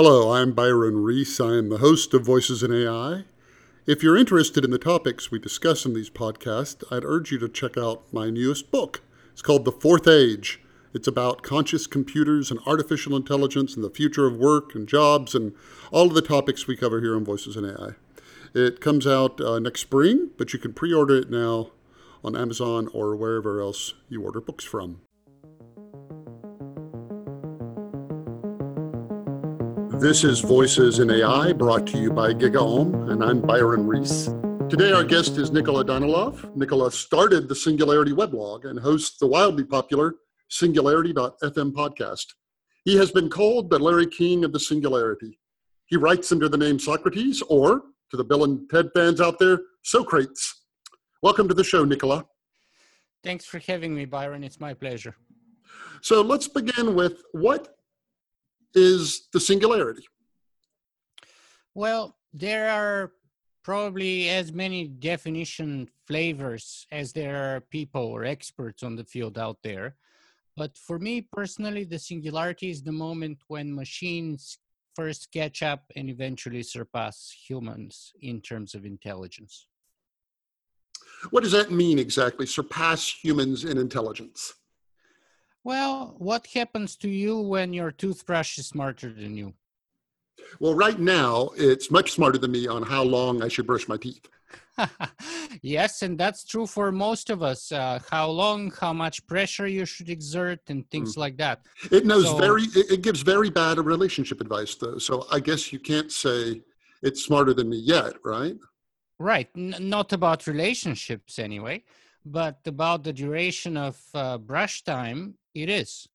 Hello, 0.00 0.32
I'm 0.32 0.52
Byron 0.52 1.02
Reese. 1.02 1.40
I 1.40 1.56
am 1.56 1.70
the 1.70 1.78
host 1.78 2.14
of 2.14 2.24
Voices 2.24 2.62
in 2.62 2.72
AI. 2.72 3.24
If 3.84 4.00
you're 4.00 4.16
interested 4.16 4.64
in 4.64 4.70
the 4.70 4.78
topics 4.78 5.32
we 5.32 5.40
discuss 5.40 5.84
in 5.84 5.92
these 5.92 6.08
podcasts, 6.08 6.84
I'd 6.92 7.04
urge 7.04 7.32
you 7.32 7.38
to 7.40 7.48
check 7.48 7.76
out 7.76 8.04
my 8.12 8.30
newest 8.30 8.70
book. 8.70 9.02
It's 9.32 9.42
called 9.42 9.64
The 9.64 9.72
Fourth 9.72 10.06
Age. 10.06 10.60
It's 10.94 11.08
about 11.08 11.42
conscious 11.42 11.88
computers 11.88 12.52
and 12.52 12.60
artificial 12.64 13.16
intelligence 13.16 13.74
and 13.74 13.82
the 13.82 13.90
future 13.90 14.24
of 14.24 14.36
work 14.36 14.72
and 14.72 14.86
jobs 14.86 15.34
and 15.34 15.52
all 15.90 16.06
of 16.06 16.14
the 16.14 16.22
topics 16.22 16.68
we 16.68 16.76
cover 16.76 17.00
here 17.00 17.16
on 17.16 17.24
Voices 17.24 17.56
in 17.56 17.64
AI. 17.64 17.94
It 18.54 18.80
comes 18.80 19.04
out 19.04 19.40
uh, 19.40 19.58
next 19.58 19.80
spring, 19.80 20.30
but 20.38 20.52
you 20.52 20.60
can 20.60 20.74
pre 20.74 20.94
order 20.94 21.16
it 21.16 21.28
now 21.28 21.72
on 22.22 22.36
Amazon 22.36 22.88
or 22.92 23.16
wherever 23.16 23.60
else 23.60 23.94
you 24.08 24.22
order 24.22 24.40
books 24.40 24.64
from. 24.64 25.00
This 30.00 30.22
is 30.22 30.38
Voices 30.38 31.00
in 31.00 31.10
AI, 31.10 31.52
brought 31.52 31.84
to 31.88 31.98
you 31.98 32.12
by 32.12 32.32
GigaOM, 32.32 33.10
and 33.10 33.24
I'm 33.24 33.40
Byron 33.40 33.84
Reese. 33.84 34.26
Today, 34.70 34.92
our 34.92 35.02
guest 35.02 35.36
is 35.38 35.50
Nikola 35.50 35.84
Danaylov. 35.84 36.54
Nikola 36.54 36.92
started 36.92 37.48
the 37.48 37.56
Singularity 37.56 38.12
weblog 38.12 38.64
and 38.64 38.78
hosts 38.78 39.18
the 39.18 39.26
wildly 39.26 39.64
popular 39.64 40.14
Singularity.fm 40.50 41.72
podcast. 41.72 42.26
He 42.84 42.96
has 42.96 43.10
been 43.10 43.28
called 43.28 43.70
the 43.70 43.80
Larry 43.80 44.06
King 44.06 44.44
of 44.44 44.52
the 44.52 44.60
Singularity. 44.60 45.40
He 45.86 45.96
writes 45.96 46.30
under 46.30 46.48
the 46.48 46.56
name 46.56 46.78
Socrates, 46.78 47.42
or, 47.48 47.82
to 48.12 48.16
the 48.16 48.22
Bill 48.24 48.44
and 48.44 48.70
Ted 48.70 48.90
fans 48.94 49.20
out 49.20 49.40
there, 49.40 49.58
Socrates. 49.82 50.62
Welcome 51.24 51.48
to 51.48 51.54
the 51.54 51.64
show, 51.64 51.84
Nikola. 51.84 52.24
Thanks 53.24 53.46
for 53.46 53.58
having 53.58 53.96
me, 53.96 54.04
Byron. 54.04 54.44
It's 54.44 54.60
my 54.60 54.74
pleasure. 54.74 55.16
So 56.02 56.22
let's 56.22 56.46
begin 56.46 56.94
with 56.94 57.24
what 57.32 57.77
is 58.78 59.28
the 59.32 59.40
singularity? 59.40 60.06
Well, 61.74 62.16
there 62.32 62.70
are 62.70 63.12
probably 63.62 64.28
as 64.30 64.52
many 64.52 64.88
definition 64.88 65.88
flavors 66.06 66.86
as 66.90 67.12
there 67.12 67.36
are 67.36 67.60
people 67.60 68.02
or 68.02 68.24
experts 68.24 68.82
on 68.82 68.96
the 68.96 69.04
field 69.04 69.36
out 69.36 69.58
there. 69.62 69.96
But 70.56 70.76
for 70.76 70.98
me 70.98 71.20
personally, 71.20 71.84
the 71.84 71.98
singularity 71.98 72.70
is 72.70 72.82
the 72.82 72.92
moment 72.92 73.38
when 73.48 73.74
machines 73.74 74.58
first 74.96 75.30
catch 75.32 75.62
up 75.62 75.84
and 75.94 76.08
eventually 76.08 76.62
surpass 76.62 77.30
humans 77.48 78.12
in 78.20 78.40
terms 78.40 78.74
of 78.74 78.84
intelligence. 78.84 79.68
What 81.30 81.42
does 81.42 81.52
that 81.52 81.70
mean 81.70 81.98
exactly? 81.98 82.46
Surpass 82.46 83.08
humans 83.22 83.64
in 83.64 83.78
intelligence? 83.78 84.54
Well, 85.68 86.14
what 86.16 86.46
happens 86.54 86.96
to 86.96 87.10
you 87.10 87.40
when 87.40 87.74
your 87.74 87.90
toothbrush 87.90 88.56
is 88.56 88.68
smarter 88.68 89.12
than 89.12 89.36
you? 89.36 89.52
Well, 90.60 90.74
right 90.74 90.98
now, 90.98 91.50
it's 91.58 91.90
much 91.90 92.12
smarter 92.12 92.38
than 92.38 92.52
me 92.52 92.66
on 92.66 92.82
how 92.82 93.02
long 93.02 93.42
I 93.42 93.48
should 93.48 93.66
brush 93.66 93.86
my 93.86 93.98
teeth. 93.98 94.26
yes, 95.60 96.00
and 96.00 96.16
that's 96.16 96.46
true 96.46 96.66
for 96.66 96.90
most 96.90 97.28
of 97.28 97.42
us. 97.42 97.70
Uh, 97.70 97.98
how 98.10 98.30
long, 98.30 98.72
how 98.80 98.94
much 98.94 99.26
pressure 99.26 99.66
you 99.66 99.84
should 99.84 100.08
exert, 100.08 100.60
and 100.68 100.90
things 100.90 101.16
mm. 101.16 101.18
like 101.18 101.36
that. 101.36 101.66
It 101.92 102.06
knows 102.06 102.24
so, 102.24 102.38
very. 102.38 102.62
It 102.74 103.02
gives 103.02 103.20
very 103.20 103.50
bad 103.50 103.76
relationship 103.78 104.40
advice, 104.40 104.74
though. 104.74 104.96
So 104.96 105.26
I 105.30 105.38
guess 105.38 105.70
you 105.70 105.78
can't 105.78 106.10
say 106.10 106.62
it's 107.02 107.22
smarter 107.22 107.52
than 107.52 107.68
me 107.68 107.76
yet, 107.76 108.14
right? 108.24 108.56
Right. 109.18 109.50
N- 109.54 109.76
not 109.80 110.14
about 110.14 110.46
relationships, 110.46 111.38
anyway, 111.38 111.84
but 112.24 112.60
about 112.64 113.04
the 113.04 113.12
duration 113.12 113.76
of 113.76 114.00
uh, 114.14 114.38
brush 114.38 114.82
time. 114.82 115.34
It 115.62 115.68
is, 115.68 116.06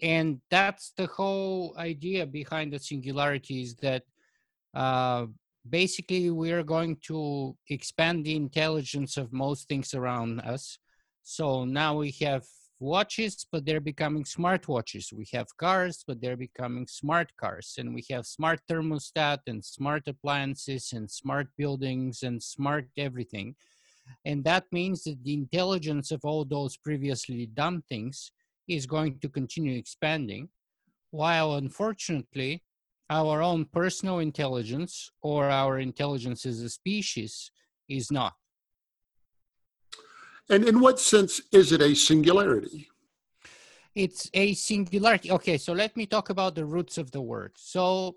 and 0.00 0.40
that's 0.50 0.92
the 0.96 1.06
whole 1.06 1.74
idea 1.76 2.26
behind 2.26 2.72
the 2.72 2.78
singularity. 2.78 3.62
Is 3.62 3.74
that 3.76 4.02
uh, 4.74 5.26
basically 5.68 6.30
we 6.30 6.52
are 6.52 6.62
going 6.62 6.96
to 7.08 7.56
expand 7.68 8.24
the 8.24 8.34
intelligence 8.34 9.16
of 9.16 9.32
most 9.32 9.68
things 9.68 9.94
around 9.94 10.40
us. 10.40 10.78
So 11.22 11.64
now 11.64 11.98
we 11.98 12.10
have 12.22 12.44
watches, 12.80 13.46
but 13.52 13.64
they're 13.64 13.80
becoming 13.80 14.24
smart 14.24 14.66
watches. 14.68 15.12
We 15.12 15.26
have 15.32 15.56
cars, 15.56 16.04
but 16.06 16.20
they're 16.20 16.36
becoming 16.36 16.86
smart 16.86 17.30
cars. 17.36 17.74
And 17.78 17.94
we 17.94 18.04
have 18.10 18.26
smart 18.26 18.60
thermostat 18.68 19.40
and 19.46 19.64
smart 19.64 20.08
appliances 20.08 20.92
and 20.92 21.10
smart 21.10 21.48
buildings 21.56 22.22
and 22.22 22.42
smart 22.42 22.88
everything. 22.96 23.54
And 24.24 24.42
that 24.44 24.64
means 24.72 25.04
that 25.04 25.22
the 25.22 25.34
intelligence 25.34 26.10
of 26.10 26.24
all 26.24 26.44
those 26.44 26.76
previously 26.76 27.46
dumb 27.46 27.84
things 27.88 28.32
is 28.68 28.86
going 28.86 29.18
to 29.20 29.28
continue 29.28 29.76
expanding, 29.76 30.48
while 31.10 31.54
unfortunately, 31.54 32.62
our 33.10 33.42
own 33.42 33.66
personal 33.66 34.20
intelligence 34.20 35.10
or 35.20 35.50
our 35.50 35.78
intelligence 35.78 36.46
as 36.46 36.60
a 36.62 36.68
species 36.68 37.50
is 37.88 38.10
not. 38.10 38.34
And 40.48 40.64
in 40.64 40.80
what 40.80 40.98
sense 40.98 41.40
is 41.52 41.72
it 41.72 41.82
a 41.82 41.94
singularity? 41.94 42.88
It's 43.94 44.30
a 44.32 44.54
singularity. 44.54 45.30
Okay, 45.30 45.58
so 45.58 45.72
let 45.72 45.96
me 45.96 46.06
talk 46.06 46.30
about 46.30 46.54
the 46.54 46.64
roots 46.64 46.96
of 46.96 47.10
the 47.10 47.20
word. 47.20 47.52
So, 47.56 48.16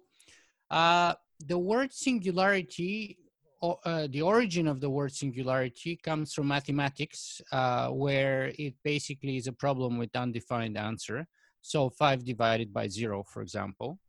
uh, 0.71 1.13
the 1.45 1.57
word 1.57 1.91
singularity, 1.91 3.17
uh, 3.61 4.07
the 4.09 4.21
origin 4.21 4.67
of 4.67 4.79
the 4.79 4.89
word 4.89 5.11
singularity 5.11 5.95
comes 5.95 6.33
from 6.33 6.47
mathematics, 6.47 7.41
uh, 7.51 7.89
where 7.89 8.51
it 8.59 8.75
basically 8.83 9.37
is 9.37 9.47
a 9.47 9.53
problem 9.53 9.97
with 9.97 10.15
undefined 10.15 10.77
answer. 10.77 11.27
So, 11.61 11.89
five 11.89 12.23
divided 12.23 12.73
by 12.73 12.87
zero, 12.87 13.23
for 13.23 13.41
example. 13.41 13.99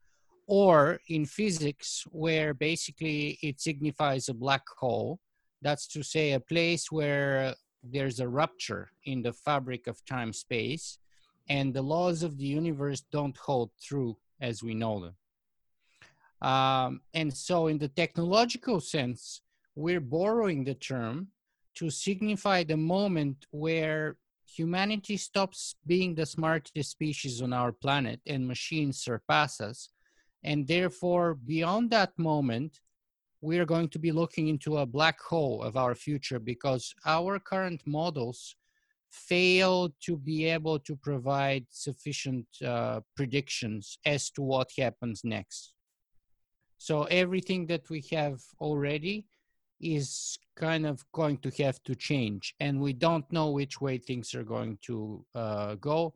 Or 0.47 1.01
in 1.09 1.25
physics 1.27 2.05
where 2.11 2.55
basically 2.55 3.39
it 3.43 3.61
signifies 3.61 4.29
a 4.29 4.35
black 4.35 4.63
hole. 4.79 5.21
That's 5.63 5.87
to 5.89 6.03
say 6.03 6.33
a 6.33 6.41
place 6.41 6.93
where 6.93 7.55
there's 7.83 8.21
a 8.21 8.29
rupture 8.29 8.91
in 9.05 9.23
the 9.23 9.33
fabric 9.33 9.87
of 9.87 10.05
time 10.05 10.33
space 10.33 10.99
and 11.49 11.73
the 11.73 11.83
laws 11.83 12.23
of 12.23 12.39
the 12.39 12.47
universe 12.47 13.03
don't 13.13 13.37
hold 13.37 13.71
true 13.83 14.17
as 14.41 14.63
we 14.63 14.75
know 14.75 15.01
them 15.01 15.15
um, 16.53 17.01
and 17.15 17.31
so 17.33 17.67
in 17.67 17.79
the 17.79 17.89
technological 17.89 18.79
sense 18.81 19.43
we're 19.75 20.07
borrowing 20.19 20.65
the 20.65 20.75
term 20.75 21.29
to 21.75 21.91
signify 21.91 22.65
the 22.65 22.77
moment 22.77 23.37
where 23.51 24.17
humanity 24.59 25.17
stops 25.17 25.75
being 25.87 26.15
the 26.15 26.25
smartest 26.25 26.91
species 26.91 27.43
on 27.43 27.53
our 27.53 27.73
planet 27.73 28.21
and 28.27 28.47
machines 28.47 28.97
surpass 29.03 29.61
us 29.61 29.91
and 30.47 30.67
therefore, 30.67 31.35
beyond 31.35 31.91
that 31.91 32.17
moment, 32.17 32.79
we 33.41 33.59
are 33.59 33.65
going 33.65 33.89
to 33.89 33.99
be 33.99 34.13
looking 34.13 34.47
into 34.47 34.79
a 34.79 34.87
black 34.87 35.21
hole 35.21 35.61
of 35.61 35.77
our 35.77 35.95
future 35.95 36.39
because 36.39 36.95
our 37.05 37.41
current 37.41 37.83
models 37.85 38.55
fail 39.11 39.93
to 40.05 40.17
be 40.17 40.45
able 40.45 40.79
to 40.79 40.95
provide 40.95 41.67
sufficient 41.71 42.47
uh, 42.65 43.01
predictions 43.17 43.99
as 44.07 44.31
to 44.31 44.43
what 44.43 44.69
happens 44.79 45.23
next. 45.25 45.73
So 46.79 47.05
everything 47.05 47.67
that 47.67 47.89
we 47.91 48.05
have 48.13 48.41
already 48.61 49.27
is 49.81 50.39
kind 50.57 50.87
of 50.87 51.05
going 51.13 51.39
to 51.39 51.51
have 51.63 51.83
to 51.85 51.95
change, 51.95 52.55
and 52.61 52.81
we 52.81 52.93
don't 52.93 53.31
know 53.31 53.51
which 53.51 53.81
way 53.81 53.99
things 53.99 54.35
are 54.35 54.45
going 54.45 54.79
to 54.83 55.25
uh, 55.35 55.75
go 55.75 56.15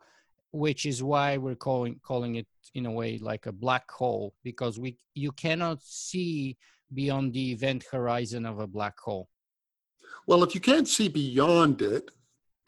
which 0.53 0.87
is 0.87 1.03
why 1.03 1.37
we're 1.37 1.55
calling 1.55 2.01
calling 2.03 2.37
it 2.37 2.47
in 2.75 2.87
a 2.87 2.91
way 2.91 3.19
like 3.19 3.47
a 3.47 3.53
black 3.53 3.91
hole 3.91 4.35
because 4.43 4.79
we 4.79 4.97
you 5.15 5.33
cannot 5.33 5.83
see 5.83 6.57
beyond 6.93 7.33
the 7.33 7.53
event 7.53 7.85
horizon 7.91 8.45
of 8.45 8.59
a 8.59 8.67
black 8.67 8.99
hole. 8.99 9.29
Well 10.27 10.43
if 10.43 10.55
you 10.55 10.61
can't 10.61 10.89
see 10.89 11.09
beyond 11.09 11.83
it 11.83 12.11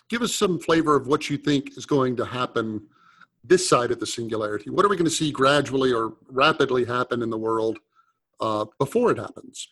give 0.09 0.23
us 0.23 0.35
some 0.35 0.59
flavor 0.59 0.95
of 0.95 1.07
what 1.07 1.29
you 1.29 1.37
think 1.37 1.77
is 1.77 1.87
going 1.87 2.17
to 2.17 2.25
happen 2.25 2.83
this 3.45 3.69
side 3.69 3.91
of 3.91 4.01
the 4.01 4.07
singularity? 4.07 4.71
What 4.71 4.85
are 4.85 4.89
we 4.89 4.97
going 4.97 5.05
to 5.05 5.11
see 5.11 5.33
gradually 5.33 5.93
or 5.93 6.15
rapidly 6.29 6.85
happen 6.85 7.23
in 7.23 7.31
the 7.31 7.39
world 7.39 7.79
uh, 8.41 8.67
before 8.79 9.11
it 9.11 9.19
happens? 9.19 9.69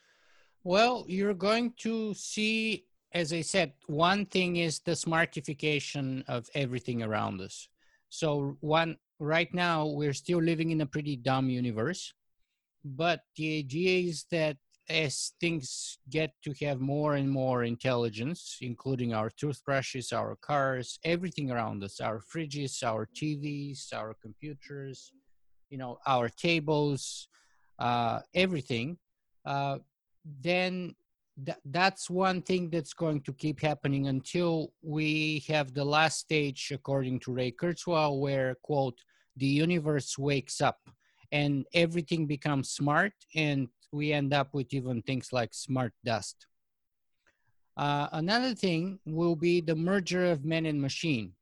Well 0.65 1.05
you're 1.09 1.35
going 1.35 1.73
to 1.79 2.13
see 2.15 2.85
as 3.13 3.33
i 3.33 3.41
said 3.41 3.73
one 3.87 4.25
thing 4.27 4.57
is 4.57 4.79
the 4.81 4.93
smartification 4.93 6.23
of 6.29 6.49
everything 6.55 7.03
around 7.03 7.41
us. 7.41 7.69
So 8.09 8.57
one 8.61 8.97
right 9.19 9.53
now 9.55 9.87
we're 9.87 10.13
still 10.13 10.43
living 10.43 10.71
in 10.71 10.81
a 10.81 10.87
pretty 10.87 11.17
dumb 11.17 11.49
universe, 11.49 12.13
but 12.85 13.21
the 13.37 13.59
idea 13.59 14.09
is 14.09 14.25
that 14.31 14.57
as 14.91 15.33
things 15.41 15.99
get 16.11 16.33
to 16.43 16.53
have 16.61 16.81
more 16.81 17.15
and 17.15 17.31
more 17.31 17.63
intelligence, 17.63 18.59
including 18.61 19.15
our 19.15 19.31
toothbrushes, 19.31 20.13
our 20.13 20.37
cars, 20.37 20.99
everything 21.05 21.51
around 21.51 21.85
us, 21.85 22.01
our 22.01 22.21
fridges, 22.21 22.83
our 22.83 23.07
TVs, 23.17 23.93
our 23.95 24.15
computers, 24.21 25.13
you 25.71 25.79
know, 25.79 25.99
our 26.07 26.29
tables, 26.29 27.29
uh, 27.79 28.19
everything, 28.35 28.99
uh, 29.47 29.79
then 30.43 30.95
th- 31.47 31.59
that's 31.67 32.11
one 32.11 32.43
thing 32.43 32.69
that's 32.69 32.93
going 32.93 33.21
to 33.23 33.33
keep 33.33 33.61
happening 33.61 34.09
until 34.09 34.73
we 34.83 35.45
have 35.47 35.73
the 35.73 35.85
last 35.85 36.19
stage, 36.19 36.73
according 36.75 37.21
to 37.21 37.33
Ray 37.33 37.53
Kurzweil, 37.53 38.19
where, 38.19 38.57
quote, 38.63 38.99
the 39.37 39.47
universe 39.47 40.19
wakes 40.19 40.61
up 40.61 40.81
and 41.33 41.65
everything 41.75 42.27
becomes 42.27 42.71
smart, 42.71 43.13
and 43.37 43.69
we 43.93 44.13
end 44.13 44.33
up 44.33 44.55
with 44.55 44.73
even 44.73 45.03
things 45.03 45.33
like 45.33 45.53
smart 45.53 45.93
dust. 46.05 46.47
Uh, 47.77 48.09
another 48.13 48.55
thing 48.55 48.99
will 49.07 49.37
be 49.37 49.61
the 49.61 49.75
merger 49.75 50.31
of 50.31 50.45
man 50.45 50.67
and 50.67 50.81
machine. 50.81 51.33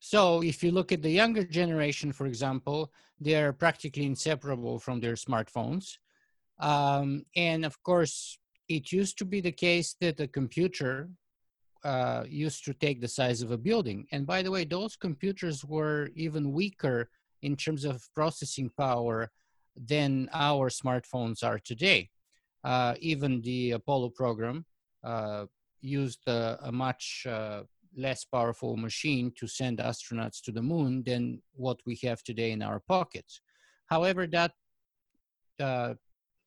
So 0.00 0.42
if 0.42 0.62
you 0.62 0.70
look 0.70 0.92
at 0.92 1.02
the 1.02 1.10
younger 1.10 1.44
generation, 1.44 2.12
for 2.12 2.26
example, 2.26 2.92
they're 3.20 3.52
practically 3.52 4.04
inseparable 4.04 4.78
from 4.78 5.00
their 5.00 5.14
smartphones. 5.14 5.96
Um, 6.58 7.24
and 7.36 7.64
of 7.64 7.82
course, 7.82 8.38
it 8.68 8.92
used 8.92 9.18
to 9.18 9.24
be 9.24 9.40
the 9.40 9.52
case 9.52 9.96
that 10.00 10.20
a 10.20 10.26
computer 10.26 11.08
uh, 11.84 12.24
used 12.28 12.64
to 12.64 12.74
take 12.74 13.00
the 13.00 13.08
size 13.08 13.42
of 13.42 13.50
a 13.50 13.58
building. 13.58 14.06
And 14.12 14.26
by 14.26 14.42
the 14.42 14.50
way, 14.50 14.64
those 14.64 14.96
computers 14.96 15.64
were 15.64 16.10
even 16.14 16.52
weaker 16.52 17.10
in 17.42 17.56
terms 17.56 17.84
of 17.84 18.02
processing 18.14 18.70
power 18.76 19.30
than 19.76 20.28
our 20.32 20.70
smartphones 20.70 21.42
are 21.42 21.58
today. 21.58 22.10
Uh, 22.62 22.94
even 23.00 23.42
the 23.42 23.72
Apollo 23.72 24.10
program 24.10 24.64
uh, 25.02 25.46
used 25.80 26.26
a, 26.26 26.58
a 26.62 26.72
much 26.72 27.26
uh, 27.28 27.62
less 27.96 28.24
powerful 28.24 28.76
machine 28.76 29.32
to 29.36 29.46
send 29.46 29.78
astronauts 29.78 30.42
to 30.42 30.52
the 30.52 30.62
moon 30.62 31.02
than 31.04 31.40
what 31.52 31.78
we 31.86 31.98
have 32.02 32.22
today 32.22 32.50
in 32.52 32.62
our 32.62 32.80
pockets. 32.80 33.40
However, 33.86 34.26
that 34.28 34.52
uh, 35.60 35.94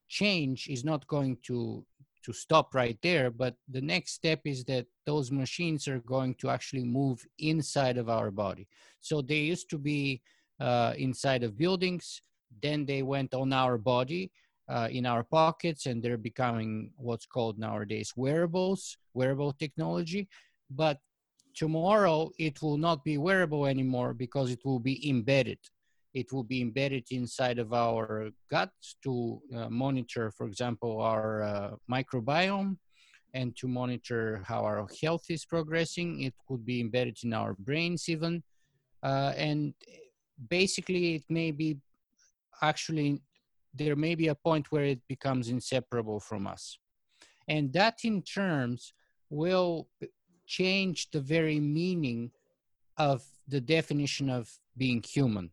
change 0.08 0.68
is 0.68 0.84
not 0.84 1.08
going 1.08 1.38
to 1.44 1.86
to 2.24 2.34
stop 2.34 2.76
right 2.76 2.98
there 3.02 3.32
but 3.32 3.56
the 3.70 3.80
next 3.80 4.12
step 4.14 4.42
is 4.44 4.66
that 4.66 4.86
those 5.06 5.32
machines 5.32 5.88
are 5.88 6.00
going 6.00 6.34
to 6.36 6.50
actually 6.50 6.84
move 6.84 7.26
inside 7.40 7.98
of 7.98 8.10
our 8.10 8.32
body 8.32 8.68
so 9.00 9.22
they 9.22 9.40
used 9.40 9.70
to 9.70 9.78
be 9.78 10.22
uh, 10.60 10.94
inside 10.98 11.44
of 11.44 11.58
buildings 11.58 12.22
then 12.62 12.86
they 12.86 13.04
went 13.04 13.34
on 13.34 13.54
our 13.54 13.78
body 13.78 14.32
uh, 14.70 14.88
in 14.92 15.06
our 15.06 15.24
pockets 15.24 15.86
and 15.86 16.04
they're 16.04 16.18
becoming 16.18 16.92
what's 16.98 17.26
called 17.26 17.58
nowadays 17.58 18.14
wearables 18.16 18.98
wearable 19.14 19.54
technology. 19.54 20.28
But 20.70 21.00
tomorrow 21.56 22.32
it 22.38 22.62
will 22.62 22.78
not 22.78 23.04
be 23.04 23.18
wearable 23.18 23.66
anymore 23.66 24.14
because 24.14 24.52
it 24.52 24.60
will 24.64 24.80
be 24.80 25.10
embedded. 25.10 25.60
It 26.14 26.32
will 26.32 26.44
be 26.44 26.62
embedded 26.62 27.06
inside 27.12 27.60
of 27.60 27.74
our 27.74 28.30
gut 28.50 28.72
to 29.04 29.42
uh, 29.56 29.70
monitor 29.70 30.32
for 30.32 30.48
example 30.48 31.02
our 31.02 31.44
uh, 31.44 31.72
microbiome 31.90 32.78
and 33.34 33.56
to 33.58 33.68
monitor 33.68 34.42
how 34.46 34.62
our 34.64 34.88
health 35.02 35.26
is 35.30 35.46
progressing. 35.46 36.22
It 36.22 36.34
could 36.48 36.66
be 36.66 36.82
embedded 36.82 37.18
in 37.24 37.34
our 37.34 37.54
brains 37.54 38.10
even. 38.10 38.44
Uh, 39.04 39.34
and 39.38 39.74
basically 40.50 41.16
it 41.16 41.24
may 41.30 41.52
be 41.52 41.78
actually 42.62 43.22
there 43.74 43.96
may 43.96 44.16
be 44.16 44.28
a 44.28 44.36
point 44.36 44.72
where 44.72 44.86
it 44.86 45.02
becomes 45.08 45.50
inseparable 45.50 46.20
from 46.20 46.48
us. 46.48 46.80
And 47.48 47.72
that 47.74 48.00
in 48.04 48.22
terms 48.22 48.94
will 49.30 49.88
change 50.46 51.12
the 51.12 51.22
very 51.22 51.60
meaning 51.60 52.32
of 52.98 53.24
the 53.48 53.62
definition 53.62 54.30
of 54.30 54.50
being 54.76 55.04
human, 55.04 55.52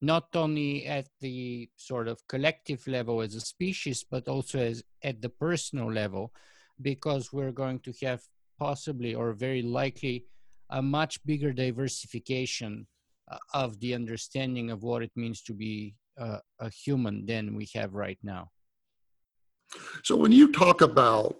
not 0.00 0.28
only 0.34 0.86
at 0.86 1.08
the 1.20 1.68
sort 1.76 2.08
of 2.08 2.26
collective 2.28 2.86
level 2.86 3.20
as 3.20 3.34
a 3.34 3.40
species, 3.40 4.04
but 4.08 4.28
also 4.28 4.58
as 4.58 4.82
at 5.02 5.20
the 5.20 5.28
personal 5.28 5.92
level, 5.92 6.32
because 6.80 7.32
we're 7.32 7.52
going 7.52 7.78
to 7.80 7.92
have 8.02 8.22
possibly 8.58 9.14
or 9.14 9.32
very 9.32 9.62
likely 9.62 10.26
a 10.70 10.80
much 10.80 11.24
bigger 11.24 11.52
diversification 11.52 12.86
uh, 13.30 13.36
of 13.52 13.78
the 13.80 13.94
understanding 13.94 14.70
of 14.70 14.82
what 14.82 15.02
it 15.02 15.12
means 15.14 15.42
to 15.42 15.52
be 15.52 15.94
uh, 16.18 16.38
a 16.60 16.70
human 16.70 17.26
than 17.26 17.54
we 17.56 17.68
have 17.74 17.94
right 17.94 18.18
now. 18.22 18.50
So 20.04 20.16
when 20.16 20.32
you 20.32 20.52
talk 20.52 20.80
about 20.80 21.36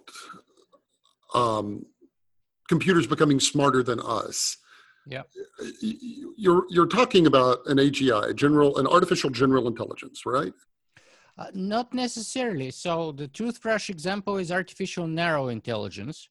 um, 1.33 1.85
computers 2.67 3.07
becoming 3.07 3.39
smarter 3.39 3.83
than 3.83 3.99
us, 3.99 4.57
yeah, 5.05 5.23
you're 5.81 6.63
you're 6.69 6.87
talking 6.87 7.27
about 7.27 7.59
an 7.65 7.77
AGI, 7.77 8.35
general, 8.35 8.77
an 8.77 8.87
artificial 8.87 9.29
general 9.29 9.67
intelligence, 9.67 10.25
right? 10.25 10.53
Uh, 11.37 11.47
not 11.53 11.93
necessarily. 11.93 12.71
So 12.71 13.11
the 13.11 13.27
toothbrush 13.27 13.89
example 13.89 14.37
is 14.37 14.51
artificial 14.51 15.07
narrow 15.07 15.49
intelligence. 15.49 16.29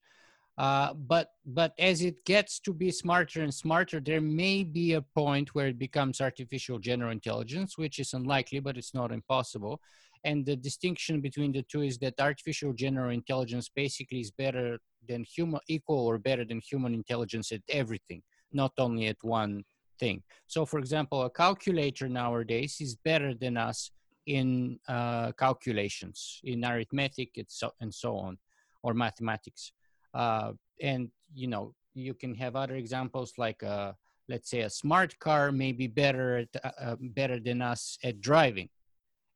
Uh, 0.58 0.92
but 0.92 1.30
but 1.46 1.72
as 1.78 2.02
it 2.02 2.24
gets 2.24 2.60
to 2.60 2.74
be 2.74 2.90
smarter 2.90 3.42
and 3.42 3.54
smarter, 3.54 4.00
there 4.00 4.20
may 4.20 4.62
be 4.62 4.92
a 4.92 5.02
point 5.02 5.54
where 5.54 5.68
it 5.68 5.78
becomes 5.78 6.20
artificial 6.20 6.78
general 6.78 7.10
intelligence, 7.10 7.78
which 7.78 7.98
is 7.98 8.12
unlikely, 8.12 8.60
but 8.60 8.76
it's 8.76 8.94
not 8.94 9.12
impossible. 9.12 9.80
And 10.24 10.44
the 10.46 10.56
distinction 10.56 11.20
between 11.20 11.52
the 11.52 11.62
two 11.62 11.82
is 11.82 11.98
that 11.98 12.20
artificial 12.20 12.72
general 12.74 13.10
intelligence 13.10 13.68
basically 13.74 14.20
is 14.20 14.30
better 14.30 14.78
than 15.08 15.24
human, 15.24 15.60
equal 15.68 16.06
or 16.06 16.18
better 16.18 16.44
than 16.44 16.60
human 16.60 16.94
intelligence 16.94 17.50
at 17.50 17.62
everything, 17.68 18.22
not 18.52 18.72
only 18.78 19.06
at 19.06 19.16
one 19.22 19.64
thing. 19.98 20.22
So, 20.46 20.64
for 20.66 20.78
example, 20.78 21.22
a 21.22 21.30
calculator 21.30 22.08
nowadays 22.08 22.76
is 22.80 22.94
better 22.94 23.34
than 23.34 23.56
us 23.56 23.90
in 24.26 24.78
uh, 24.86 25.32
calculations, 25.32 26.40
in 26.44 26.64
arithmetic, 26.64 27.30
and 27.36 27.46
so, 27.48 27.72
and 27.80 27.92
so 27.92 28.16
on, 28.16 28.38
or 28.82 28.94
mathematics. 28.94 29.72
Uh, 30.14 30.52
and 30.80 31.10
you 31.34 31.46
know, 31.46 31.74
you 31.94 32.14
can 32.14 32.34
have 32.34 32.56
other 32.56 32.76
examples 32.76 33.34
like, 33.38 33.62
uh, 33.62 33.92
let's 34.28 34.50
say, 34.50 34.60
a 34.60 34.70
smart 34.70 35.18
car 35.18 35.52
may 35.52 35.72
be 35.72 35.86
better 35.86 36.38
at, 36.38 36.48
uh, 36.64 36.70
uh, 36.80 36.96
better 37.00 37.38
than 37.40 37.62
us 37.62 37.98
at 38.04 38.20
driving, 38.20 38.68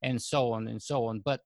and 0.03 0.21
so 0.21 0.53
on 0.53 0.69
and 0.69 0.81
so 0.81 1.07
on. 1.07 1.21
But 1.21 1.41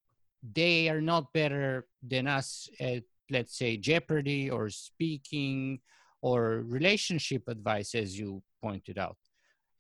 they 0.55 0.89
are 0.89 1.01
not 1.01 1.33
better 1.33 1.87
than 2.03 2.27
us 2.27 2.69
at, 2.81 3.05
let's 3.31 3.57
say, 3.57 3.77
Jeopardy 3.77 4.51
or 4.51 4.71
speaking 4.71 5.81
or 6.23 6.63
relationship 6.67 7.49
advice, 7.49 7.95
as 7.95 8.19
you 8.19 8.43
pointed 8.63 8.99
out. 8.99 9.17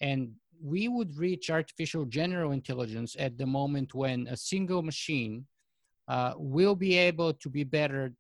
And 0.00 0.32
we 0.62 0.88
would 0.88 1.17
reach 1.17 1.50
artificial 1.50 2.05
general 2.05 2.52
intelligence 2.52 3.17
at 3.19 3.38
the 3.38 3.47
moment 3.47 3.94
when 3.94 4.26
a 4.29 4.37
single 4.37 4.82
machine 4.82 5.47
uh, 6.08 6.35
will 6.37 6.75
be 6.75 6.97
able 6.97 7.32
to 7.32 7.49
be 7.49 7.64
better 7.64 8.12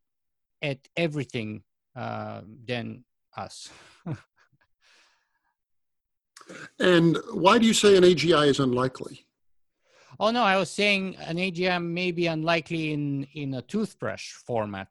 at 0.62 0.78
everything 0.96 1.62
uh, 1.96 2.42
than 2.66 3.04
us. 3.36 3.70
and 6.80 7.18
why 7.32 7.58
do 7.58 7.66
you 7.66 7.74
say 7.74 7.96
an 7.96 8.04
AGI 8.04 8.48
is 8.48 8.60
unlikely? 8.60 9.26
Oh 10.18 10.30
no, 10.30 10.42
I 10.42 10.56
was 10.56 10.70
saying 10.70 11.16
an 11.16 11.36
AGI 11.36 11.82
may 11.82 12.10
be 12.10 12.26
unlikely 12.26 12.92
in 12.92 13.26
in 13.34 13.54
a 13.54 13.62
toothbrush 13.62 14.32
format 14.46 14.88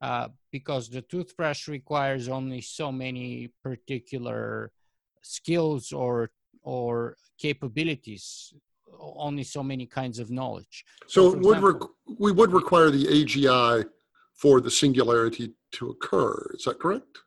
uh, 0.00 0.28
because 0.50 0.88
the 0.88 1.02
toothbrush 1.02 1.68
requires 1.68 2.28
only 2.28 2.60
so 2.60 2.92
many 2.92 3.50
particular 3.62 4.72
skills 5.22 5.92
or 5.92 6.30
or 6.62 7.16
capabilities, 7.38 8.52
only 8.98 9.44
so 9.44 9.62
many 9.62 9.86
kinds 9.86 10.18
of 10.18 10.30
knowledge. 10.30 10.84
So, 11.06 11.30
so 11.30 11.38
would 11.38 11.58
example, 11.58 11.90
we 12.18 12.32
would 12.32 12.52
require 12.52 12.90
the 12.90 13.04
AGI 13.04 13.86
for 14.36 14.60
the 14.60 14.70
singularity 14.70 15.54
to 15.72 15.90
occur. 15.90 16.50
Is 16.54 16.64
that 16.64 16.78
correct? 16.78 17.18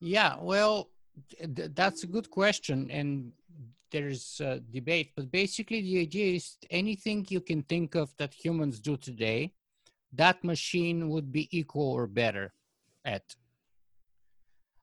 Yeah, 0.00 0.36
well, 0.40 0.90
th- 1.38 1.70
that's 1.74 2.02
a 2.04 2.06
good 2.06 2.30
question. 2.30 2.90
And 2.90 3.32
there's 3.90 4.40
a 4.40 4.60
debate, 4.60 5.12
but 5.16 5.30
basically, 5.30 5.80
the 5.82 6.00
idea 6.00 6.34
is 6.36 6.56
anything 6.70 7.26
you 7.28 7.40
can 7.40 7.62
think 7.62 7.94
of 7.94 8.14
that 8.18 8.34
humans 8.34 8.80
do 8.80 8.96
today, 8.96 9.52
that 10.12 10.42
machine 10.44 11.08
would 11.08 11.30
be 11.32 11.48
equal 11.56 11.90
or 11.90 12.06
better 12.06 12.52
at. 13.04 13.34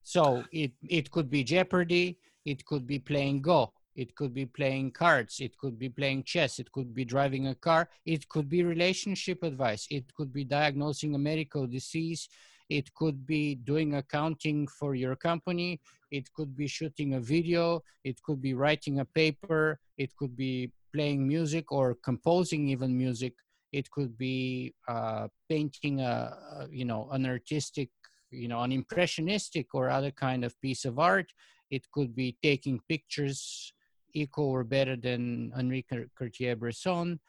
So 0.04 0.44
it, 0.52 0.74
it 0.88 1.12
could 1.12 1.30
be 1.30 1.44
Jeopardy, 1.44 2.20
it 2.46 2.66
could 2.66 2.86
be 2.86 3.00
playing 3.00 3.42
Go, 3.42 3.74
it 3.96 4.16
could 4.16 4.34
be 4.34 4.46
playing 4.46 4.92
cards 4.92 5.40
it 5.40 5.58
could 5.58 5.78
be 5.78 5.90
playing 5.90 6.24
chess 6.24 6.60
it 6.60 6.72
could 6.72 6.94
be 6.94 7.06
driving 7.06 7.48
a 7.48 7.56
car 7.56 7.90
it 8.06 8.28
could 8.30 8.50
be 8.50 8.64
relationship 8.64 9.44
advice 9.44 9.88
it 9.90 10.14
could 10.16 10.32
be 10.34 10.44
diagnosing 10.44 11.16
a 11.16 11.18
medical 11.18 11.66
disease 11.68 12.28
it 12.70 12.94
could 12.96 13.26
be 13.26 13.56
doing 13.56 13.96
accounting 13.96 14.68
for 14.68 14.96
your 14.96 15.16
company 15.16 15.80
it 16.12 16.32
could 16.34 16.56
be 16.56 16.68
shooting 16.68 17.14
a 17.14 17.20
video 17.20 17.82
it 18.04 18.22
could 18.24 18.42
be 18.42 18.54
writing 18.54 19.00
a 19.00 19.06
paper 19.06 19.80
it 19.98 20.16
could 20.16 20.36
be 20.36 20.72
playing 20.94 21.28
music 21.28 21.72
or 21.72 21.96
composing 21.96 22.68
even 22.70 22.98
music 22.98 23.34
it 23.72 23.92
could 23.92 24.18
be 24.18 24.74
uh, 24.88 25.28
painting 25.50 26.00
a, 26.00 26.68
you 26.72 26.86
know 26.86 27.10
an 27.12 27.26
artistic 27.26 27.90
you 28.32 28.48
know 28.48 28.62
an 28.62 28.72
impressionistic 28.72 29.68
or 29.74 29.90
other 29.90 30.12
kind 30.12 30.44
of 30.44 30.60
piece 30.62 30.86
of 30.86 30.98
art 31.00 31.32
it 31.70 31.84
could 31.92 32.16
be 32.16 32.38
taking 32.42 32.80
pictures 32.88 33.74
equal 34.16 34.50
or 34.50 34.64
better 34.64 34.96
than 34.96 35.52
Henri 35.56 35.86
Cartier-Bresson, 36.18 37.20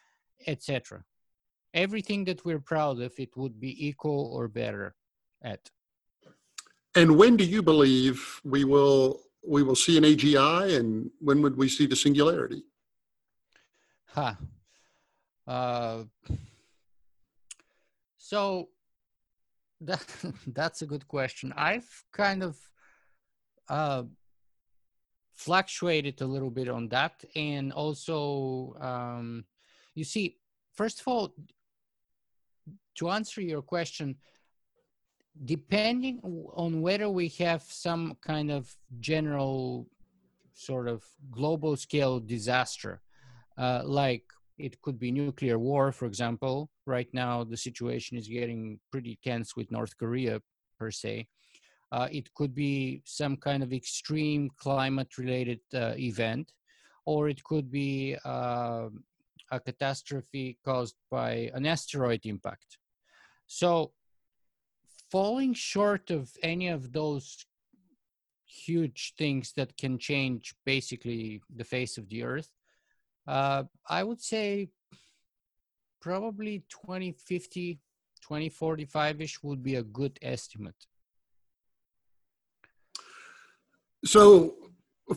etc. 0.46 1.04
Everything 1.74 2.24
that 2.24 2.44
we're 2.44 2.60
proud 2.60 3.00
of, 3.00 3.12
it 3.18 3.36
would 3.36 3.60
be 3.60 3.86
equal 3.86 4.30
or 4.32 4.48
better 4.48 4.94
at. 5.42 5.70
And 6.94 7.18
when 7.18 7.36
do 7.36 7.44
you 7.44 7.62
believe 7.62 8.40
we 8.44 8.64
will 8.64 9.22
we 9.46 9.62
will 9.62 9.76
see 9.76 9.96
an 9.96 10.04
AGI, 10.04 10.76
and 10.76 11.10
when 11.20 11.40
would 11.42 11.56
we 11.56 11.68
see 11.68 11.86
the 11.86 11.94
singularity? 11.94 12.62
huh. 14.16 14.34
Uh, 15.46 16.04
so 18.16 18.68
that 19.80 20.04
that's 20.48 20.82
a 20.82 20.86
good 20.86 21.06
question. 21.06 21.52
I've 21.56 21.88
kind 22.12 22.42
of 22.42 22.56
uh, 23.68 24.04
fluctuated 25.36 26.20
a 26.20 26.26
little 26.26 26.50
bit 26.50 26.68
on 26.68 26.88
that, 26.88 27.24
and 27.36 27.72
also, 27.72 28.74
um, 28.80 29.44
you 29.94 30.04
see, 30.04 30.38
first 30.74 31.00
of 31.00 31.08
all, 31.08 31.34
to 32.96 33.10
answer 33.10 33.40
your 33.40 33.62
question, 33.62 34.16
depending 35.44 36.18
on 36.54 36.80
whether 36.80 37.08
we 37.10 37.28
have 37.28 37.62
some 37.62 38.16
kind 38.26 38.50
of 38.50 38.74
general 39.00 39.86
sort 40.54 40.88
of 40.88 41.04
global 41.30 41.76
scale 41.76 42.18
disaster, 42.18 43.02
uh, 43.58 43.82
like 43.84 44.24
it 44.56 44.80
could 44.80 44.98
be 44.98 45.12
nuclear 45.12 45.58
war, 45.58 45.92
for 45.92 46.06
example. 46.06 46.70
Right 46.86 47.08
now, 47.12 47.44
the 47.44 47.58
situation 47.58 48.16
is 48.16 48.26
getting 48.28 48.80
pretty 48.90 49.18
tense 49.22 49.54
with 49.54 49.70
North 49.70 49.94
Korea, 49.98 50.40
per 50.78 50.90
se. 50.90 51.28
Uh, 51.92 52.08
it 52.10 52.32
could 52.34 52.54
be 52.54 53.02
some 53.04 53.36
kind 53.36 53.62
of 53.62 53.72
extreme 53.72 54.50
climate 54.56 55.18
related 55.18 55.60
uh, 55.74 55.94
event, 55.96 56.52
or 57.04 57.28
it 57.28 57.42
could 57.44 57.70
be 57.70 58.16
uh, 58.24 58.88
a 59.52 59.60
catastrophe 59.60 60.58
caused 60.64 60.96
by 61.10 61.50
an 61.54 61.66
asteroid 61.66 62.20
impact. 62.24 62.78
So, 63.46 63.92
falling 65.10 65.54
short 65.54 66.10
of 66.10 66.30
any 66.42 66.68
of 66.68 66.92
those 66.92 67.46
huge 68.44 69.14
things 69.16 69.52
that 69.56 69.76
can 69.76 69.98
change 69.98 70.54
basically 70.64 71.40
the 71.54 71.64
face 71.64 71.96
of 71.98 72.08
the 72.08 72.24
earth, 72.24 72.50
uh, 73.28 73.64
I 73.88 74.02
would 74.02 74.20
say 74.20 74.68
probably 76.00 76.64
2050, 76.68 77.80
2045 78.22 79.20
ish 79.20 79.42
would 79.42 79.62
be 79.62 79.76
a 79.76 79.82
good 79.82 80.18
estimate. 80.22 80.86
So, 84.06 84.54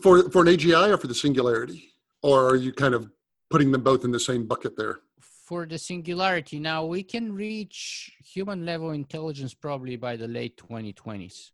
for 0.01 0.29
for 0.31 0.41
an 0.41 0.47
AGI 0.47 0.89
or 0.89 0.97
for 0.97 1.07
the 1.07 1.15
singularity, 1.15 1.91
or 2.23 2.49
are 2.49 2.55
you 2.55 2.73
kind 2.73 2.93
of 2.95 3.09
putting 3.49 3.71
them 3.71 3.83
both 3.83 4.03
in 4.03 4.11
the 4.11 4.19
same 4.19 4.47
bucket 4.47 4.75
there? 4.75 4.99
For 5.21 5.65
the 5.65 5.77
singularity, 5.77 6.59
now 6.59 6.85
we 6.85 7.03
can 7.03 7.33
reach 7.33 8.11
human 8.23 8.65
level 8.65 8.91
intelligence 8.91 9.53
probably 9.53 9.95
by 9.95 10.15
the 10.15 10.27
late 10.27 10.57
2020s. 10.57 11.51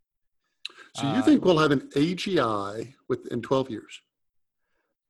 So 0.96 1.04
you 1.04 1.20
uh, 1.20 1.22
think 1.22 1.46
we'll 1.46 1.60
have 1.60 1.72
an 1.72 1.90
AGI 1.96 2.94
within 3.08 3.42
12 3.42 3.70
years? 3.70 4.02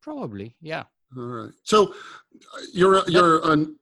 Probably, 0.02 0.56
yeah. 0.62 0.84
All 1.18 1.24
right. 1.24 1.54
So 1.64 1.94
uh, 1.94 2.62
you're 2.74 3.08
you're 3.08 3.44
on. 3.46 3.76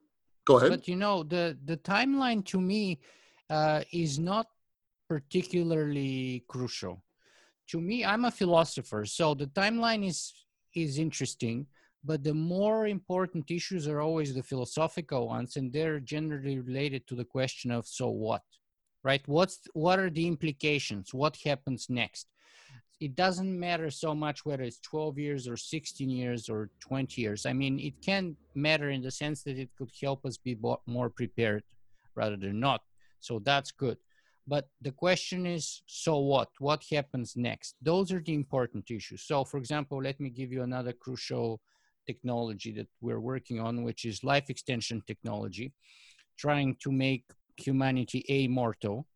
Go 0.46 0.58
ahead. 0.58 0.72
But 0.72 0.88
you 0.88 0.98
know 0.98 1.24
the 1.24 1.58
the 1.64 1.78
timeline 1.78 2.46
to 2.48 2.60
me 2.60 3.00
uh, 3.50 3.84
is 3.94 4.20
not 4.20 4.48
particularly 5.08 6.44
crucial. 6.48 7.04
To 7.70 7.82
me, 7.82 8.06
I'm 8.06 8.26
a 8.26 8.32
philosopher, 8.32 9.06
so 9.06 9.34
the 9.34 9.48
timeline 9.48 10.06
is 10.06 10.34
is 10.76 10.98
interesting. 10.98 11.68
But 12.06 12.24
the 12.24 12.34
more 12.34 12.88
important 12.88 13.50
issues 13.50 13.88
are 13.88 14.02
always 14.02 14.34
the 14.34 14.44
philosophical 14.44 15.30
ones, 15.30 15.56
and 15.56 15.72
they're 15.72 16.02
generally 16.02 16.60
related 16.60 17.08
to 17.08 17.16
the 17.16 17.24
question 17.24 17.72
of 17.72 17.88
so 17.88 18.10
what, 18.10 18.42
right? 19.04 19.22
What's 19.26 19.60
what 19.74 20.00
are 20.00 20.10
the 20.10 20.28
implications? 20.28 21.14
What 21.14 21.38
happens 21.46 21.88
next? 21.90 22.28
it 23.04 23.16
doesn't 23.16 23.60
matter 23.60 23.90
so 23.90 24.16
much 24.16 24.46
whether 24.46 24.64
it's 24.64 24.80
12 24.80 25.20
years 25.20 25.48
or 25.48 25.58
16 25.58 26.10
years 26.10 26.48
or 26.48 26.70
20 26.80 27.22
years. 27.22 27.46
I 27.46 27.52
mean, 27.52 27.78
it 27.78 28.02
can 28.02 28.38
matter 28.56 28.92
in 28.92 29.02
the 29.02 29.12
sense 29.12 29.44
that 29.44 29.58
it 29.58 29.70
could 29.78 29.92
help 30.02 30.26
us 30.26 30.38
be 30.38 30.58
more 30.86 31.10
prepared 31.10 31.64
rather 32.16 32.38
than 32.38 32.62
not. 32.62 32.82
So 33.20 33.40
that's 33.40 33.72
good. 33.72 33.98
But 34.46 34.68
the 34.82 34.92
question 34.92 35.46
is 35.46 35.82
so 35.86 36.20
what? 36.20 36.50
What 36.60 36.84
happens 36.92 37.34
next? 37.36 37.76
Those 37.82 38.12
are 38.12 38.22
the 38.22 38.34
important 38.34 38.92
issues. 38.92 39.24
So, 39.24 39.46
for 39.46 39.58
example, 39.58 40.02
let 40.02 40.20
me 40.20 40.30
give 40.30 40.52
you 40.52 40.64
another 40.64 40.92
crucial 40.92 41.62
technology 42.06 42.74
that 42.74 42.88
we're 43.00 43.22
working 43.22 43.60
on, 43.62 43.84
which 43.84 44.04
is 44.04 44.24
life 44.24 44.50
extension 44.50 45.02
technology, 45.08 45.72
trying 46.38 46.76
to 46.84 46.92
make 46.92 47.24
humanity 47.56 48.26
immortal, 48.28 49.08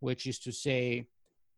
which 0.00 0.26
is 0.26 0.38
to 0.40 0.52
say, 0.52 1.06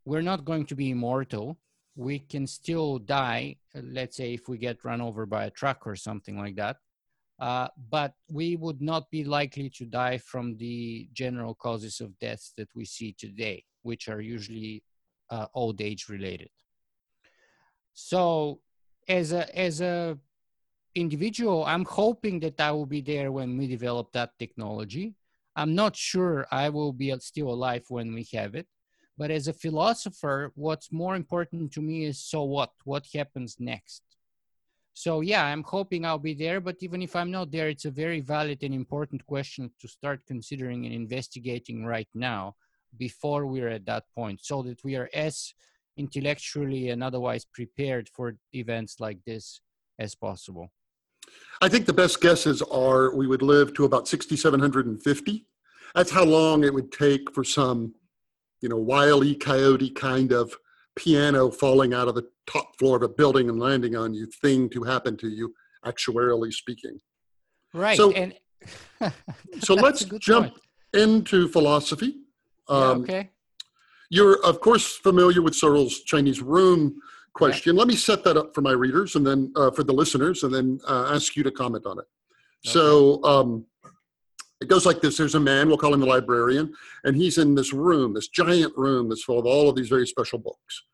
we're 0.04 0.22
not 0.22 0.44
going 0.44 0.66
to 0.66 0.76
be 0.76 0.90
immortal 0.90 1.58
we 1.96 2.18
can 2.18 2.46
still 2.46 2.98
die, 2.98 3.56
let's 3.74 4.18
say 4.18 4.34
if 4.34 4.48
we 4.48 4.58
get 4.58 4.84
run 4.84 5.00
over 5.00 5.24
by 5.24 5.46
a 5.46 5.50
truck 5.50 5.86
or 5.86 5.96
something 5.96 6.38
like 6.38 6.54
that, 6.56 6.76
uh, 7.38 7.68
but 7.90 8.14
we 8.30 8.56
would 8.56 8.80
not 8.80 9.10
be 9.10 9.24
likely 9.24 9.68
to 9.70 9.84
die 9.84 10.18
from 10.18 10.56
the 10.56 11.08
general 11.12 11.54
causes 11.54 12.00
of 12.00 12.18
death 12.18 12.52
that 12.56 12.68
we 12.74 12.84
see 12.84 13.14
today, 13.18 13.62
which 13.82 14.08
are 14.08 14.20
usually 14.20 14.82
uh, 15.30 15.46
old 15.54 15.80
age 15.80 16.08
related. 16.08 16.48
So 17.92 18.60
as 19.08 19.32
a, 19.32 19.58
as 19.58 19.80
a 19.80 20.18
individual, 20.94 21.64
I'm 21.66 21.84
hoping 21.84 22.40
that 22.40 22.60
I 22.60 22.70
will 22.72 22.86
be 22.86 23.02
there 23.02 23.30
when 23.30 23.56
we 23.58 23.66
develop 23.66 24.12
that 24.12 24.30
technology. 24.38 25.14
I'm 25.54 25.74
not 25.74 25.94
sure 25.94 26.46
I 26.50 26.68
will 26.70 26.92
be 26.92 27.14
still 27.20 27.50
alive 27.50 27.84
when 27.88 28.14
we 28.14 28.26
have 28.32 28.54
it, 28.54 28.66
but 29.18 29.30
as 29.30 29.48
a 29.48 29.52
philosopher, 29.52 30.52
what's 30.54 30.92
more 30.92 31.16
important 31.16 31.72
to 31.72 31.82
me 31.82 32.04
is 32.04 32.18
so 32.18 32.44
what? 32.44 32.72
What 32.84 33.06
happens 33.14 33.56
next? 33.58 34.02
So, 34.98 35.20
yeah, 35.20 35.44
I'm 35.44 35.62
hoping 35.62 36.06
I'll 36.06 36.18
be 36.18 36.32
there. 36.32 36.58
But 36.58 36.76
even 36.80 37.02
if 37.02 37.14
I'm 37.14 37.30
not 37.30 37.50
there, 37.50 37.68
it's 37.68 37.84
a 37.84 37.90
very 37.90 38.20
valid 38.20 38.62
and 38.62 38.72
important 38.72 39.26
question 39.26 39.70
to 39.78 39.86
start 39.86 40.22
considering 40.26 40.86
and 40.86 40.94
investigating 40.94 41.84
right 41.84 42.08
now 42.14 42.54
before 42.96 43.44
we're 43.44 43.68
at 43.68 43.84
that 43.84 44.04
point 44.14 44.40
so 44.42 44.62
that 44.62 44.82
we 44.82 44.96
are 44.96 45.10
as 45.12 45.52
intellectually 45.98 46.88
and 46.88 47.04
otherwise 47.04 47.44
prepared 47.44 48.08
for 48.08 48.36
events 48.54 48.96
like 48.98 49.18
this 49.26 49.60
as 49.98 50.14
possible. 50.14 50.72
I 51.60 51.68
think 51.68 51.84
the 51.84 51.92
best 51.92 52.22
guesses 52.22 52.62
are 52.62 53.14
we 53.14 53.26
would 53.26 53.42
live 53.42 53.74
to 53.74 53.84
about 53.84 54.08
6,750. 54.08 55.46
That's 55.94 56.10
how 56.10 56.24
long 56.24 56.64
it 56.64 56.72
would 56.72 56.90
take 56.90 57.34
for 57.34 57.44
some 57.44 57.94
you 58.62 58.70
know, 58.70 58.78
wily 58.78 59.34
coyote 59.34 59.90
kind 59.90 60.32
of 60.32 60.56
piano 60.96 61.50
falling 61.50 61.94
out 61.94 62.08
of 62.08 62.14
the 62.14 62.26
top 62.46 62.76
floor 62.78 62.96
of 62.96 63.02
a 63.02 63.08
building 63.08 63.48
and 63.48 63.60
landing 63.60 63.94
on 63.94 64.14
you 64.14 64.26
thing 64.26 64.68
to 64.70 64.82
happen 64.82 65.16
to 65.18 65.28
you, 65.28 65.54
actuarially 65.84 66.52
speaking. 66.52 67.00
Right. 67.72 67.96
So, 67.96 68.10
and 68.12 68.34
so 69.60 69.74
let's 69.74 70.04
jump 70.04 70.48
point. 70.48 70.62
into 70.94 71.48
philosophy. 71.48 72.16
Um, 72.68 72.80
yeah, 72.80 73.02
okay. 73.02 73.30
You're, 74.08 74.44
of 74.44 74.60
course, 74.60 74.96
familiar 74.96 75.42
with 75.42 75.54
Searle's 75.54 76.00
Chinese 76.02 76.40
room 76.40 77.00
question. 77.34 77.76
Let 77.76 77.88
me 77.88 77.96
set 77.96 78.24
that 78.24 78.36
up 78.36 78.54
for 78.54 78.60
my 78.60 78.72
readers 78.72 79.16
and 79.16 79.26
then 79.26 79.52
uh, 79.56 79.70
for 79.70 79.82
the 79.84 79.92
listeners, 79.92 80.42
and 80.42 80.54
then 80.54 80.80
uh, 80.88 81.12
ask 81.12 81.36
you 81.36 81.42
to 81.42 81.50
comment 81.50 81.86
on 81.86 81.98
it. 81.98 82.04
Okay. 82.64 82.72
So, 82.72 83.22
um, 83.24 83.66
it 84.60 84.68
goes 84.68 84.86
like 84.86 85.00
this. 85.00 85.16
There's 85.16 85.34
a 85.34 85.40
man 85.40 85.68
we'll 85.68 85.76
call 85.76 85.94
him 85.94 86.00
the 86.00 86.06
librarian 86.06 86.72
and 87.04 87.16
he's 87.16 87.38
in 87.38 87.54
this 87.54 87.72
room 87.72 88.14
this 88.14 88.28
giant 88.28 88.72
room 88.76 89.08
that's 89.08 89.24
full 89.24 89.38
of 89.38 89.46
all 89.46 89.68
of 89.68 89.76
these 89.76 89.88
very 89.88 90.06
special 90.06 90.38
books. 90.38 90.84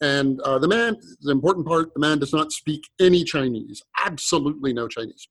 And 0.00 0.40
uh, 0.42 0.58
the 0.58 0.68
man 0.68 0.96
the 1.20 1.32
important 1.32 1.66
part 1.66 1.92
the 1.94 2.00
man 2.00 2.18
does 2.18 2.32
not 2.32 2.52
speak 2.52 2.88
any 3.00 3.24
chinese 3.24 3.82
absolutely 4.04 4.72
no 4.72 4.88
chinese. 4.88 5.28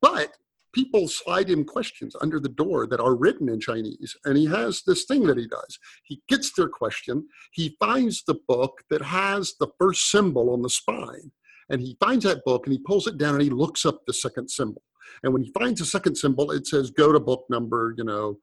But 0.00 0.32
people 0.74 1.08
slide 1.08 1.50
him 1.50 1.64
questions 1.64 2.14
under 2.20 2.38
the 2.38 2.48
door 2.48 2.86
that 2.86 3.00
are 3.00 3.14
written 3.14 3.48
in 3.48 3.60
chinese 3.60 4.16
and 4.24 4.36
he 4.36 4.46
has 4.46 4.82
this 4.86 5.04
thing 5.04 5.26
that 5.26 5.38
he 5.38 5.46
does. 5.46 5.78
He 6.04 6.22
gets 6.28 6.52
their 6.54 6.68
question 6.68 7.28
he 7.52 7.76
finds 7.78 8.22
the 8.22 8.38
book 8.48 8.82
that 8.88 9.02
has 9.02 9.54
the 9.60 9.68
first 9.78 10.10
symbol 10.10 10.50
on 10.50 10.62
the 10.62 10.70
spine 10.70 11.30
and 11.68 11.82
he 11.82 11.98
finds 12.00 12.24
that 12.24 12.44
book 12.46 12.66
and 12.66 12.72
he 12.72 12.78
pulls 12.78 13.06
it 13.06 13.18
down 13.18 13.34
and 13.34 13.42
he 13.42 13.50
looks 13.50 13.84
up 13.84 14.06
the 14.06 14.14
second 14.14 14.48
symbol 14.48 14.82
and 15.22 15.32
when 15.32 15.42
he 15.42 15.50
finds 15.52 15.80
a 15.80 15.86
second 15.86 16.16
symbol, 16.16 16.50
it 16.50 16.66
says 16.66 16.90
go 16.90 17.12
to 17.12 17.20
book 17.20 17.44
number, 17.50 17.94
you 17.96 18.04
know, 18.04 18.38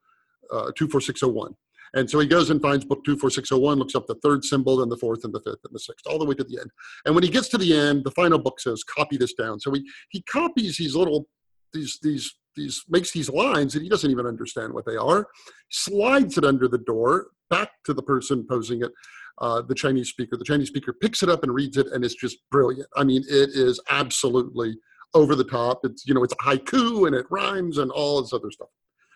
uh, 0.51 0.71
24601. 0.77 1.55
And 1.95 2.09
so 2.09 2.19
he 2.19 2.27
goes 2.27 2.49
and 2.49 2.61
finds 2.61 2.83
book 2.83 3.03
24601, 3.05 3.79
looks 3.79 3.95
up 3.95 4.05
the 4.05 4.15
third 4.15 4.43
symbol, 4.43 4.77
then 4.77 4.89
the 4.89 4.97
fourth 4.97 5.23
and 5.23 5.33
the 5.33 5.39
fifth 5.39 5.63
and 5.63 5.73
the 5.73 5.79
sixth, 5.79 6.05
all 6.07 6.19
the 6.19 6.25
way 6.25 6.35
to 6.35 6.43
the 6.43 6.59
end. 6.59 6.69
And 7.05 7.15
when 7.15 7.23
he 7.23 7.29
gets 7.29 7.47
to 7.49 7.57
the 7.57 7.75
end, 7.75 8.03
the 8.03 8.11
final 8.11 8.37
book 8.37 8.59
says, 8.59 8.83
copy 8.83 9.17
this 9.17 9.33
down. 9.33 9.59
So 9.59 9.71
he, 9.71 9.87
he 10.09 10.21
copies 10.23 10.77
these 10.77 10.95
little, 10.95 11.27
these, 11.73 11.97
these, 12.01 12.35
these, 12.55 12.83
makes 12.89 13.11
these 13.11 13.29
lines 13.29 13.73
that 13.73 13.81
he 13.81 13.89
doesn't 13.89 14.11
even 14.11 14.25
understand 14.25 14.73
what 14.73 14.85
they 14.85 14.97
are, 14.97 15.27
slides 15.69 16.37
it 16.37 16.43
under 16.43 16.67
the 16.67 16.79
door 16.79 17.27
back 17.49 17.69
to 17.85 17.93
the 17.93 18.03
person 18.03 18.45
posing 18.49 18.81
it, 18.81 18.91
uh, 19.39 19.61
the 19.61 19.75
Chinese 19.75 20.09
speaker. 20.09 20.35
The 20.35 20.45
Chinese 20.45 20.67
speaker 20.67 20.93
picks 20.93 21.23
it 21.23 21.29
up 21.29 21.43
and 21.43 21.53
reads 21.53 21.77
it, 21.77 21.87
and 21.87 22.03
it's 22.03 22.15
just 22.15 22.37
brilliant. 22.51 22.89
I 22.97 23.05
mean, 23.05 23.23
it 23.27 23.49
is 23.53 23.79
absolutely 23.89 24.75
over 25.15 25.33
the 25.33 25.43
top. 25.43 25.79
It's 25.83 26.05
you 26.05 26.13
know 26.13 26.23
it's 26.23 26.33
a 26.33 26.43
haiku 26.43 27.07
and 27.07 27.15
it 27.15 27.25
rhymes 27.31 27.79
and 27.79 27.89
all 27.89 28.21
this 28.21 28.33
other 28.33 28.51
stuff. 28.51 28.69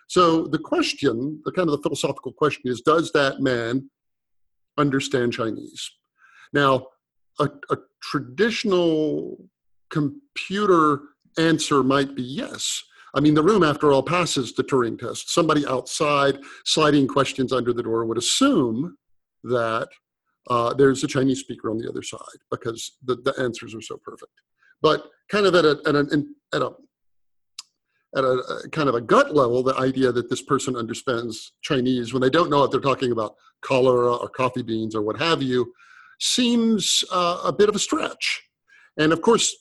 So 0.08 0.48
the 0.48 0.58
question, 0.58 1.40
the 1.44 1.52
kind 1.52 1.68
of 1.68 1.76
the 1.76 1.82
philosophical 1.82 2.32
question 2.32 2.62
is, 2.64 2.80
does 2.80 3.12
that 3.12 3.40
man 3.40 3.88
understand 4.76 5.32
Chinese? 5.32 5.88
Now, 6.52 6.88
a, 7.38 7.48
a 7.70 7.76
traditional 8.02 9.38
computer 9.90 11.02
answer 11.38 11.84
might 11.84 12.16
be 12.16 12.24
yes. 12.24 12.82
I 13.14 13.20
mean, 13.20 13.34
the 13.34 13.42
room, 13.42 13.62
after 13.62 13.92
all, 13.92 14.02
passes 14.02 14.52
the 14.52 14.64
Turing 14.64 14.98
test. 14.98 15.30
Somebody 15.30 15.64
outside 15.66 16.38
sliding 16.64 17.06
questions 17.06 17.52
under 17.52 17.72
the 17.72 17.82
door 17.82 18.04
would 18.04 18.18
assume 18.18 18.96
that 19.44 19.88
uh, 20.48 20.74
there's 20.74 21.04
a 21.04 21.08
Chinese 21.08 21.40
speaker 21.40 21.70
on 21.70 21.78
the 21.78 21.88
other 21.88 22.02
side 22.02 22.18
because 22.50 22.96
the, 23.04 23.16
the 23.16 23.34
answers 23.38 23.74
are 23.74 23.82
so 23.82 23.96
perfect. 23.96 24.32
But 24.82 25.04
kind 25.30 25.46
of 25.46 25.54
at 25.54 25.64
a, 25.64 25.80
at 25.86 25.94
a, 25.94 26.24
at 26.54 26.62
a 26.62 26.72
at 28.16 28.24
a, 28.24 28.28
a, 28.64 28.68
kind 28.70 28.88
of 28.88 28.96
a 28.96 29.00
gut 29.00 29.34
level, 29.34 29.62
the 29.62 29.76
idea 29.76 30.10
that 30.10 30.28
this 30.28 30.42
person 30.42 30.76
understands 30.76 31.52
Chinese 31.62 32.12
when 32.12 32.20
they 32.20 32.30
don't 32.30 32.50
know 32.50 32.64
if 32.64 32.70
they're 32.70 32.80
talking 32.80 33.12
about 33.12 33.36
cholera 33.62 34.16
or 34.16 34.28
coffee 34.28 34.62
beans 34.62 34.94
or 34.96 35.02
what 35.02 35.18
have 35.18 35.42
you 35.42 35.72
seems 36.18 37.04
uh, 37.12 37.40
a 37.44 37.52
bit 37.52 37.68
of 37.68 37.76
a 37.76 37.78
stretch. 37.78 38.42
And 38.96 39.12
of 39.12 39.22
course, 39.22 39.54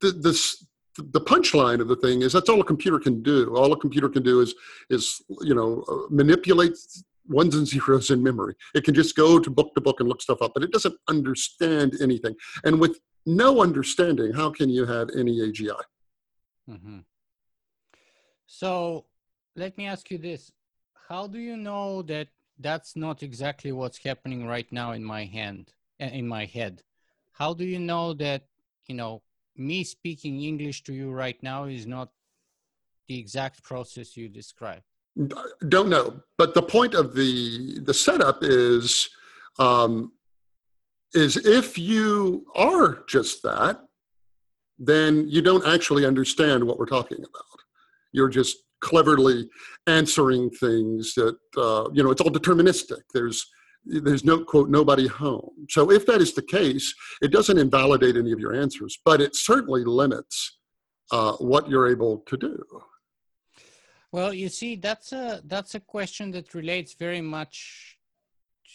the, 0.00 0.12
this 0.12 0.64
the 0.96 1.20
punchline 1.20 1.80
of 1.80 1.88
the 1.88 1.96
thing 1.96 2.20
is 2.20 2.34
that's 2.34 2.50
all 2.50 2.60
a 2.60 2.64
computer 2.64 2.98
can 2.98 3.22
do. 3.22 3.54
All 3.56 3.72
a 3.72 3.78
computer 3.78 4.08
can 4.08 4.22
do 4.22 4.40
is 4.40 4.54
is 4.90 5.20
you 5.40 5.54
know 5.54 5.84
uh, 5.88 6.06
manipulate 6.10 6.76
ones 7.28 7.54
and 7.54 7.66
zeros 7.66 8.10
in 8.10 8.22
memory. 8.22 8.54
It 8.74 8.84
can 8.84 8.94
just 8.94 9.16
go 9.16 9.38
to 9.38 9.50
book 9.50 9.74
to 9.74 9.80
book 9.80 10.00
and 10.00 10.08
look 10.08 10.22
stuff 10.22 10.42
up, 10.42 10.52
but 10.54 10.62
it 10.62 10.72
doesn't 10.72 10.94
understand 11.08 11.94
anything. 12.00 12.34
And 12.64 12.80
with 12.80 12.98
no 13.26 13.62
understanding, 13.62 14.32
how 14.32 14.50
can 14.50 14.68
you 14.68 14.86
have 14.86 15.10
any 15.16 15.40
AGI? 15.40 15.80
Mm-hmm. 16.68 16.98
So 18.46 19.06
let 19.56 19.76
me 19.78 19.86
ask 19.86 20.10
you 20.10 20.18
this. 20.18 20.52
How 21.08 21.26
do 21.26 21.38
you 21.38 21.56
know 21.56 22.02
that 22.02 22.28
that's 22.58 22.96
not 22.96 23.22
exactly 23.22 23.72
what's 23.72 23.98
happening 23.98 24.46
right 24.46 24.70
now 24.70 24.92
in 24.92 25.04
my 25.04 25.24
hand, 25.24 25.72
eh, 26.00 26.08
in 26.08 26.26
my 26.26 26.44
head? 26.44 26.82
How 27.32 27.54
do 27.54 27.64
you 27.64 27.78
know 27.78 28.14
that, 28.14 28.46
you 28.86 28.94
know, 28.94 29.22
me 29.56 29.84
speaking 29.84 30.42
English 30.42 30.82
to 30.84 30.92
you 30.92 31.10
right 31.10 31.40
now 31.42 31.64
is 31.64 31.86
not 31.86 32.10
the 33.08 33.18
exact 33.18 33.62
process 33.62 34.16
you 34.16 34.28
describe? 34.28 34.82
Don't 35.68 35.90
know. 35.90 36.22
But 36.38 36.54
the 36.54 36.62
point 36.62 36.94
of 36.94 37.14
the 37.14 37.80
the 37.80 37.92
setup 37.92 38.38
is 38.42 39.10
um, 39.58 40.12
is 41.14 41.36
if 41.36 41.78
you 41.78 42.46
are 42.54 43.04
just 43.08 43.42
that, 43.42 43.80
then 44.78 45.28
you 45.28 45.42
don't 45.42 45.66
actually 45.66 46.06
understand 46.06 46.64
what 46.64 46.78
we're 46.78 46.86
talking 46.86 47.18
about. 47.18 47.60
You're 48.12 48.28
just 48.28 48.56
cleverly 48.80 49.48
answering 49.86 50.50
things 50.50 51.14
that 51.14 51.36
uh, 51.56 51.88
you 51.92 52.02
know 52.02 52.10
it's 52.10 52.20
all 52.20 52.30
deterministic. 52.30 53.02
There's 53.14 53.46
there's 53.84 54.24
no 54.24 54.44
quote 54.44 54.68
nobody 54.68 55.06
home. 55.06 55.66
So 55.70 55.90
if 55.90 56.04
that 56.06 56.20
is 56.20 56.34
the 56.34 56.42
case 56.42 56.92
it 57.20 57.32
doesn't 57.32 57.58
invalidate 57.58 58.16
any 58.16 58.32
of 58.32 58.40
your 58.40 58.54
answers 58.54 58.98
but 59.04 59.20
it 59.20 59.34
certainly 59.34 59.84
limits 59.84 60.58
uh, 61.10 61.32
what 61.34 61.68
you're 61.68 61.88
able 61.88 62.18
to 62.26 62.36
do. 62.36 62.62
Well 64.10 64.34
you 64.34 64.48
see 64.48 64.76
that's 64.76 65.12
a 65.12 65.42
that's 65.46 65.74
a 65.74 65.80
question 65.80 66.30
that 66.32 66.54
relates 66.54 66.94
very 66.94 67.20
much 67.20 67.98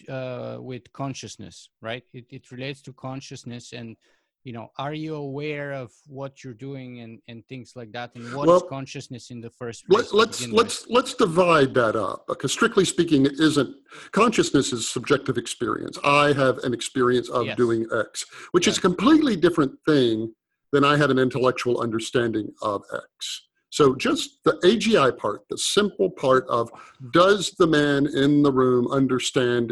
uh, 0.09 0.57
with 0.59 0.91
consciousness 0.93 1.69
right 1.81 2.03
it, 2.13 2.25
it 2.29 2.51
relates 2.51 2.81
to 2.81 2.93
consciousness 2.93 3.73
and 3.73 3.95
you 4.43 4.53
know 4.53 4.71
are 4.77 4.93
you 4.93 5.15
aware 5.15 5.73
of 5.73 5.91
what 6.07 6.41
you're 6.41 6.53
doing 6.53 7.01
and, 7.01 7.19
and 7.27 7.45
things 7.47 7.73
like 7.75 7.91
that 7.91 8.11
and 8.15 8.23
what 8.33 8.47
well, 8.47 8.57
is 8.57 8.63
consciousness 8.69 9.29
in 9.29 9.41
the 9.41 9.49
first 9.49 9.85
place 9.87 10.13
let, 10.13 10.29
us 10.29 10.47
let's 10.47 10.85
with? 10.85 10.95
let's 10.95 11.13
divide 11.13 11.73
that 11.73 11.95
up 11.95 12.25
because 12.27 12.51
strictly 12.51 12.85
speaking 12.85 13.25
it 13.25 13.39
isn't 13.39 13.75
consciousness 14.11 14.71
is 14.71 14.89
subjective 14.89 15.37
experience 15.37 15.97
i 16.05 16.31
have 16.31 16.57
an 16.59 16.73
experience 16.73 17.29
of 17.29 17.45
yes. 17.45 17.57
doing 17.57 17.85
x 17.93 18.25
which 18.51 18.67
yes. 18.67 18.75
is 18.75 18.77
a 18.77 18.81
completely 18.81 19.35
different 19.35 19.73
thing 19.85 20.33
than 20.71 20.83
i 20.85 20.95
have 20.95 21.09
an 21.09 21.19
intellectual 21.19 21.81
understanding 21.81 22.49
of 22.61 22.83
x 22.93 23.47
so 23.77 23.93
just 23.93 24.43
the 24.43 24.53
agi 24.69 25.09
part 25.19 25.41
the 25.51 25.57
simple 25.77 26.09
part 26.09 26.45
of 26.49 26.71
does 27.11 27.51
the 27.59 27.67
man 27.67 28.07
in 28.07 28.41
the 28.41 28.51
room 28.51 28.87
understand 28.87 29.65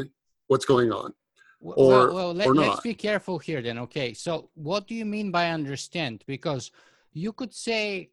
what's 0.46 0.68
going 0.74 0.92
on? 0.92 1.12
Or, 1.60 1.74
well, 1.76 2.14
well 2.14 2.34
let, 2.34 2.48
or 2.48 2.54
let's 2.54 2.82
be 2.82 2.94
careful 2.94 3.40
here 3.40 3.64
then 3.64 3.80
okay? 3.80 4.14
So 4.14 4.52
what 4.54 4.86
do 4.88 4.94
you 4.94 5.06
mean 5.06 5.32
by 5.32 5.50
understand? 5.50 6.24
Because 6.28 6.70
you 7.14 7.34
could 7.34 7.54
say 7.54 8.12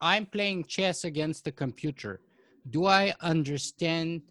i'm 0.00 0.26
playing 0.26 0.64
chess 0.64 1.04
against 1.04 1.44
the 1.44 1.52
computer. 1.52 2.20
Do 2.68 2.86
i 2.86 3.14
understand 3.20 4.22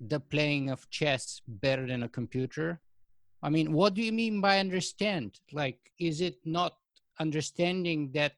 the 0.00 0.18
playing 0.18 0.70
of 0.70 0.90
chess 0.90 1.40
better 1.46 1.86
than 1.86 2.02
a 2.02 2.08
computer? 2.08 2.80
I 3.46 3.48
mean 3.48 3.72
what 3.72 3.94
do 3.94 4.02
you 4.02 4.12
mean 4.22 4.40
by 4.40 4.58
understand? 4.58 5.38
Like 5.52 5.78
is 6.00 6.20
it 6.20 6.36
not 6.44 6.72
understanding 7.20 8.10
that 8.18 8.32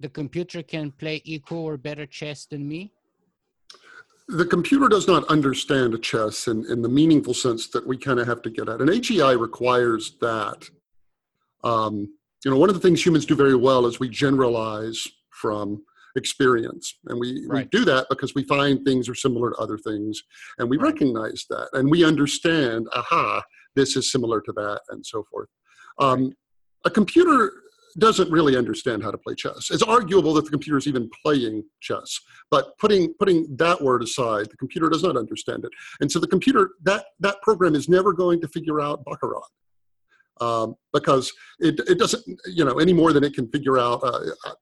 the 0.00 0.08
computer 0.08 0.62
can 0.62 0.90
play 0.90 1.22
equal 1.24 1.64
or 1.64 1.76
better 1.76 2.06
chess 2.06 2.46
than 2.46 2.66
me 2.66 2.92
the 4.28 4.46
computer 4.46 4.88
does 4.88 5.06
not 5.06 5.24
understand 5.28 6.00
chess 6.02 6.48
in, 6.48 6.64
in 6.70 6.80
the 6.80 6.88
meaningful 6.88 7.34
sense 7.34 7.68
that 7.68 7.86
we 7.86 7.96
kind 7.96 8.18
of 8.18 8.26
have 8.26 8.42
to 8.42 8.50
get 8.50 8.68
at. 8.68 8.80
And 8.80 8.88
AGI 8.88 9.38
requires 9.38 10.16
that. 10.20 10.68
Um, 11.62 12.14
you 12.44 12.50
know, 12.50 12.56
one 12.58 12.68
of 12.68 12.74
the 12.74 12.80
things 12.80 13.04
humans 13.04 13.26
do 13.26 13.34
very 13.34 13.56
well 13.56 13.86
is 13.86 14.00
we 14.00 14.08
generalize 14.08 15.06
from 15.30 15.82
experience. 16.16 16.94
And 17.06 17.18
we, 17.18 17.44
right. 17.46 17.68
we 17.72 17.78
do 17.78 17.84
that 17.86 18.06
because 18.08 18.34
we 18.34 18.44
find 18.44 18.84
things 18.84 19.08
are 19.08 19.14
similar 19.14 19.50
to 19.50 19.56
other 19.56 19.78
things 19.78 20.22
and 20.58 20.70
we 20.70 20.76
right. 20.76 20.92
recognize 20.92 21.44
that 21.50 21.68
and 21.72 21.90
we 21.90 22.04
understand, 22.04 22.86
aha, 22.94 23.42
this 23.74 23.96
is 23.96 24.10
similar 24.10 24.40
to 24.42 24.52
that 24.52 24.80
and 24.90 25.04
so 25.04 25.24
forth. 25.30 25.48
Um, 25.98 26.24
right. 26.24 26.34
A 26.86 26.90
computer 26.90 27.50
doesn't 27.98 28.30
really 28.30 28.56
understand 28.56 29.02
how 29.02 29.10
to 29.10 29.18
play 29.18 29.34
chess. 29.34 29.70
It's 29.70 29.82
arguable 29.82 30.34
that 30.34 30.44
the 30.44 30.50
computer 30.50 30.78
is 30.78 30.86
even 30.86 31.10
playing 31.22 31.64
chess, 31.80 32.20
but 32.50 32.76
putting 32.78 33.14
putting 33.14 33.56
that 33.56 33.80
word 33.80 34.02
aside, 34.02 34.50
the 34.50 34.56
computer 34.56 34.88
does 34.88 35.02
not 35.02 35.16
understand 35.16 35.64
it, 35.64 35.70
and 36.00 36.10
so 36.10 36.18
the 36.18 36.26
computer 36.26 36.70
that 36.82 37.06
that 37.20 37.40
program 37.42 37.74
is 37.74 37.88
never 37.88 38.12
going 38.12 38.40
to 38.40 38.48
figure 38.48 38.80
out 38.80 39.04
baccarat. 39.04 39.46
Um, 40.40 40.74
because 40.92 41.32
it, 41.60 41.78
it 41.88 41.96
doesn't, 41.96 42.24
you 42.46 42.64
know, 42.64 42.80
any 42.80 42.92
more 42.92 43.12
than 43.12 43.22
it 43.22 43.34
can 43.34 43.46
figure 43.52 43.78
out 43.78 44.02
uh, 44.02 44.18
uh 44.44 44.54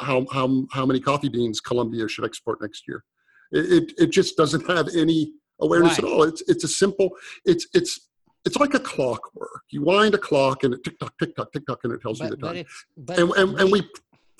how, 0.00 0.26
how, 0.32 0.64
how 0.72 0.86
many 0.86 1.00
coffee 1.00 1.28
beans 1.28 1.60
Colombia 1.60 2.08
should 2.08 2.24
export 2.24 2.60
next 2.60 2.84
year. 2.88 3.04
It, 3.52 3.72
it, 3.72 3.92
it 3.98 4.10
just 4.10 4.36
doesn't 4.36 4.66
have 4.68 4.88
any 4.96 5.32
awareness 5.60 5.98
at 5.98 6.04
all. 6.04 6.22
It's, 6.24 6.42
it's 6.48 6.64
a 6.64 6.68
simple, 6.68 7.10
it's, 7.44 7.66
it's 7.74 8.08
it's 8.44 8.56
like 8.56 8.74
a 8.74 8.80
clockwork. 8.80 9.62
You 9.70 9.82
wind 9.82 10.14
a 10.14 10.18
clock 10.18 10.64
and 10.64 10.74
it 10.74 10.82
tick 10.84 10.98
tock, 10.98 11.14
tick 11.18 11.34
tock, 11.36 11.52
tick 11.52 11.66
tock, 11.66 11.80
and 11.84 11.92
it 11.92 12.00
tells 12.00 12.18
but, 12.18 12.24
you 12.24 12.30
the 12.30 12.36
time. 12.36 12.64
But 12.96 13.18
and, 13.18 13.30
and, 13.32 13.60
and 13.60 13.72
we 13.72 13.82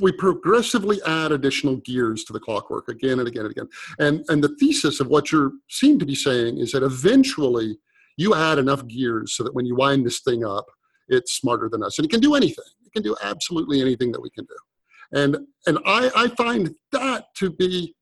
we 0.01 0.11
progressively 0.13 1.01
add 1.07 1.31
additional 1.31 1.77
gears 1.77 2.25
to 2.25 2.33
the 2.33 2.41
clockwork 2.41 2.89
again 2.89 3.21
and 3.21 3.29
again 3.29 3.45
and 3.45 3.53
again. 3.53 3.69
And 3.99 4.25
and 4.29 4.43
the 4.43 4.55
thesis 4.57 5.01
of 5.01 5.09
what 5.09 5.31
you 5.31 5.61
seem 5.69 5.99
to 5.99 6.07
be 6.07 6.15
saying 6.15 6.59
is 6.59 6.73
that 6.73 6.83
eventually 6.83 7.79
you 8.17 8.35
add 8.35 8.59
enough 8.59 8.87
gears 8.89 9.35
so 9.37 9.45
that 9.45 9.55
when 9.55 9.67
you 9.67 9.77
wind 9.77 10.05
this 10.05 10.21
thing 10.21 10.45
up, 10.45 10.67
it's 11.09 11.35
smarter 11.35 11.69
than 11.69 11.83
us, 11.83 11.99
and 11.99 12.07
it 12.07 12.11
can 12.11 12.21
do 12.21 12.35
anything. 12.35 12.65
It 12.85 12.93
can 12.93 13.03
do 13.03 13.17
absolutely 13.23 13.81
anything 13.81 14.13
that 14.13 14.21
we 14.21 14.31
can 14.31 14.45
do. 14.45 15.19
And 15.19 15.37
and 15.67 15.79
I 15.87 16.11
I 16.17 16.29
find 16.29 16.75
that 16.91 17.27
to 17.37 17.51
be 17.51 17.95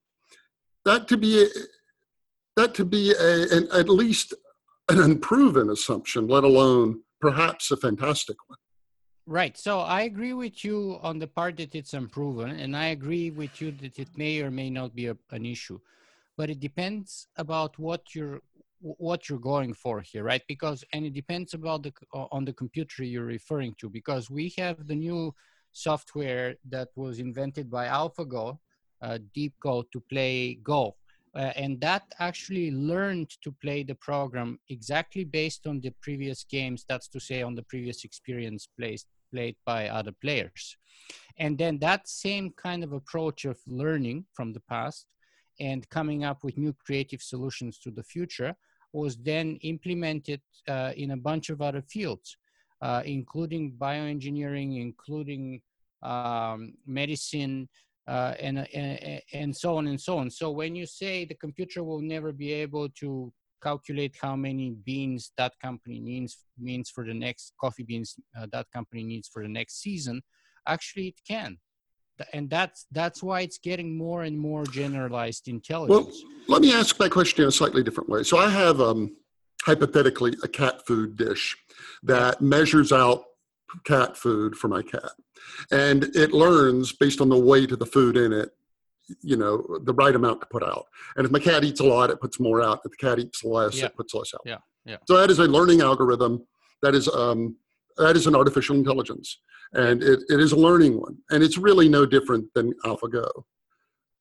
that 0.85 1.09
to 1.09 1.17
be 1.17 1.47
that 2.57 2.75
to 2.75 2.85
be 2.85 3.13
a, 3.13 3.43
an, 3.57 3.69
at 3.73 3.89
least 3.89 4.35
an 4.90 5.00
unproven 5.00 5.70
assumption, 5.70 6.29
let 6.29 6.44
alone 6.44 7.03
perhaps 7.20 7.70
a 7.70 7.76
fantastic 7.76 8.37
one. 8.48 8.59
Right. 9.26 9.57
So 9.57 9.81
I 9.81 10.03
agree 10.03 10.33
with 10.33 10.64
you 10.64 10.98
on 11.03 11.18
the 11.18 11.29
part 11.29 11.57
that 11.59 11.74
it's 11.74 11.94
unproven, 11.94 12.50
and 12.62 12.76
I 12.76 12.87
agree 12.87 13.31
with 13.31 13.61
you 13.61 13.70
that 13.83 13.98
it 13.98 14.09
may 14.16 14.40
or 14.42 14.50
may 14.50 14.70
not 14.70 14.94
be 14.94 15.07
a, 15.07 15.16
an 15.31 15.44
issue, 15.46 15.79
but 16.37 16.50
it 16.50 16.59
depends 16.59 17.29
about 17.37 17.79
what 17.79 18.03
you're 18.14 18.40
what 18.81 19.29
you're 19.29 19.38
going 19.38 19.74
for 19.74 20.00
here, 20.00 20.24
right? 20.24 20.42
Because 20.48 20.83
and 20.92 21.05
it 21.05 21.12
depends 21.12 21.55
about 21.55 21.83
the 21.85 21.92
on 22.12 22.44
the 22.44 22.53
computer 22.62 23.05
you're 23.05 23.24
referring 23.38 23.74
to, 23.81 23.88
because 23.88 24.31
we 24.31 24.53
have 24.57 24.87
the 24.87 24.94
new 24.94 25.35
software 25.72 26.57
that 26.68 26.88
was 26.96 27.18
invented 27.20 27.70
by 27.70 27.87
AlphaGo, 27.87 28.59
uh, 29.03 29.18
DeepGo, 29.37 29.85
to 29.92 30.00
play 30.12 30.59
Go, 30.62 30.96
uh, 31.35 31.53
and 31.57 31.81
that 31.81 32.03
actually 32.19 32.71
learned 32.71 33.31
to 33.43 33.53
play 33.62 33.83
the 33.83 33.95
program 33.95 34.59
exactly 34.69 35.25
based 35.25 35.66
on 35.66 35.81
the 35.81 35.93
previous 36.03 36.45
games 36.45 36.85
that's 36.88 37.09
to 37.09 37.21
say 37.21 37.43
on 37.43 37.55
the 37.55 37.62
previous 37.64 38.05
experience 38.05 38.69
placed, 38.79 39.07
played 39.33 39.57
by 39.64 39.88
other 39.88 40.12
players. 40.21 40.77
And 41.38 41.57
then 41.57 41.79
that 41.79 42.09
same 42.09 42.53
kind 42.57 42.83
of 42.83 42.93
approach 42.93 43.45
of 43.45 43.59
learning 43.66 44.27
from 44.35 44.53
the 44.53 44.61
past 44.69 45.07
and 45.61 45.88
coming 45.90 46.25
up 46.25 46.43
with 46.43 46.59
new 46.59 46.75
creative 46.85 47.23
solutions 47.23 47.79
to 47.79 47.90
the 47.90 48.03
future 48.03 48.55
was 48.93 49.16
then 49.16 49.57
implemented 49.62 50.40
uh, 50.69 50.93
in 50.97 51.12
a 51.12 51.16
bunch 51.16 51.49
of 51.51 51.62
other 51.62 51.83
fields 51.83 52.37
uh, 52.83 53.03
including 53.05 53.73
bioengineering 53.79 54.81
including 54.81 55.61
um, 56.03 56.73
medicine 56.87 57.69
uh, 58.11 58.35
and, 58.40 58.66
and, 58.75 59.23
and 59.33 59.57
so 59.57 59.77
on 59.77 59.87
and 59.87 60.01
so 60.01 60.18
on. 60.18 60.29
So 60.31 60.51
when 60.51 60.75
you 60.75 60.85
say 60.85 61.25
the 61.25 61.37
computer 61.37 61.85
will 61.85 62.03
never 62.03 62.33
be 62.33 62.53
able 62.53 62.88
to 63.01 63.33
calculate 63.62 64.16
how 64.20 64.35
many 64.35 64.70
beans 64.70 65.33
that 65.37 65.53
company 65.62 66.01
needs 66.01 66.38
means 66.59 66.90
for 66.90 67.05
the 67.07 67.14
next 67.14 67.53
coffee 67.61 67.85
beans 67.85 68.16
uh, 68.37 68.46
that 68.53 68.66
company 68.73 69.05
needs 69.05 69.29
for 69.33 69.42
the 69.42 69.49
next 69.49 69.81
season, 69.81 70.23
actually 70.66 71.09
it 71.09 71.20
can. 71.27 71.57
and 72.33 72.51
that's 72.51 72.87
that's 72.90 73.23
why 73.23 73.38
it's 73.46 73.59
getting 73.59 73.96
more 73.96 74.23
and 74.29 74.37
more 74.38 74.64
generalized 74.64 75.46
intelligence. 75.57 76.23
Well, 76.23 76.55
let 76.55 76.62
me 76.62 76.73
ask 76.73 76.96
that 76.96 77.11
question 77.11 77.42
in 77.44 77.49
a 77.49 77.53
slightly 77.53 77.83
different 77.83 78.09
way. 78.11 78.23
So 78.25 78.38
I 78.38 78.49
have 78.49 78.81
um, 78.81 79.01
hypothetically 79.62 80.33
a 80.42 80.49
cat 80.49 80.87
food 80.87 81.16
dish 81.16 81.57
that 82.03 82.40
measures 82.40 82.90
out 82.92 83.25
cat 83.85 84.16
food 84.16 84.56
for 84.56 84.68
my 84.68 84.83
cat, 84.83 85.12
and 85.70 86.04
it 86.16 86.33
learns 86.33 86.92
based 86.92 87.20
on 87.20 87.28
the 87.28 87.38
weight 87.38 87.72
of 87.72 87.78
the 87.78 87.87
food 87.87 88.16
in 88.16 88.33
it 88.33 88.50
you 89.22 89.37
know 89.37 89.66
the 89.85 89.94
right 89.94 90.14
amount 90.14 90.40
to 90.40 90.46
put 90.46 90.62
out. 90.62 90.87
And 91.16 91.26
if 91.26 91.33
my 91.33 91.38
cat 91.38 91.64
eats 91.64 91.80
a 91.80 91.85
lot 91.85 92.11
it 92.11 92.20
puts 92.20 92.38
more 92.40 92.62
out. 92.62 92.80
If 92.85 92.92
the 92.92 92.96
cat 92.96 93.18
eats 93.18 93.44
less 93.44 93.78
Yeah. 93.78 93.87
it 93.87 93.96
puts 93.96 94.14
less 94.14 94.33
out. 94.35 94.42
Yeah, 94.44 94.59
yeah. 94.85 94.98
so 95.06 95.16
that 95.16 95.30
is 95.30 95.38
a 95.38 95.44
learning 95.44 95.80
algorithm. 95.80 96.46
That 96.83 96.94
is 96.94 97.09
um, 97.09 97.56
that 97.96 98.16
is 98.16 98.26
an 98.26 98.35
artificial 98.35 98.76
intelligence. 98.76 99.38
And 99.72 100.02
it, 100.02 100.20
it 100.28 100.40
is 100.40 100.52
a 100.52 100.56
learning 100.56 101.00
one. 101.00 101.16
And 101.30 101.42
it's 101.42 101.59
really 101.59 101.88
no 101.88 102.04
different 102.06 102.52
than 102.54 102.72
alphago. 102.85 103.28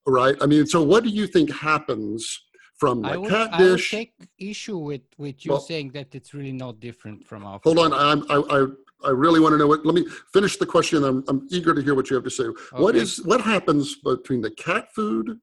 Right? 0.07 0.35
I 0.41 0.45
mean 0.45 0.65
so 0.65 0.81
what 0.81 1.03
do 1.03 1.09
you 1.09 1.27
think 1.27 1.51
happens 1.51 2.41
from 2.77 3.05
I 3.05 3.17
would, 3.17 3.29
cat 3.29 3.49
I 3.53 3.61
would 3.61 3.75
dish 3.75 3.91
take 3.91 4.13
issue 4.37 4.77
with 4.77 5.01
with 5.17 5.45
you 5.45 5.51
Well- 5.51 5.61
saying 5.61 5.91
that 5.91 6.15
it's 6.15 6.33
really 6.33 6.53
not 6.53 6.79
different 6.79 7.27
from 7.27 7.45
our. 7.45 7.59
hold 7.63 7.79
on. 7.79 7.93
I'm, 7.93 8.23
I, 8.29 8.65
I 9.03 9.09
really 9.09 9.39
want 9.39 9.53
to 9.53 9.57
know 9.57 9.67
what. 9.67 9.85
Let 9.85 9.95
me 9.95 10.05
finish 10.33 10.57
the 10.57 10.65
question. 10.65 11.03
I'm, 11.03 11.23
I'm 11.27 11.47
eager 11.49 11.73
to 11.73 11.81
hear 11.81 11.95
what 11.95 12.09
you 12.09 12.15
have 12.15 12.23
to 12.25 12.29
say. 12.29 12.45
What 12.71 12.95
Okay. 12.95 12.99
is 12.99 13.23
what 13.25 13.41
happens 13.41 13.95
between 13.95 14.41
the 14.41 14.51
cat 14.51 14.89
food 14.93 15.39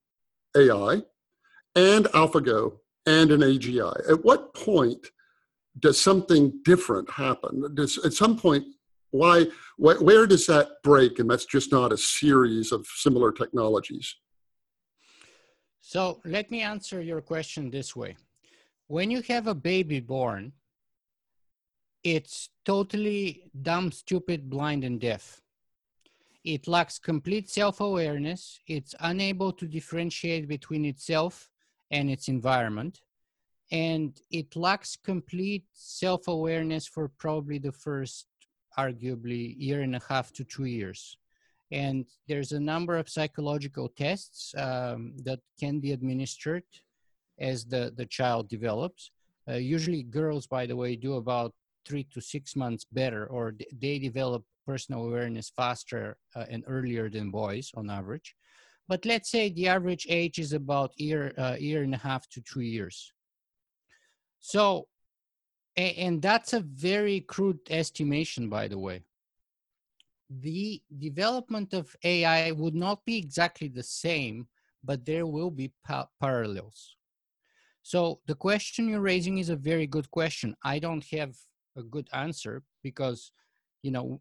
AI 0.57 1.03
and 1.75 2.07
AlphaGo 2.07 2.79
and 3.07 3.31
an 3.31 3.41
AGI? 3.41 4.11
At 4.11 4.25
what 4.25 4.55
point 4.55 5.11
does 5.79 6.01
something 6.01 6.61
different 6.65 7.11
happen? 7.11 7.75
Does 7.75 7.99
at 8.05 8.13
some 8.13 8.39
point 8.39 8.65
why 9.11 9.45
wh- 9.77 10.01
where 10.03 10.27
does 10.27 10.47
that 10.47 10.69
break? 10.83 11.19
And 11.19 11.31
that's 11.31 11.47
just 11.47 11.73
not 11.73 11.93
a 11.93 11.97
series 11.97 12.73
of 12.73 12.87
similar 12.87 13.33
technologies. 13.33 14.15
So 15.81 16.21
let 16.25 16.51
me 16.51 16.63
answer 16.63 17.01
your 17.01 17.21
question 17.21 17.71
this 17.71 17.95
way. 17.95 18.17
When 18.89 19.11
you 19.11 19.23
have 19.23 19.47
a 19.47 19.55
baby 19.55 20.01
born, 20.01 20.53
it's 22.07 22.51
totally 22.65 23.51
dumb, 23.63 23.91
stupid, 23.91 24.49
blind, 24.49 24.85
and 24.85 25.01
deaf. 25.01 25.43
It 26.45 26.69
lacks 26.69 27.01
complete 27.01 27.51
self 27.51 27.81
awareness. 27.81 28.61
It's 28.69 28.95
unable 29.01 29.53
to 29.55 29.67
differentiate 29.67 30.47
between 30.47 30.85
itself 30.85 31.51
and 31.91 32.09
its 32.09 32.29
environment. 32.29 33.01
And 33.73 34.17
it 34.31 34.55
lacks 34.55 34.95
complete 34.95 35.65
self 35.73 36.29
awareness 36.29 36.87
for 36.87 37.09
probably 37.09 37.59
the 37.59 37.73
first, 37.73 38.27
arguably, 38.79 39.57
year 39.59 39.81
and 39.81 39.97
a 39.97 40.03
half 40.09 40.33
to 40.35 40.45
two 40.45 40.67
years 40.67 41.17
and 41.73 42.07
there's 42.29 42.53
a 42.53 42.61
number 42.61 42.97
of 42.97 43.09
psychological 43.09 43.89
tests 43.89 44.55
um, 44.57 45.15
that 45.25 45.41
can 45.59 45.81
be 45.81 45.91
administered 45.91 46.63
as 47.41 47.65
the, 47.65 47.93
the 47.97 48.07
child 48.07 48.49
develops. 48.49 49.11
Uh, 49.49 49.55
usually, 49.55 50.05
girls, 50.05 50.47
by 50.47 50.65
the 50.65 50.77
way, 50.77 50.95
do 50.95 51.15
about 51.15 51.53
three 51.87 52.05
to 52.13 52.21
six 52.21 52.57
months 52.57 52.87
better, 52.93 53.27
or 53.27 53.55
they 53.81 53.99
develop 53.99 54.45
personal 54.67 55.05
awareness 55.05 55.51
faster 55.51 56.17
uh, 56.35 56.45
and 56.51 56.65
earlier 56.67 57.09
than 57.09 57.31
boys 57.31 57.71
on 57.75 57.91
average. 57.91 58.35
But 58.89 59.05
let's 59.05 59.31
say 59.31 59.51
the 59.51 59.69
average 59.69 60.07
age 60.09 60.39
is 60.39 60.53
about 60.53 60.99
year, 60.99 61.33
uh, 61.39 61.57
year 61.59 61.83
and 61.83 61.95
a 61.95 61.99
half 61.99 62.29
to 62.31 62.41
two 62.41 62.61
years. 62.61 63.13
So, 64.41 64.87
and 65.77 66.23
that's 66.23 66.53
a 66.53 66.61
very 66.61 67.21
crude 67.21 67.61
estimation, 67.71 68.49
by 68.49 68.69
the 68.69 68.79
way 68.79 69.03
the 70.29 70.83
development 70.99 71.73
of 71.73 71.95
AI 72.03 72.51
would 72.53 72.75
not 72.75 73.05
be 73.05 73.17
exactly 73.17 73.69
the 73.69 73.83
same, 73.83 74.49
but 74.83 75.05
there 75.05 75.27
will 75.27 75.51
be 75.51 75.73
pa- 75.85 76.09
parallels. 76.21 76.97
So 77.83 78.21
the 78.27 78.35
question 78.35 78.89
you're 78.89 79.01
raising 79.01 79.39
is 79.39 79.49
a 79.49 79.57
very 79.57 79.87
good 79.87 80.11
question. 80.11 80.57
I 80.65 80.79
don't 80.81 81.05
have 81.13 81.37
a 81.77 81.83
good 81.83 82.09
answer 82.13 82.63
because, 82.83 83.33
you 83.83 83.91
know, 83.91 84.21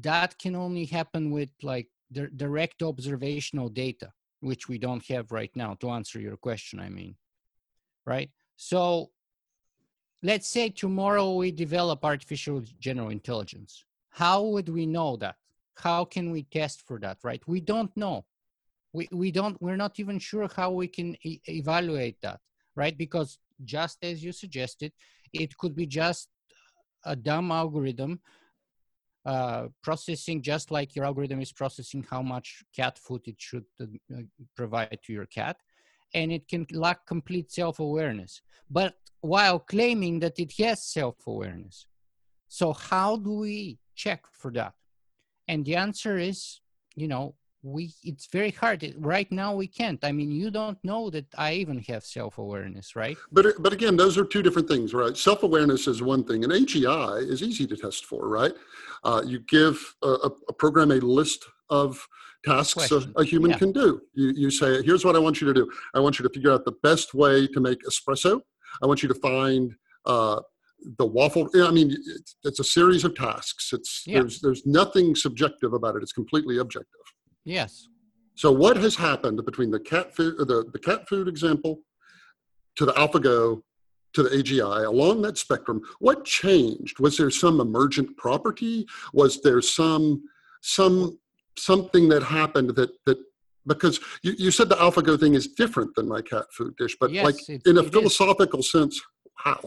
that 0.00 0.38
can 0.38 0.56
only 0.56 0.84
happen 0.84 1.30
with 1.30 1.50
like 1.62 1.88
di- 2.12 2.28
direct 2.36 2.82
observational 2.82 3.68
data, 3.68 4.12
which 4.40 4.68
we 4.68 4.78
don't 4.78 5.06
have 5.06 5.32
right 5.32 5.50
now. 5.54 5.74
To 5.80 5.90
answer 5.90 6.20
your 6.20 6.36
question, 6.36 6.80
I 6.80 6.88
mean, 6.88 7.16
right? 8.06 8.30
So 8.56 9.10
let's 10.22 10.48
say 10.48 10.68
tomorrow 10.68 11.34
we 11.34 11.50
develop 11.50 12.04
artificial 12.04 12.62
general 12.78 13.08
intelligence 13.08 13.84
how 14.10 14.42
would 14.42 14.68
we 14.68 14.86
know 14.86 15.16
that 15.16 15.36
how 15.74 16.04
can 16.04 16.30
we 16.30 16.42
test 16.44 16.86
for 16.86 16.98
that 16.98 17.18
right 17.22 17.42
we 17.46 17.60
don't 17.60 17.94
know 17.96 18.24
we, 18.92 19.08
we 19.12 19.30
don't 19.30 19.60
we're 19.62 19.76
not 19.76 19.98
even 19.98 20.18
sure 20.18 20.48
how 20.54 20.70
we 20.70 20.86
can 20.86 21.16
e- 21.22 21.40
evaluate 21.48 22.16
that 22.20 22.40
right 22.76 22.98
because 22.98 23.38
just 23.64 23.98
as 24.02 24.22
you 24.22 24.32
suggested 24.32 24.92
it 25.32 25.56
could 25.56 25.74
be 25.74 25.86
just 25.86 26.28
a 27.04 27.16
dumb 27.16 27.50
algorithm 27.50 28.20
uh, 29.26 29.68
processing 29.82 30.40
just 30.40 30.70
like 30.70 30.96
your 30.96 31.04
algorithm 31.04 31.40
is 31.40 31.52
processing 31.52 32.04
how 32.10 32.22
much 32.22 32.64
cat 32.74 32.98
food 32.98 33.20
it 33.26 33.36
should 33.38 33.64
uh, 33.80 33.86
provide 34.56 34.98
to 35.04 35.12
your 35.12 35.26
cat 35.26 35.56
and 36.14 36.32
it 36.32 36.48
can 36.48 36.66
lack 36.72 37.06
complete 37.06 37.52
self-awareness. 37.52 38.42
But 38.70 38.94
while 39.20 39.58
claiming 39.58 40.20
that 40.20 40.38
it 40.38 40.52
has 40.58 40.84
self-awareness. 40.84 41.86
So 42.48 42.72
how 42.72 43.16
do 43.16 43.32
we 43.32 43.78
check 43.94 44.24
for 44.32 44.50
that? 44.52 44.72
And 45.46 45.64
the 45.64 45.76
answer 45.76 46.16
is 46.18 46.60
you 46.96 47.06
know 47.06 47.34
we 47.62 47.92
it's 48.04 48.26
very 48.32 48.50
hard 48.50 48.94
right 48.98 49.30
now 49.30 49.54
we 49.54 49.66
can't 49.66 50.02
i 50.02 50.10
mean 50.10 50.30
you 50.30 50.50
don't 50.50 50.78
know 50.82 51.10
that 51.10 51.26
i 51.36 51.52
even 51.52 51.78
have 51.80 52.02
self-awareness 52.04 52.96
right 52.96 53.18
But 53.32 53.46
but 53.62 53.72
again, 53.72 53.96
those 53.96 54.16
are 54.16 54.24
two 54.24 54.42
different 54.42 54.68
things, 54.68 54.94
right? 54.94 55.16
Self 55.16 55.42
awareness 55.42 55.86
is 55.86 56.02
one 56.02 56.24
thing, 56.24 56.44
and 56.44 56.52
AGI 56.52 57.28
is 57.28 57.42
easy 57.42 57.66
to 57.66 57.76
test 57.76 58.06
for, 58.06 58.28
right? 58.28 58.52
Uh, 59.04 59.22
you 59.26 59.38
give 59.40 59.76
a, 60.02 60.30
a, 60.48 60.52
program 60.52 60.90
a 60.90 61.00
list 61.18 61.44
of 61.68 62.06
tasks 62.44 62.90
a, 62.92 63.00
a 63.16 63.24
human 63.24 63.50
Yeah. 63.50 63.58
can 63.58 63.72
do. 63.72 64.00
You 64.14 64.28
you 64.42 64.50
say, 64.50 64.82
here's 64.82 65.04
what 65.04 65.16
I 65.16 65.18
want 65.26 65.40
you 65.40 65.46
to 65.52 65.54
do. 65.60 65.64
I 65.94 66.00
want 66.00 66.18
you 66.18 66.22
to 66.28 66.32
figure 66.36 66.52
out 66.54 66.64
the 66.64 66.76
best 66.82 67.08
way 67.14 67.46
to 67.54 67.60
make 67.60 67.80
espresso. 67.90 68.40
I 68.82 68.86
want 68.86 69.02
you 69.02 69.08
to 69.14 69.18
find 69.30 69.74
uh, 70.06 70.40
the 70.98 71.06
waffle. 71.16 71.48
yeah, 71.54 71.66
I 71.66 71.72
mean, 71.78 71.88
it's, 72.16 72.36
it's 72.48 72.60
a 72.60 72.64
series 72.78 73.04
of 73.04 73.14
tasks. 73.14 73.64
It's 73.76 73.92
Yeah. 74.06 74.20
there's 74.20 74.40
there's 74.40 74.64
nothing 74.80 75.14
subjective 75.26 75.72
about 75.78 75.92
it. 75.96 76.02
It's 76.02 76.16
completely 76.20 76.56
objective. 76.58 77.06
Yes 77.58 77.88
So 78.42 78.50
what 78.64 78.76
has 78.84 78.94
happened 78.96 79.38
between 79.50 79.70
the 79.76 79.80
cat 79.92 80.06
food, 80.16 80.34
uh, 80.40 80.44
the, 80.52 80.58
the 80.72 80.78
cat 80.88 81.00
food 81.08 81.26
example 81.34 81.72
to 82.76 82.82
the 82.86 82.92
AlphaGo 83.02 83.62
to 84.14 84.22
the 84.26 84.30
AGI 84.38 84.80
along 84.86 85.16
that 85.22 85.36
spectrum? 85.38 85.78
What 86.06 86.24
changed? 86.24 86.98
Was 87.04 87.16
there 87.18 87.30
some 87.30 87.60
emergent 87.60 88.16
property? 88.16 88.86
Was 89.12 89.32
there 89.42 89.60
some 89.60 90.04
some 90.78 90.96
something 91.58 92.08
that 92.12 92.22
happened 92.22 92.70
that 92.80 92.90
that 93.06 93.18
because 93.66 94.00
you, 94.22 94.32
you 94.44 94.50
said 94.50 94.68
the 94.68 94.76
AlphaGo 94.86 95.14
thing 95.20 95.34
is 95.34 95.46
different 95.62 95.94
than 95.96 96.06
my 96.08 96.22
cat 96.22 96.46
food 96.56 96.74
dish, 96.80 96.96
but 97.02 97.10
Yes, 97.12 97.24
like 97.26 97.38
in 97.66 97.76
a 97.76 97.82
it 97.82 97.86
is. 97.86 97.90
philosophical 97.92 98.62
sense, 98.62 98.94
how? 99.36 99.60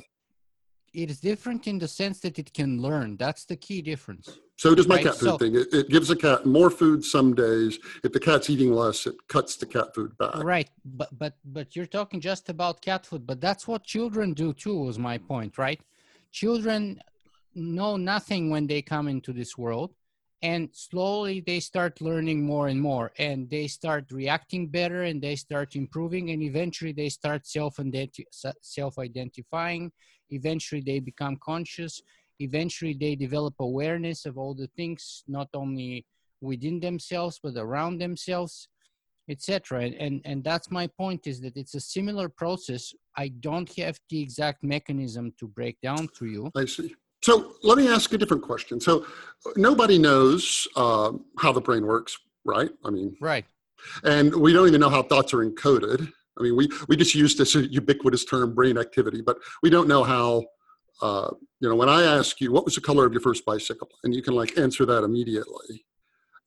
It 0.94 1.10
is 1.10 1.20
different 1.20 1.68
in 1.68 1.80
the 1.80 1.88
sense 1.88 2.20
that 2.20 2.38
it 2.38 2.54
can 2.54 2.82
learn. 2.82 3.18
That's 3.18 3.46
the 3.46 3.56
key 3.56 3.82
difference. 3.82 4.40
So 4.58 4.76
does 4.76 4.88
my 4.88 4.96
Right, 4.96 5.06
cat 5.06 5.16
food 5.16 5.26
so- 5.26 5.38
thing. 5.38 5.56
It, 5.56 5.74
it 5.74 5.90
gives 5.90 6.10
a 6.12 6.16
cat 6.16 6.46
more 6.46 6.70
food 6.70 7.04
some 7.04 7.34
days. 7.34 7.80
If 8.04 8.12
the 8.14 8.20
cat's 8.20 8.50
eating 8.50 8.72
less, 8.72 9.08
it 9.08 9.16
cuts 9.28 9.56
the 9.56 9.66
cat 9.66 9.94
food 9.96 10.16
back. 10.18 10.36
right. 10.44 10.70
But 10.86 11.10
but 11.18 11.34
but 11.44 11.76
you're 11.76 11.88
talking 11.88 12.22
just 12.22 12.50
about 12.50 12.82
cat 12.82 13.06
food. 13.06 13.26
But 13.26 13.42
that's 13.42 13.68
what 13.68 13.84
children 13.84 14.34
do 14.34 14.54
too 14.54 14.78
was 14.86 15.00
my 15.00 15.18
point 15.18 15.58
right? 15.58 15.82
Children 16.32 17.00
know 17.56 17.98
nothing 17.98 18.50
when 18.50 18.68
they 18.68 18.82
come 18.82 19.08
into 19.08 19.34
this 19.34 19.58
world 19.58 19.92
and 20.44 20.68
slowly 20.74 21.42
they 21.48 21.62
start 21.62 22.02
learning 22.02 22.46
more 22.46 22.68
and 22.68 22.80
more 22.80 23.12
and 23.18 23.50
they 23.50 23.66
start 23.66 24.12
reacting 24.12 24.68
better 24.68 25.04
and 25.04 25.22
they 25.22 25.38
start 25.38 25.76
improving 25.76 26.32
and 26.32 26.44
eventually 26.44 26.92
they 26.92 27.10
start 27.10 27.48
self 27.48 27.80
self 28.62 29.00
identifying 29.00 29.92
eventually 30.30 30.82
they 30.82 31.00
become 31.00 31.38
conscious. 31.44 32.02
Eventually 32.40 32.96
they 33.00 33.16
develop 33.16 33.54
awareness 33.60 34.26
of 34.26 34.38
all 34.38 34.54
the 34.54 34.70
things 34.76 35.24
not 35.28 35.48
only 35.54 36.06
within 36.42 36.80
themselves 36.80 37.40
but 37.42 37.56
around 37.56 38.00
themselves 38.00 38.68
etc 39.30 39.84
and, 39.86 39.96
and 39.96 40.22
and 40.26 40.44
that's 40.44 40.70
my 40.70 40.86
point 40.86 41.26
is 41.26 41.40
that 41.40 41.56
it's 41.56 41.76
a 41.76 41.80
similar 41.80 42.28
process. 42.28 42.94
I 43.16 43.30
don't 43.30 43.72
have 43.78 43.98
the 44.10 44.20
exact 44.22 44.62
mechanism 44.62 45.34
to 45.40 45.48
break 45.48 45.80
down 45.82 46.10
to 46.18 46.26
you. 46.26 46.52
I 46.54 46.66
see. 46.66 46.94
So 47.24 47.56
let 47.64 47.78
me 47.78 47.88
ask 47.88 48.14
a 48.14 48.18
different 48.18 48.44
question. 48.44 48.80
So 48.80 49.06
nobody 49.56 49.98
knows 49.98 50.68
uh, 50.76 51.14
how 51.40 51.52
the 51.52 51.62
brain 51.62 51.86
works, 51.86 52.16
right? 52.46 52.70
I 52.86 52.90
mean, 52.92 53.16
right 53.20 53.46
and 54.04 54.34
we 54.36 54.54
don't 54.54 54.68
even 54.68 54.82
know 54.82 54.90
how 54.90 55.04
thoughts 55.04 55.34
are 55.34 55.46
encoded. 55.46 56.12
I 56.38 56.44
mean, 56.44 56.56
we 56.56 56.70
we 56.88 56.96
just 56.96 57.16
use 57.16 57.36
this 57.36 57.56
ubiquitous 57.56 58.26
term, 58.26 58.56
brain 58.56 58.78
activity, 58.78 59.22
but 59.22 59.38
we 59.62 59.70
don't 59.70 59.88
know 59.88 60.04
how. 60.04 60.46
Uh, 61.02 61.32
you 61.60 61.68
know, 61.68 61.76
when 61.76 61.90
I 61.90 62.04
ask 62.04 62.40
you 62.40 62.52
what 62.52 62.66
was 62.66 62.76
the 62.76 62.82
color 62.82 63.06
of 63.06 63.12
your 63.12 63.22
first 63.22 63.46
bicycle, 63.46 63.90
and 64.04 64.14
you 64.16 64.22
can 64.22 64.36
like 64.36 64.58
answer 64.58 64.86
that 64.86 65.04
immediately, 65.04 65.86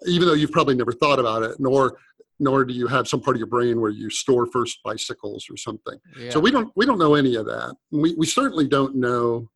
even 0.06 0.26
though 0.26 0.34
you've 0.34 0.52
probably 0.52 0.76
never 0.76 0.92
thought 0.92 1.18
about 1.18 1.42
it, 1.42 1.56
nor 1.58 1.98
nor 2.38 2.64
do 2.64 2.72
you 2.72 2.86
have 2.86 3.08
some 3.08 3.20
part 3.20 3.36
of 3.36 3.38
your 3.38 3.48
brain 3.48 3.80
where 3.80 3.90
you 3.90 4.08
store 4.08 4.46
first 4.46 4.78
bicycles 4.84 5.46
or 5.50 5.56
something. 5.56 5.98
Yeah. 6.18 6.30
So 6.30 6.40
we 6.40 6.50
don't 6.50 6.70
we 6.76 6.86
don't 6.86 6.98
know 6.98 7.14
any 7.14 7.34
of 7.34 7.46
that. 7.46 7.74
We 7.90 8.14
we 8.14 8.26
certainly 8.26 8.66
don't 8.66 8.96
know. 8.96 9.48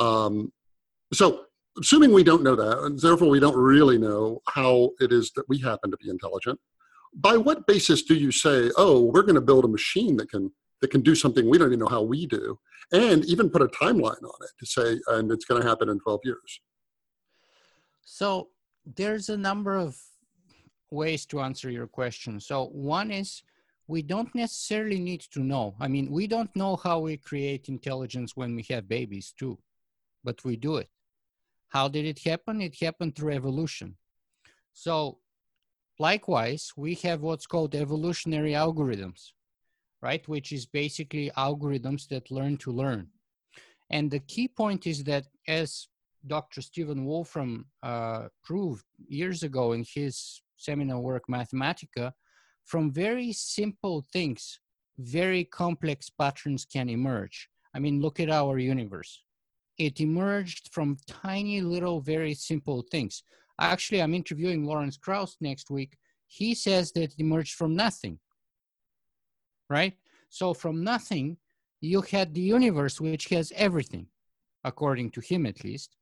Um, 0.00 0.52
so 1.12 1.44
assuming 1.78 2.12
we 2.12 2.24
don't 2.24 2.42
know 2.42 2.56
that, 2.56 2.78
and 2.80 2.98
therefore 2.98 3.28
we 3.28 3.40
don't 3.40 3.56
really 3.56 3.98
know 3.98 4.40
how 4.48 4.90
it 5.00 5.12
is 5.12 5.30
that 5.36 5.48
we 5.48 5.58
happen 5.58 5.90
to 5.90 5.96
be 5.98 6.10
intelligent. 6.10 6.58
By 7.14 7.36
what 7.36 7.66
basis 7.66 8.02
do 8.02 8.14
you 8.14 8.32
say, 8.32 8.70
"Oh, 8.76 9.04
we're 9.04 9.22
going 9.22 9.34
to 9.34 9.40
build 9.40 9.64
a 9.64 9.68
machine 9.68 10.16
that 10.16 10.30
can 10.30 10.52
that 10.80 10.90
can 10.90 11.02
do 11.02 11.14
something 11.14 11.48
we 11.48 11.58
don't 11.58 11.68
even 11.68 11.80
know 11.80 11.86
how 11.86 12.02
we 12.02 12.26
do," 12.26 12.58
and 12.92 13.24
even 13.26 13.50
put 13.50 13.62
a 13.62 13.66
timeline 13.66 14.22
on 14.22 14.40
it 14.42 14.50
to 14.58 14.66
say, 14.66 15.00
and 15.08 15.30
it's 15.30 15.44
going 15.44 15.62
to 15.62 15.68
happen 15.68 15.88
in 15.88 16.00
12 16.00 16.20
years? 16.24 16.60
So 18.04 18.48
there's 18.96 19.28
a 19.28 19.36
number 19.36 19.76
of 19.76 19.96
ways 20.90 21.26
to 21.26 21.40
answer 21.40 21.70
your 21.70 21.86
question. 21.86 22.40
So 22.40 22.66
one 22.66 23.10
is 23.10 23.42
we 23.86 24.02
don't 24.02 24.34
necessarily 24.34 24.98
need 24.98 25.20
to 25.32 25.40
know. 25.40 25.74
I 25.80 25.88
mean, 25.88 26.10
we 26.10 26.26
don't 26.26 26.54
know 26.56 26.76
how 26.76 27.00
we 27.00 27.16
create 27.16 27.68
intelligence 27.68 28.36
when 28.36 28.54
we 28.54 28.64
have 28.70 28.88
babies 28.88 29.32
too, 29.36 29.58
but 30.24 30.44
we 30.44 30.56
do 30.56 30.76
it. 30.76 30.88
How 31.68 31.88
did 31.88 32.04
it 32.04 32.20
happen? 32.24 32.60
It 32.60 32.76
happened 32.80 33.14
through 33.14 33.32
evolution. 33.32 33.96
So 34.72 35.18
likewise, 35.98 36.72
we 36.76 36.94
have 36.96 37.20
what's 37.20 37.46
called 37.46 37.74
evolutionary 37.74 38.52
algorithms, 38.52 39.32
right? 40.02 40.26
Which 40.28 40.52
is 40.52 40.66
basically 40.66 41.30
algorithms 41.36 42.08
that 42.08 42.30
learn 42.30 42.56
to 42.58 42.72
learn. 42.72 43.08
And 43.90 44.10
the 44.10 44.20
key 44.20 44.48
point 44.48 44.86
is 44.86 45.04
that 45.04 45.26
as 45.48 45.88
Dr. 46.26 46.60
Stephen 46.60 47.04
Wolfram 47.04 47.66
uh, 47.82 48.28
proved 48.44 48.84
years 49.08 49.42
ago 49.42 49.72
in 49.72 49.84
his 49.94 50.42
seminal 50.56 51.02
work 51.02 51.24
Mathematica, 51.28 52.12
from 52.64 52.92
very 52.92 53.32
simple 53.32 54.06
things, 54.12 54.60
very 54.98 55.44
complex 55.44 56.10
patterns 56.10 56.64
can 56.64 56.88
emerge. 56.88 57.48
I 57.74 57.78
mean, 57.78 58.00
look 58.00 58.20
at 58.20 58.30
our 58.30 58.58
universe. 58.58 59.22
It 59.80 59.98
emerged 59.98 60.68
from 60.74 60.98
tiny 61.06 61.62
little, 61.62 62.02
very 62.02 62.34
simple 62.34 62.84
things. 62.90 63.22
Actually, 63.58 64.02
I'm 64.02 64.12
interviewing 64.12 64.66
Lawrence 64.66 64.98
Krauss 64.98 65.38
next 65.40 65.70
week. 65.70 65.96
He 66.26 66.54
says 66.54 66.92
that 66.92 67.04
it 67.04 67.14
emerged 67.16 67.54
from 67.54 67.74
nothing, 67.74 68.18
right? 69.70 69.94
So, 70.28 70.52
from 70.52 70.84
nothing, 70.84 71.38
you 71.80 72.02
had 72.02 72.34
the 72.34 72.42
universe, 72.42 73.00
which 73.00 73.28
has 73.30 73.54
everything, 73.56 74.08
according 74.64 75.12
to 75.12 75.20
him 75.22 75.46
at 75.46 75.64
least. 75.64 75.96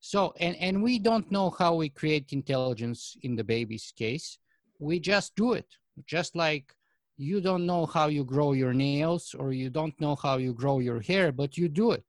So, 0.00 0.34
and, 0.40 0.56
and 0.56 0.82
we 0.82 0.98
don't 0.98 1.30
know 1.30 1.50
how 1.50 1.76
we 1.76 1.90
create 1.90 2.32
intelligence 2.32 3.16
in 3.22 3.36
the 3.36 3.44
baby's 3.44 3.92
case. 3.96 4.38
We 4.80 4.98
just 4.98 5.36
do 5.36 5.52
it. 5.52 5.68
Just 6.04 6.34
like 6.34 6.74
you 7.16 7.40
don't 7.40 7.64
know 7.64 7.86
how 7.86 8.08
you 8.08 8.24
grow 8.24 8.54
your 8.54 8.74
nails 8.74 9.36
or 9.38 9.52
you 9.52 9.70
don't 9.70 9.98
know 10.00 10.16
how 10.16 10.38
you 10.38 10.52
grow 10.52 10.80
your 10.80 11.00
hair, 11.00 11.30
but 11.30 11.56
you 11.56 11.68
do 11.68 11.92
it. 11.92 12.04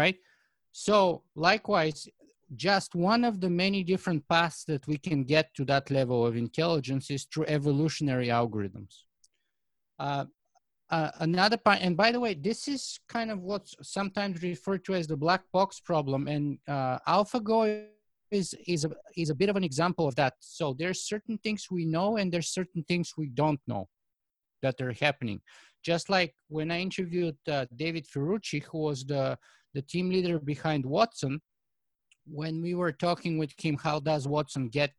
Right? 0.00 0.16
So, 0.72 1.22
likewise, 1.34 2.06
just 2.54 2.94
one 2.94 3.24
of 3.24 3.40
the 3.40 3.50
many 3.50 3.82
different 3.82 4.22
paths 4.28 4.64
that 4.64 4.86
we 4.86 4.98
can 4.98 5.24
get 5.24 5.46
to 5.54 5.64
that 5.64 5.90
level 5.90 6.24
of 6.26 6.36
intelligence 6.36 7.10
is 7.10 7.24
through 7.24 7.46
evolutionary 7.48 8.28
algorithms. 8.28 8.92
Uh, 9.98 10.26
uh, 10.90 11.10
another 11.18 11.56
part, 11.56 11.78
and 11.80 11.96
by 11.96 12.12
the 12.12 12.20
way, 12.20 12.34
this 12.34 12.68
is 12.68 13.00
kind 13.08 13.30
of 13.32 13.40
what's 13.40 13.74
sometimes 13.82 14.42
referred 14.42 14.84
to 14.84 14.94
as 14.94 15.06
the 15.06 15.16
black 15.16 15.42
box 15.52 15.80
problem, 15.80 16.28
and 16.28 16.58
uh, 16.68 16.98
AlphaGo 17.08 17.86
is 18.30 18.54
is 18.66 18.84
a, 18.84 18.90
is 19.16 19.30
a 19.30 19.34
bit 19.34 19.48
of 19.48 19.56
an 19.56 19.64
example 19.64 20.06
of 20.06 20.14
that. 20.16 20.34
So 20.40 20.74
there's 20.78 21.00
certain 21.02 21.38
things 21.38 21.66
we 21.70 21.84
know, 21.86 22.18
and 22.18 22.30
there's 22.30 22.50
certain 22.50 22.84
things 22.84 23.14
we 23.16 23.28
don't 23.28 23.60
know 23.66 23.88
that 24.62 24.80
are 24.80 24.92
happening. 24.92 25.40
Just 25.82 26.08
like 26.08 26.34
when 26.48 26.70
I 26.70 26.80
interviewed 26.80 27.36
uh, 27.48 27.66
David 27.74 28.06
Ferrucci, 28.06 28.62
who 28.62 28.78
was 28.78 29.04
the 29.04 29.38
the 29.76 29.82
team 29.82 30.10
leader 30.10 30.38
behind 30.38 30.84
Watson, 30.84 31.40
when 32.26 32.54
we 32.66 32.74
were 32.74 32.92
talking 32.92 33.38
with 33.38 33.52
him, 33.64 33.76
how 33.76 34.00
does 34.00 34.26
Watson 34.26 34.68
get 34.68 34.92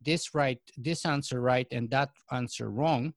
this 0.00 0.34
right, 0.34 0.62
this 0.76 1.04
answer 1.04 1.40
right, 1.40 1.68
and 1.70 1.90
that 1.90 2.10
answer 2.30 2.70
wrong? 2.70 3.12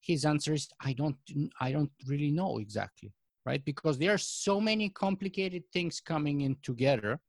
his 0.00 0.24
answer 0.24 0.54
is 0.54 0.68
i 0.80 0.92
don't 0.92 1.16
i 1.60 1.70
don't 1.70 1.90
really 2.06 2.30
know 2.30 2.58
exactly 2.58 3.12
right 3.44 3.64
because 3.64 3.98
there 3.98 4.12
are 4.12 4.18
so 4.18 4.60
many 4.60 4.88
complicated 4.88 5.62
things 5.72 6.00
coming 6.00 6.42
in 6.42 6.56
together 6.62 7.20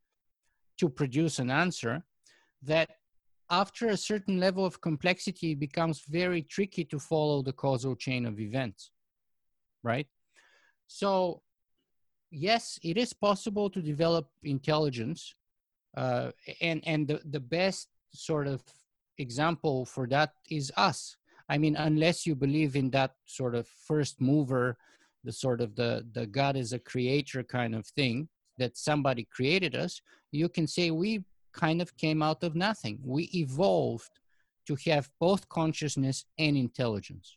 to 0.78 0.89
produce 0.89 1.39
an 1.39 1.52
answer 1.52 2.04
that 2.63 2.89
after 3.50 3.89
a 3.89 3.98
certain 3.98 4.39
level 4.39 4.65
of 4.65 4.80
complexity 4.80 5.52
it 5.52 5.60
becomes 5.60 6.04
very 6.08 6.41
tricky 6.44 6.86
to 6.86 6.98
follow 6.98 7.41
the 7.41 7.54
causal 7.54 7.96
chain 7.96 8.26
of 8.26 8.39
events 8.39 8.91
right 9.84 10.08
so 10.88 11.41
yes 12.32 12.80
it 12.84 12.98
is 12.98 13.13
possible 13.13 13.70
to 13.70 13.82
develop 13.82 14.28
intelligence 14.44 15.36
uh, 15.98 16.32
and 16.62 16.82
and 16.86 17.08
the, 17.08 17.20
the 17.26 17.39
best 17.39 17.89
sort 18.13 18.48
of 18.48 18.63
example 19.17 19.86
for 19.86 20.08
that 20.08 20.34
is 20.50 20.72
us 20.78 21.17
I 21.52 21.58
mean, 21.58 21.76
unless 21.76 22.26
you 22.26 22.34
believe 22.34 22.78
in 22.78 22.89
that 22.91 23.12
sort 23.26 23.56
of 23.56 23.67
first 23.67 24.22
mover, 24.22 24.78
the 25.26 25.34
sort 25.34 25.60
of 25.60 25.76
the, 25.76 26.08
the 26.13 26.26
God 26.26 26.56
is 26.56 26.72
a 26.72 26.80
creator 26.80 27.44
kind 27.44 27.76
of 27.76 27.86
thing, 27.88 28.30
that 28.58 28.78
somebody 28.78 29.28
created 29.30 29.76
us, 29.76 30.02
you 30.32 30.48
can 30.48 30.65
say 30.65 30.91
we 30.91 31.26
kind 31.52 31.82
of 31.82 31.98
came 31.98 32.24
out 32.24 32.41
of 32.46 32.56
nothing. 32.56 33.00
We 33.04 33.24
evolved 33.34 34.12
to 34.67 34.78
have 34.86 35.10
both 35.20 35.50
consciousness 35.50 36.24
and 36.39 36.56
intelligence. 36.56 37.36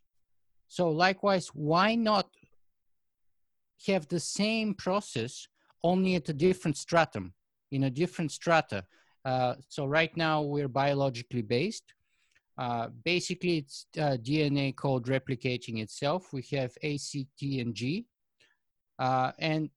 So, 0.68 0.90
likewise, 0.90 1.48
why 1.48 1.96
not 1.96 2.28
have 3.86 4.08
the 4.08 4.20
same 4.20 4.74
process 4.74 5.46
only 5.82 6.14
at 6.14 6.28
a 6.28 6.32
different 6.32 6.76
stratum, 6.76 7.34
in 7.70 7.84
a 7.84 7.90
different 7.90 8.32
strata? 8.32 8.84
Uh, 9.24 9.54
so, 9.68 9.86
right 9.86 10.14
now 10.16 10.42
we're 10.42 10.68
biologically 10.68 11.42
based. 11.42 11.94
Uh, 12.56 12.88
basically, 13.04 13.58
it's 13.58 13.86
uh, 13.98 14.16
DNA 14.22 14.74
code 14.76 15.06
replicating 15.06 15.80
itself. 15.82 16.32
We 16.32 16.42
have 16.52 16.72
A, 16.82 16.96
C, 16.98 17.26
T, 17.38 17.60
and 17.60 17.74
G. 17.74 18.06
Uh, 18.98 19.32
and 19.38 19.70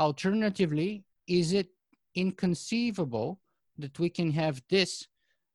alternatively, 0.00 1.04
is 1.28 1.52
it 1.52 1.68
inconceivable 2.14 3.40
that 3.78 3.98
we 3.98 4.08
can 4.08 4.32
have 4.32 4.62
this 4.68 5.06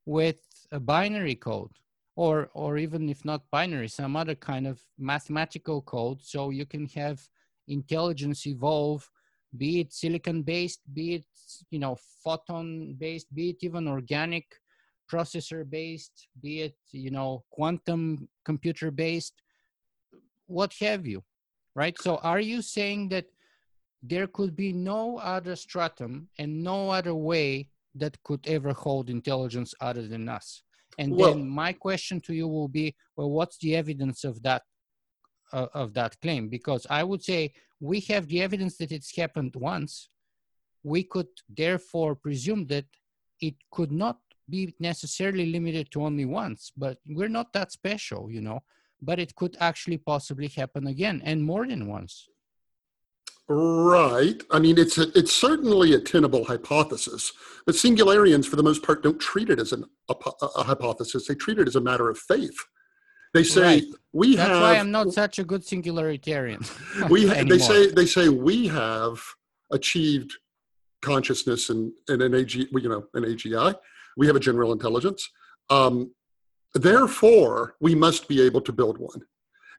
with 0.05 0.39
a 0.71 0.79
binary 0.79 1.35
code? 1.35 1.71
Or, 2.15 2.49
or 2.53 2.77
even 2.77 3.07
if 3.07 3.23
not 3.23 3.49
binary, 3.49 3.87
some 3.87 4.17
other 4.17 4.35
kind 4.35 4.67
of 4.67 4.81
mathematical 4.97 5.81
code. 5.81 6.19
So 6.21 6.49
you 6.49 6.65
can 6.65 6.85
have 6.87 7.25
intelligence 7.69 8.45
evolve, 8.47 9.09
be 9.57 9.79
it 9.79 9.93
silicon 9.93 10.43
based, 10.43 10.81
be 10.93 11.15
it 11.15 11.25
you 11.69 11.79
know 11.79 11.95
photon 12.23 12.95
based, 12.99 13.33
be 13.33 13.51
it 13.51 13.57
even 13.61 13.87
organic 13.87 14.45
processor 15.09 15.69
based, 15.69 16.27
be 16.41 16.61
it, 16.61 16.75
you 16.91 17.11
know, 17.11 17.43
quantum 17.49 18.29
computer 18.45 18.91
based, 18.91 19.33
what 20.47 20.73
have 20.79 21.05
you, 21.05 21.23
right? 21.75 21.97
So 21.99 22.17
are 22.17 22.39
you 22.39 22.61
saying 22.61 23.09
that 23.09 23.25
there 24.01 24.27
could 24.27 24.55
be 24.55 24.71
no 24.71 25.17
other 25.17 25.55
stratum 25.55 26.29
and 26.37 26.63
no 26.63 26.89
other 26.91 27.15
way 27.15 27.69
that 27.95 28.21
could 28.23 28.47
ever 28.47 28.71
hold 28.71 29.09
intelligence 29.09 29.73
other 29.81 30.07
than 30.07 30.29
us? 30.29 30.63
And 30.97 31.15
well, 31.15 31.33
then 31.33 31.49
my 31.49 31.73
question 31.73 32.21
to 32.21 32.33
you 32.33 32.47
will 32.47 32.67
be, 32.67 32.95
well, 33.15 33.29
what's 33.29 33.57
the 33.57 33.75
evidence 33.75 34.23
of 34.23 34.41
that 34.43 34.63
uh, 35.53 35.67
of 35.73 35.93
that 35.93 36.19
claim? 36.21 36.49
Because 36.49 36.85
I 36.89 37.03
would 37.03 37.23
say 37.23 37.53
we 37.79 37.99
have 38.01 38.27
the 38.27 38.41
evidence 38.41 38.77
that 38.77 38.91
it's 38.91 39.15
happened 39.15 39.55
once. 39.55 40.09
We 40.83 41.03
could 41.03 41.27
therefore 41.49 42.15
presume 42.15 42.67
that 42.67 42.85
it 43.41 43.55
could 43.71 43.91
not 43.91 44.17
be 44.49 44.73
necessarily 44.79 45.45
limited 45.45 45.91
to 45.91 46.03
only 46.03 46.25
once, 46.25 46.71
but 46.75 46.97
we're 47.07 47.29
not 47.29 47.53
that 47.53 47.71
special, 47.71 48.31
you 48.31 48.41
know. 48.41 48.61
But 49.01 49.19
it 49.19 49.35
could 49.35 49.55
actually 49.59 49.97
possibly 49.97 50.47
happen 50.47 50.87
again 50.87 51.21
and 51.23 51.43
more 51.43 51.65
than 51.65 51.87
once. 51.87 52.27
Right. 53.51 54.43
I 54.51 54.59
mean, 54.59 54.77
it's 54.77 54.99
a, 54.99 55.07
it's 55.17 55.33
certainly 55.33 55.93
a 55.93 55.99
tenable 55.99 56.45
hypothesis, 56.45 57.31
but 57.65 57.73
singularians, 57.73 58.45
for 58.45 58.55
the 58.57 58.63
most 58.63 58.83
part, 58.83 59.01
don't 59.01 59.19
treat 59.19 59.49
it 59.49 59.59
as 59.59 59.71
an, 59.71 59.85
a, 60.07 60.15
a 60.55 60.63
hypothesis. 60.63 61.27
They 61.27 61.33
treat 61.33 61.57
it 61.57 61.67
as 61.67 61.75
a 61.75 61.81
matter 61.81 62.09
of 62.09 62.19
faith. 62.19 62.57
They 63.33 63.43
say 63.43 63.61
right. 63.61 63.83
we 64.13 64.35
That's 64.35 64.49
have. 64.49 64.59
That's 64.59 64.73
why 64.73 64.79
I'm 64.79 64.91
not 64.91 65.13
such 65.13 65.39
a 65.39 65.43
good 65.43 65.61
singularitarian. 65.61 67.09
we 67.09 67.25
they 67.53 67.57
say 67.59 67.91
they 67.91 68.05
say 68.05 68.29
we 68.29 68.67
have 68.67 69.21
achieved 69.71 70.33
consciousness 71.01 71.69
and 71.69 71.91
in, 72.09 72.15
in 72.21 72.33
an 72.33 72.35
AG, 72.39 72.57
you 72.71 72.89
know, 72.89 73.05
an 73.13 73.23
AGI, 73.23 73.73
we 74.17 74.27
have 74.27 74.35
a 74.35 74.39
general 74.39 74.71
intelligence. 74.73 75.29
Um, 75.69 76.11
therefore, 76.73 77.75
we 77.79 77.95
must 77.95 78.27
be 78.27 78.41
able 78.41 78.61
to 78.61 78.73
build 78.73 78.97
one. 78.97 79.21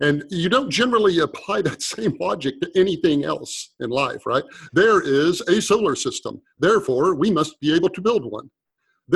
And 0.01 0.25
you 0.31 0.49
don't 0.49 0.71
generally 0.71 1.19
apply 1.19 1.61
that 1.69 1.83
same 1.83 2.17
logic 2.21 2.61
to 2.61 2.71
anything 2.75 3.25
else 3.25 3.75
in 3.81 3.91
life, 3.91 4.25
right? 4.25 4.45
There 4.73 5.03
is 5.03 5.41
a 5.43 5.61
solar 5.61 5.95
system. 5.95 6.41
Therefore, 6.59 7.15
we 7.15 7.31
must 7.31 7.61
be 7.61 7.75
able 7.75 7.91
to 7.91 8.01
build 8.01 8.25
one. 8.25 8.49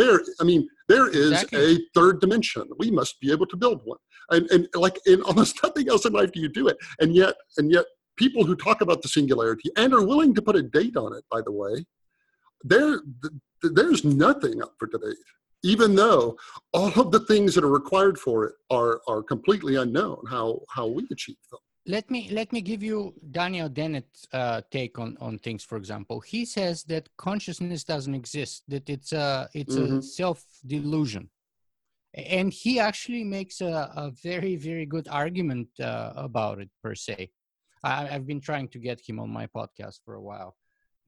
there 0.00 0.20
i 0.40 0.44
mean 0.44 0.62
there 0.92 1.08
is 1.08 1.32
Exactly. 1.32 1.76
a 1.76 1.78
third 1.96 2.20
dimension 2.20 2.64
we 2.82 2.90
must 2.90 3.14
be 3.20 3.28
able 3.34 3.46
to 3.52 3.56
build 3.56 3.80
one 3.84 3.98
and, 4.30 4.50
and 4.50 4.68
like 4.74 4.98
in 5.06 5.22
almost 5.22 5.60
nothing 5.62 5.88
else 5.88 6.04
in 6.04 6.12
life 6.12 6.32
do 6.32 6.40
you 6.40 6.48
do 6.48 6.68
it 6.68 6.76
and 7.00 7.14
yet 7.14 7.34
and 7.58 7.70
yet 7.70 7.84
people 8.16 8.44
who 8.44 8.54
talk 8.54 8.80
about 8.80 9.02
the 9.02 9.08
singularity 9.08 9.70
and 9.76 9.92
are 9.92 10.04
willing 10.04 10.34
to 10.34 10.42
put 10.42 10.56
a 10.56 10.62
date 10.62 10.96
on 10.96 11.14
it 11.14 11.24
by 11.30 11.40
the 11.42 11.52
way 11.52 11.84
there 12.62 13.00
th- 13.22 13.34
th- 13.62 13.74
there's 13.74 14.04
nothing 14.04 14.62
up 14.62 14.74
for 14.78 14.86
debate 14.86 15.16
even 15.62 15.94
though 15.94 16.36
all 16.72 16.92
of 17.00 17.10
the 17.10 17.20
things 17.20 17.54
that 17.54 17.64
are 17.64 17.70
required 17.70 18.18
for 18.18 18.44
it 18.44 18.54
are 18.70 19.00
are 19.08 19.22
completely 19.22 19.76
unknown 19.76 20.18
how 20.28 20.60
how 20.68 20.86
we 20.86 21.06
achieve 21.10 21.36
them 21.50 21.60
let 21.86 22.10
me 22.10 22.28
let 22.30 22.50
me 22.52 22.60
give 22.62 22.82
you 22.82 23.12
Daniel 23.30 23.68
Dennett's 23.68 24.26
uh, 24.32 24.62
take 24.70 24.98
on 24.98 25.18
on 25.20 25.38
things. 25.38 25.62
For 25.64 25.76
example, 25.76 26.20
he 26.20 26.46
says 26.46 26.82
that 26.84 27.08
consciousness 27.18 27.84
doesn't 27.84 28.14
exist; 28.14 28.62
that 28.68 28.88
it's 28.88 29.12
a 29.12 29.48
it's 29.52 29.76
a 29.76 29.80
Mhm. 29.80 30.02
self 30.02 30.42
delusion, 30.66 31.28
and 32.14 32.52
he 32.52 32.78
actually 32.78 33.24
makes 33.24 33.60
a, 33.60 33.90
a 33.96 34.12
very 34.22 34.56
very 34.56 34.86
good 34.86 35.08
argument 35.08 35.68
uh, 35.80 36.12
about 36.16 36.60
it 36.60 36.70
per 36.82 36.94
se. 36.94 37.30
I, 37.82 38.08
I've 38.08 38.26
been 38.26 38.40
trying 38.40 38.68
to 38.68 38.78
get 38.78 39.00
him 39.06 39.18
on 39.18 39.30
my 39.30 39.46
podcast 39.46 40.00
for 40.04 40.14
a 40.14 40.22
while, 40.22 40.56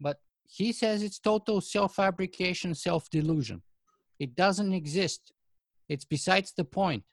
but 0.01 0.19
he 0.49 0.73
says 0.73 1.03
it's 1.03 1.19
total 1.19 1.61
self 1.61 1.95
fabrication, 1.95 2.75
self 2.75 3.09
delusion. 3.11 3.63
It 4.19 4.35
doesn't 4.35 4.73
exist. 4.73 5.33
It's 5.89 6.05
besides 6.05 6.53
the 6.57 6.65
point, 6.65 7.05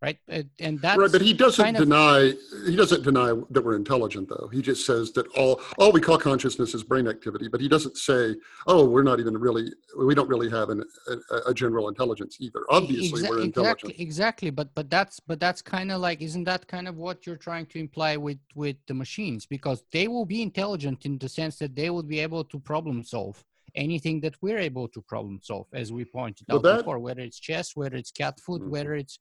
right? 0.00 0.18
And 0.60 0.80
that's 0.80 0.98
right 0.98 1.10
but 1.10 1.20
he 1.20 1.32
doesn't 1.32 1.64
kind 1.64 1.76
of- 1.76 1.82
deny 1.84 2.32
he 2.66 2.76
doesn't 2.76 3.02
deny 3.02 3.32
that 3.50 3.64
we're 3.64 3.74
intelligent 3.76 4.28
though 4.28 4.48
he 4.52 4.62
just 4.62 4.86
says 4.86 5.12
that 5.12 5.26
all 5.36 5.60
all 5.78 5.90
we 5.92 6.00
call 6.00 6.18
consciousness 6.18 6.74
is 6.74 6.82
brain 6.84 7.08
activity 7.08 7.48
but 7.48 7.60
he 7.60 7.68
doesn't 7.68 7.96
say 7.96 8.34
oh 8.66 8.84
we're 8.88 9.02
not 9.02 9.18
even 9.20 9.36
really 9.36 9.72
we 9.98 10.14
don't 10.14 10.28
really 10.28 10.50
have 10.50 10.70
an, 10.70 10.84
a, 11.30 11.36
a 11.50 11.54
general 11.54 11.88
intelligence 11.88 12.36
either 12.40 12.62
obviously 12.70 13.22
Exa- 13.22 13.28
we're 13.30 13.40
intelligent 13.42 13.92
exactly 13.92 14.04
exactly 14.08 14.50
but 14.50 14.68
but 14.74 14.88
that's 14.90 15.18
but 15.20 15.40
that's 15.40 15.62
kind 15.62 15.90
of 15.90 16.00
like 16.00 16.20
isn't 16.22 16.44
that 16.44 16.66
kind 16.68 16.86
of 16.88 16.96
what 16.96 17.26
you're 17.26 17.36
trying 17.48 17.66
to 17.66 17.78
imply 17.78 18.16
with 18.16 18.38
with 18.54 18.76
the 18.86 18.94
machines 18.94 19.46
because 19.46 19.82
they 19.92 20.06
will 20.08 20.26
be 20.26 20.42
intelligent 20.42 21.04
in 21.06 21.18
the 21.18 21.28
sense 21.28 21.56
that 21.58 21.74
they 21.74 21.90
will 21.90 22.02
be 22.04 22.20
able 22.20 22.44
to 22.44 22.58
problem 22.60 23.02
solve 23.02 23.42
anything 23.74 24.18
that 24.20 24.34
we're 24.40 24.58
able 24.58 24.88
to 24.88 25.00
problem 25.02 25.38
solve 25.42 25.66
as 25.74 25.92
we 25.92 26.04
pointed 26.04 26.46
Well, 26.48 26.56
out 26.58 26.62
that- 26.62 26.76
before 26.78 26.98
whether 26.98 27.20
it's 27.20 27.38
chess 27.38 27.76
whether 27.76 27.96
it's 27.96 28.10
cat 28.10 28.38
food 28.40 28.62
Mhm. 28.62 28.68
whether 28.70 28.94
it's 28.94 29.18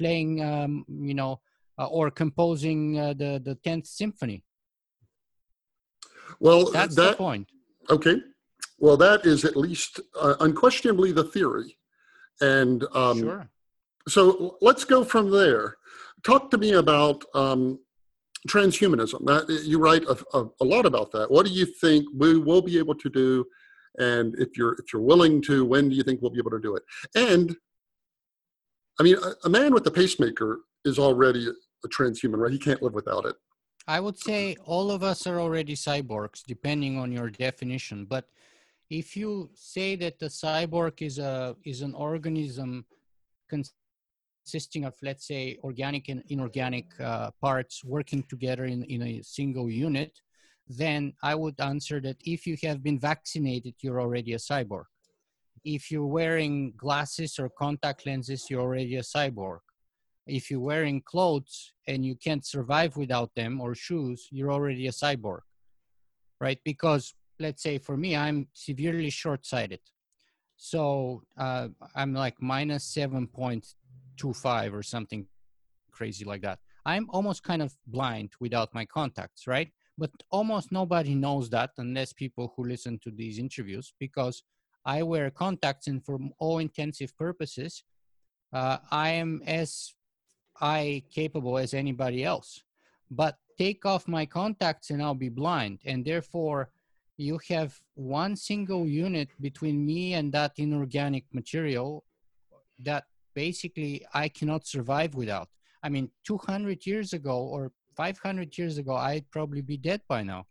playing 0.00 0.30
um 0.42 0.84
you 1.10 1.14
know 1.14 1.40
uh, 1.78 1.86
or 1.86 2.10
composing 2.10 2.98
uh, 2.98 3.14
the 3.22 3.30
the 3.44 3.54
10th 3.66 3.86
symphony 3.86 4.42
well 6.40 6.70
that's 6.70 6.94
the 6.94 7.02
that 7.02 7.18
point 7.18 7.46
okay 7.90 8.16
well 8.78 8.96
that 8.96 9.26
is 9.26 9.44
at 9.44 9.56
least 9.56 10.00
uh, 10.20 10.34
unquestionably 10.40 11.10
the 11.12 11.24
theory 11.24 11.70
and 12.40 12.84
um, 12.94 13.18
sure 13.18 13.50
so 14.08 14.56
let's 14.60 14.84
go 14.84 15.04
from 15.04 15.30
there. 15.30 15.76
Talk 16.24 16.50
to 16.50 16.58
me 16.58 16.72
about 16.72 17.24
um, 17.34 17.78
transhumanism. 18.48 19.24
That, 19.26 19.48
you 19.64 19.78
write 19.78 20.04
a, 20.04 20.16
a, 20.34 20.48
a 20.60 20.64
lot 20.64 20.86
about 20.86 21.12
that. 21.12 21.30
What 21.30 21.46
do 21.46 21.52
you 21.52 21.66
think 21.66 22.06
we 22.14 22.38
will 22.38 22.62
be 22.62 22.78
able 22.78 22.94
to 22.96 23.10
do? 23.10 23.44
And 23.98 24.34
if 24.38 24.56
you're 24.56 24.74
if 24.74 24.92
you're 24.92 25.02
willing 25.02 25.42
to, 25.42 25.64
when 25.64 25.88
do 25.88 25.94
you 25.94 26.02
think 26.02 26.20
we'll 26.20 26.30
be 26.30 26.38
able 26.38 26.52
to 26.52 26.60
do 26.60 26.76
it? 26.76 26.82
And 27.14 27.56
I 28.98 29.02
mean, 29.02 29.16
a, 29.22 29.32
a 29.44 29.48
man 29.48 29.72
with 29.72 29.86
a 29.86 29.90
pacemaker 29.90 30.60
is 30.84 30.98
already 30.98 31.48
a 31.84 31.88
transhuman, 31.88 32.38
right? 32.38 32.52
He 32.52 32.58
can't 32.58 32.82
live 32.82 32.94
without 32.94 33.24
it. 33.26 33.36
I 33.86 34.00
would 34.00 34.18
say 34.18 34.56
all 34.64 34.90
of 34.90 35.02
us 35.02 35.26
are 35.26 35.40
already 35.40 35.74
cyborgs, 35.74 36.42
depending 36.46 36.98
on 36.98 37.10
your 37.10 37.30
definition. 37.30 38.04
But 38.04 38.28
if 38.90 39.16
you 39.16 39.50
say 39.54 39.96
that 39.96 40.18
the 40.18 40.26
cyborg 40.26 41.00
is 41.00 41.18
a 41.18 41.56
is 41.64 41.80
an 41.82 41.94
organism 41.94 42.84
consisting 43.48 44.84
of, 44.84 44.94
let's 45.02 45.26
say, 45.26 45.58
organic 45.62 46.08
and 46.08 46.22
inorganic 46.28 46.86
uh, 47.00 47.30
parts 47.40 47.82
working 47.84 48.22
together 48.24 48.64
in, 48.64 48.84
in 48.84 49.02
a 49.02 49.22
single 49.22 49.70
unit, 49.70 50.20
then 50.68 51.14
I 51.22 51.34
would 51.34 51.58
answer 51.60 52.00
that 52.00 52.16
if 52.24 52.46
you 52.46 52.56
have 52.64 52.82
been 52.82 52.98
vaccinated, 52.98 53.74
you're 53.80 54.00
already 54.00 54.34
a 54.34 54.38
cyborg. 54.38 54.84
If 55.64 55.90
you're 55.90 56.06
wearing 56.06 56.72
glasses 56.76 57.38
or 57.38 57.48
contact 57.48 58.06
lenses, 58.06 58.46
you're 58.48 58.60
already 58.60 58.96
a 58.96 59.02
cyborg 59.02 59.60
if 60.28 60.50
you're 60.50 60.60
wearing 60.60 61.00
clothes 61.00 61.72
and 61.86 62.04
you 62.04 62.14
can't 62.14 62.44
survive 62.44 62.96
without 62.96 63.34
them 63.34 63.60
or 63.60 63.74
shoes, 63.74 64.28
you're 64.30 64.52
already 64.52 64.86
a 64.86 64.92
cyborg, 64.92 65.40
right? 66.40 66.58
Because 66.64 67.14
let's 67.40 67.62
say 67.62 67.78
for 67.78 67.96
me, 67.96 68.14
I'm 68.14 68.48
severely 68.52 69.10
short-sighted. 69.10 69.80
So 70.56 71.22
uh, 71.38 71.68
I'm 71.94 72.12
like 72.12 72.34
minus 72.40 72.92
7.25 72.94 74.72
or 74.72 74.82
something 74.82 75.26
crazy 75.90 76.24
like 76.24 76.42
that. 76.42 76.58
I'm 76.84 77.06
almost 77.10 77.42
kind 77.42 77.62
of 77.62 77.74
blind 77.86 78.32
without 78.38 78.74
my 78.74 78.84
contacts, 78.84 79.46
right? 79.46 79.70
But 79.96 80.10
almost 80.30 80.70
nobody 80.70 81.14
knows 81.14 81.50
that 81.50 81.70
unless 81.78 82.12
people 82.12 82.52
who 82.54 82.64
listen 82.64 83.00
to 83.02 83.10
these 83.10 83.38
interviews 83.38 83.94
because 83.98 84.42
I 84.88 85.02
wear 85.02 85.30
contacts 85.30 85.86
and 85.86 86.02
for 86.02 86.18
all 86.38 86.58
intensive 86.60 87.14
purposes, 87.18 87.84
uh, 88.54 88.78
I 88.90 89.10
am 89.10 89.42
as 89.46 89.92
eye 90.62 91.02
capable 91.12 91.58
as 91.58 91.74
anybody 91.74 92.24
else. 92.24 92.64
But 93.10 93.36
take 93.58 93.84
off 93.84 94.08
my 94.08 94.24
contacts 94.24 94.88
and 94.88 95.02
I'll 95.02 95.22
be 95.26 95.28
blind. 95.28 95.80
And 95.84 96.06
therefore, 96.06 96.70
you 97.18 97.38
have 97.50 97.78
one 97.96 98.34
single 98.34 98.86
unit 98.86 99.28
between 99.42 99.84
me 99.84 100.14
and 100.14 100.32
that 100.32 100.52
inorganic 100.56 101.24
material 101.34 102.04
that 102.78 103.04
basically 103.34 104.06
I 104.14 104.28
cannot 104.28 104.66
survive 104.66 105.14
without. 105.14 105.48
I 105.82 105.90
mean, 105.90 106.10
200 106.24 106.86
years 106.86 107.12
ago 107.12 107.36
or 107.36 107.72
500 107.94 108.56
years 108.56 108.78
ago, 108.78 108.94
I'd 108.96 109.30
probably 109.30 109.60
be 109.60 109.76
dead 109.76 110.00
by 110.08 110.22
now, 110.22 110.46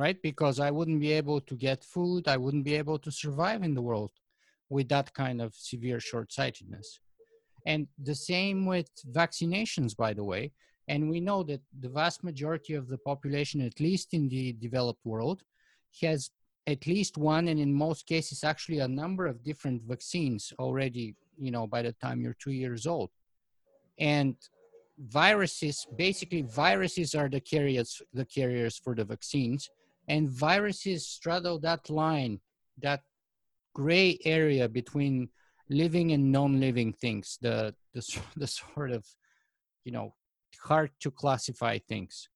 right? 0.00 0.20
Because 0.22 0.58
I 0.58 0.70
wouldn't 0.70 1.00
be 1.00 1.12
able 1.12 1.40
to 1.42 1.54
get 1.54 1.84
food, 1.84 2.26
I 2.26 2.38
wouldn't 2.42 2.64
be 2.64 2.76
able 2.82 2.98
to 3.00 3.10
survive 3.12 3.62
in 3.62 3.74
the 3.74 3.86
world 3.90 4.12
with 4.70 4.88
that 4.88 5.12
kind 5.12 5.42
of 5.42 5.54
severe 5.54 6.00
short 6.00 6.32
sightedness. 6.32 7.00
And 7.66 7.86
the 8.08 8.14
same 8.14 8.64
with 8.64 8.88
vaccinations, 9.12 9.94
by 10.04 10.12
the 10.14 10.24
way. 10.24 10.52
And 10.88 11.10
we 11.10 11.20
know 11.20 11.42
that 11.50 11.60
the 11.84 11.92
vast 12.00 12.24
majority 12.24 12.74
of 12.74 12.88
the 12.88 12.98
population, 12.98 13.60
at 13.60 13.78
least 13.78 14.14
in 14.14 14.28
the 14.28 14.54
developed 14.54 15.04
world, 15.04 15.42
has 16.00 16.30
at 16.66 16.86
least 16.86 17.18
one, 17.18 17.48
and 17.48 17.60
in 17.60 17.72
most 17.72 18.06
cases, 18.06 18.44
actually 18.44 18.78
a 18.78 18.88
number 18.88 19.26
of 19.26 19.44
different 19.44 19.82
vaccines 19.82 20.52
already, 20.58 21.14
you 21.38 21.50
know, 21.50 21.66
by 21.66 21.82
the 21.82 21.92
time 22.04 22.20
you're 22.22 22.40
two 22.44 22.52
years 22.52 22.86
old. 22.86 23.10
And 23.98 24.36
viruses, 24.98 25.86
basically, 25.96 26.42
viruses 26.42 27.14
are 27.14 27.28
the 27.28 27.40
carriers, 27.40 28.02
the 28.14 28.24
carriers 28.24 28.78
for 28.78 28.94
the 28.94 29.04
vaccines. 29.04 29.68
And 30.10 30.28
viruses 30.28 31.06
straddle 31.06 31.60
that 31.60 31.88
line, 31.88 32.40
that 32.82 33.02
gray 33.74 34.18
area 34.24 34.68
between 34.68 35.28
living 35.68 36.10
and 36.10 36.32
non-living 36.32 36.92
things 36.92 37.38
the, 37.40 37.72
the 37.94 38.02
the 38.36 38.46
sort 38.46 38.90
of 38.90 39.06
you 39.84 39.92
know 39.92 40.14
hard 40.62 40.90
to 41.00 41.10
classify 41.10 41.78
things 41.78 42.28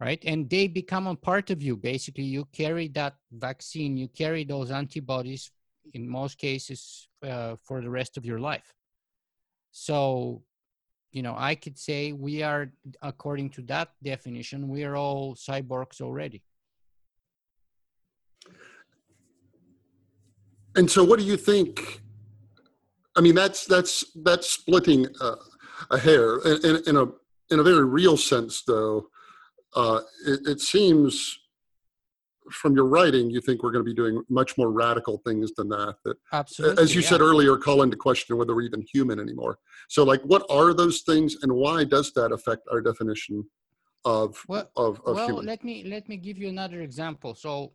right? 0.00 0.22
And 0.26 0.50
they 0.50 0.66
become 0.66 1.06
a 1.06 1.14
part 1.14 1.50
of 1.50 1.62
you. 1.62 1.76
Basically 1.76 2.24
you 2.24 2.46
carry 2.52 2.88
that 2.88 3.14
vaccine 3.30 3.96
you 3.96 4.08
carry 4.08 4.44
those 4.44 4.70
antibodies 4.70 5.52
in 5.92 6.08
most 6.08 6.36
cases 6.36 7.08
uh, 7.22 7.54
for 7.62 7.80
the 7.80 7.90
rest 7.90 8.16
of 8.16 8.24
your 8.24 8.40
life. 8.40 8.74
So 9.70 10.42
you 11.14 11.22
know 11.22 11.36
i 11.38 11.54
could 11.54 11.78
say 11.78 12.12
we 12.12 12.42
are 12.42 12.72
according 13.00 13.48
to 13.48 13.62
that 13.62 13.88
definition 14.02 14.68
we 14.68 14.82
are 14.82 14.96
all 14.96 15.34
cyborgs 15.36 16.00
already 16.00 16.42
And 20.76 20.90
so, 20.90 21.04
what 21.04 21.18
do 21.18 21.24
you 21.24 21.36
think? 21.36 22.00
I 23.16 23.20
mean, 23.20 23.34
that's 23.34 23.64
that's 23.66 24.04
that's 24.24 24.50
splitting 24.50 25.06
uh, 25.20 25.36
a 25.90 25.98
hair 25.98 26.38
in, 26.38 26.64
in, 26.64 26.82
in 26.88 26.96
a 26.96 27.06
in 27.50 27.60
a 27.60 27.62
very 27.62 27.84
real 27.84 28.16
sense, 28.16 28.62
though. 28.66 29.06
Uh, 29.76 30.00
it, 30.26 30.40
it 30.46 30.60
seems 30.60 31.38
from 32.50 32.74
your 32.74 32.84
writing, 32.84 33.30
you 33.30 33.40
think 33.40 33.62
we're 33.62 33.72
going 33.72 33.84
to 33.84 33.88
be 33.88 33.94
doing 33.94 34.22
much 34.28 34.56
more 34.58 34.70
radical 34.70 35.18
things 35.18 35.52
than 35.54 35.68
that. 35.68 35.94
That, 36.04 36.16
absolutely 36.32 36.82
as 36.82 36.94
you 36.94 37.00
yeah. 37.00 37.08
said 37.08 37.20
earlier, 37.20 37.56
call 37.56 37.82
into 37.82 37.96
question 37.96 38.36
whether 38.36 38.54
we're 38.54 38.62
even 38.62 38.84
human 38.92 39.18
anymore. 39.18 39.58
So, 39.88 40.04
like, 40.04 40.20
what 40.22 40.44
are 40.50 40.74
those 40.74 41.02
things, 41.02 41.36
and 41.42 41.52
why 41.52 41.84
does 41.84 42.12
that 42.12 42.32
affect 42.32 42.62
our 42.70 42.80
definition 42.80 43.44
of 44.04 44.42
well, 44.48 44.70
of, 44.76 45.00
of 45.06 45.16
well 45.16 45.26
human? 45.26 45.46
let 45.46 45.64
me 45.64 45.84
let 45.84 46.08
me 46.08 46.16
give 46.16 46.36
you 46.36 46.48
another 46.48 46.82
example 46.82 47.34
so 47.34 47.72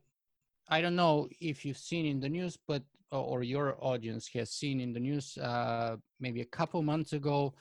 i 0.69 0.81
don't 0.81 0.95
know 0.95 1.27
if 1.39 1.65
you've 1.65 1.77
seen 1.77 2.05
in 2.05 2.19
the 2.19 2.29
news 2.29 2.57
but 2.67 2.83
or 3.11 3.41
your 3.41 3.75
audience 3.83 4.29
has 4.33 4.51
seen 4.51 4.79
in 4.79 4.93
the 4.93 4.99
news 4.99 5.37
uh, 5.37 5.95
maybe 6.19 6.41
a 6.41 6.45
couple 6.45 6.81
months 6.81 7.13
ago 7.13 7.53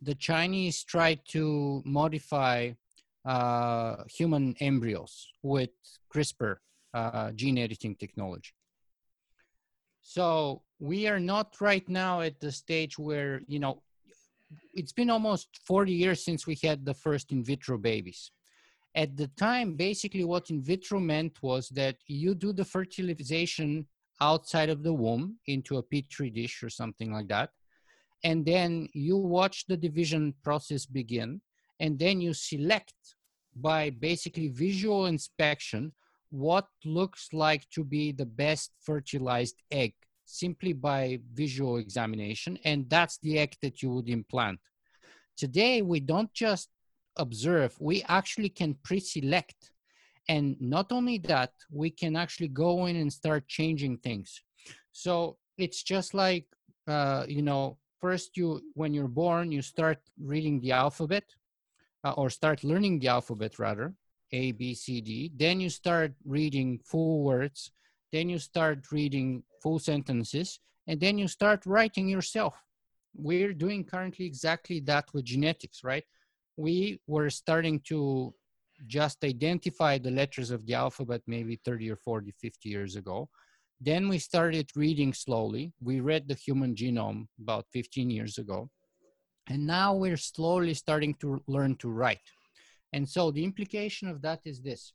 the 0.00 0.14
chinese 0.14 0.84
tried 0.84 1.20
to 1.26 1.82
modify 1.84 2.70
uh, 3.24 3.96
human 4.08 4.54
embryos 4.60 5.28
with 5.42 5.70
crispr 6.14 6.56
uh, 6.94 7.30
gene 7.32 7.58
editing 7.58 7.94
technology 7.96 8.52
So 10.02 10.62
we 10.80 11.06
are 11.06 11.20
not 11.20 11.60
right 11.60 11.88
now 11.88 12.20
at 12.20 12.40
the 12.40 12.50
stage 12.52 12.98
where, 12.98 13.40
you 13.46 13.60
know, 13.60 13.82
it's 14.74 14.92
been 14.92 15.10
almost 15.10 15.48
40 15.64 15.92
years 15.92 16.24
since 16.24 16.46
we 16.46 16.58
had 16.62 16.84
the 16.84 16.92
first 16.92 17.32
in 17.32 17.42
vitro 17.42 17.78
babies. 17.78 18.32
At 18.94 19.16
the 19.16 19.28
time, 19.28 19.74
basically 19.74 20.24
what 20.24 20.50
in 20.50 20.62
vitro 20.62 21.00
meant 21.00 21.42
was 21.42 21.68
that 21.70 21.96
you 22.06 22.34
do 22.34 22.52
the 22.52 22.64
fertilization 22.64 23.86
outside 24.20 24.68
of 24.68 24.82
the 24.82 24.92
womb 24.92 25.38
into 25.46 25.78
a 25.78 25.82
petri 25.82 26.30
dish 26.30 26.62
or 26.62 26.68
something 26.70 27.12
like 27.12 27.28
that. 27.28 27.50
And 28.22 28.44
then 28.44 28.88
you 28.92 29.16
watch 29.16 29.66
the 29.66 29.76
division 29.76 30.34
process 30.44 30.86
begin. 30.86 31.40
And 31.80 31.98
then 31.98 32.20
you 32.20 32.34
select 32.34 32.94
by 33.56 33.90
basically 33.90 34.48
visual 34.48 35.06
inspection 35.06 35.92
what 36.30 36.66
looks 36.84 37.28
like 37.32 37.68
to 37.70 37.84
be 37.84 38.12
the 38.12 38.26
best 38.26 38.72
fertilized 38.80 39.56
egg 39.70 39.94
simply 40.24 40.72
by 40.72 41.18
visual 41.34 41.78
examination. 41.78 42.58
And 42.64 42.88
that's 42.88 43.18
the 43.18 43.38
egg 43.38 43.56
that 43.62 43.82
you 43.82 43.90
would 43.90 44.08
implant. 44.08 44.60
Today, 45.36 45.82
we 45.82 46.00
don't 46.00 46.32
just 46.32 46.68
observe, 47.16 47.76
we 47.80 48.02
actually 48.08 48.48
can 48.48 48.74
pre 48.82 49.00
select 49.00 49.72
and 50.28 50.56
not 50.60 50.92
only 50.92 51.18
that, 51.18 51.52
we 51.70 51.90
can 51.90 52.16
actually 52.16 52.48
go 52.48 52.86
in 52.86 52.96
and 52.96 53.12
start 53.12 53.48
changing 53.48 53.98
things. 53.98 54.42
So 54.92 55.38
it's 55.58 55.82
just 55.82 56.14
like, 56.14 56.46
uh, 56.86 57.24
you 57.28 57.42
know, 57.42 57.78
first 58.00 58.36
you, 58.36 58.60
when 58.74 58.94
you're 58.94 59.08
born, 59.08 59.50
you 59.52 59.62
start 59.62 59.98
reading 60.20 60.60
the 60.60 60.72
alphabet 60.72 61.24
uh, 62.04 62.12
or 62.12 62.30
start 62.30 62.64
learning 62.64 63.00
the 63.00 63.08
alphabet 63.08 63.58
rather, 63.58 63.94
A, 64.32 64.52
B, 64.52 64.74
C, 64.74 65.00
D. 65.00 65.32
Then 65.34 65.60
you 65.60 65.70
start 65.70 66.12
reading 66.24 66.78
full 66.84 67.22
words. 67.22 67.72
Then 68.12 68.28
you 68.28 68.38
start 68.38 68.92
reading 68.92 69.42
full 69.62 69.78
sentences. 69.78 70.60
And 70.86 71.00
then 71.00 71.18
you 71.18 71.28
start 71.28 71.64
writing 71.66 72.08
yourself. 72.08 72.62
We're 73.14 73.52
doing 73.52 73.84
currently 73.84 74.26
exactly 74.26 74.80
that 74.80 75.12
with 75.12 75.24
genetics, 75.24 75.84
right? 75.84 76.04
We 76.56 77.00
were 77.06 77.30
starting 77.30 77.80
to 77.88 78.34
just 78.86 79.24
identify 79.24 79.98
the 79.98 80.10
letters 80.10 80.50
of 80.50 80.66
the 80.66 80.74
alphabet 80.74 81.22
maybe 81.26 81.60
30 81.64 81.90
or 81.90 81.96
40, 81.96 82.32
50 82.38 82.68
years 82.68 82.96
ago. 82.96 83.28
Then 83.80 84.08
we 84.08 84.18
started 84.18 84.70
reading 84.76 85.12
slowly. 85.12 85.72
We 85.80 86.00
read 86.00 86.28
the 86.28 86.34
human 86.34 86.74
genome 86.74 87.26
about 87.40 87.66
15 87.72 88.10
years 88.10 88.38
ago. 88.38 88.70
And 89.48 89.66
now 89.66 89.94
we're 89.94 90.16
slowly 90.16 90.74
starting 90.74 91.14
to 91.14 91.42
learn 91.46 91.76
to 91.76 91.88
write. 91.88 92.30
And 92.92 93.08
so 93.08 93.30
the 93.30 93.44
implication 93.44 94.08
of 94.08 94.22
that 94.22 94.40
is 94.44 94.60
this. 94.60 94.92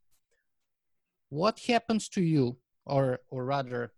What 1.29 1.59
happens 1.59 2.07
to 2.09 2.21
you, 2.21 2.57
or, 2.85 3.19
or 3.29 3.43
rather, 3.43 3.91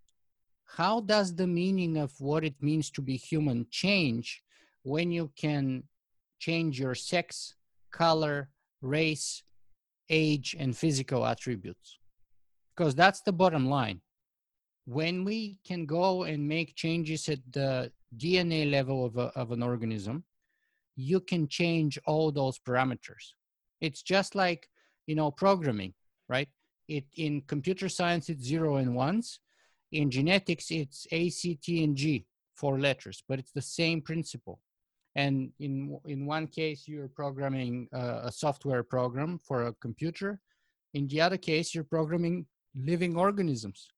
how 0.66 1.02
does 1.02 1.36
the 1.36 1.48
meaning 1.48 1.98
of 1.98 2.14
what 2.20 2.44
it 2.44 2.56
means 2.62 2.90
to 2.92 3.02
be 3.02 3.18
human 3.18 3.68
change 3.70 4.42
when 4.84 5.12
you 5.12 5.32
can 5.36 5.84
change 6.40 6.80
your 6.80 6.96
sex, 6.96 7.56
color, 7.92 8.50
race, 8.82 9.44
age, 10.10 10.56
and 10.58 10.76
physical 10.76 11.26
attributes. 11.26 12.00
Because 12.76 12.96
that's 12.96 13.22
the 13.22 13.34
bottom 13.34 13.70
line. 13.70 14.02
When 14.86 15.24
we 15.24 15.60
can 15.66 15.86
go 15.86 16.24
and 16.24 16.48
make 16.48 16.76
changes 16.76 17.30
at 17.30 17.40
the 17.52 17.92
DNA 18.18 18.72
level 18.72 19.06
of, 19.06 19.18
a, 19.18 19.32
of 19.36 19.52
an 19.52 19.62
organism, 19.62 20.24
you 20.96 21.20
can 21.20 21.48
change 21.48 22.00
all 22.06 22.32
those 22.32 22.58
parameters. 22.58 23.34
It's 23.82 24.02
just 24.02 24.34
like, 24.34 24.68
you 25.06 25.16
know, 25.16 25.30
programming, 25.30 25.94
right? 26.28 26.50
It, 26.88 27.06
in 27.18 27.42
computer 27.42 27.88
science, 27.88 28.30
it's 28.30 28.44
zero 28.44 28.78
and 28.78 28.96
ones. 28.96 29.40
In 29.92 30.10
genetics, 30.10 30.72
it's 30.72 31.06
A, 31.12 31.30
C, 31.30 31.56
T, 31.56 31.84
and 31.84 31.96
G, 31.96 32.26
four 32.56 32.80
letters, 32.80 33.24
but 33.28 33.40
it's 33.40 33.52
the 33.52 33.62
same 33.62 34.02
principle 34.02 34.60
and 35.16 35.52
in 35.60 35.98
in 36.06 36.26
one 36.26 36.48
case 36.48 36.88
you're 36.88 37.08
programming 37.08 37.88
a, 37.94 38.22
a, 38.26 38.32
software 38.32 38.84
program 38.84 39.40
for 39.40 39.68
a 39.68 39.74
computer. 39.74 40.40
In 40.94 41.08
the 41.08 41.22
other 41.22 41.38
case 41.38 41.74
you're 41.74 41.84
programming 41.84 42.46
living 42.76 43.16
organisms. 43.16 43.90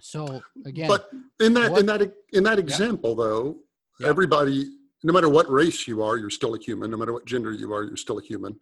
So 0.00 0.42
again 0.66 0.88
but 0.88 1.10
in 1.40 1.54
that 1.54 1.70
what, 1.70 1.80
in 1.80 1.86
that 1.86 2.12
in 2.32 2.42
that 2.44 2.58
example 2.58 3.10
yeah. 3.10 3.24
though 3.24 3.56
yeah. 4.00 4.08
everybody 4.08 4.66
no 5.04 5.12
matter 5.12 5.28
what 5.28 5.50
race 5.50 5.86
you 5.86 6.02
are 6.02 6.16
you're 6.16 6.30
still 6.30 6.54
a 6.54 6.58
human. 6.58 6.90
No 6.90 6.96
matter 6.96 7.12
what 7.12 7.26
gender 7.26 7.52
you 7.52 7.72
are 7.72 7.84
you're 7.84 7.96
still 7.96 8.18
a 8.18 8.22
human. 8.22 8.58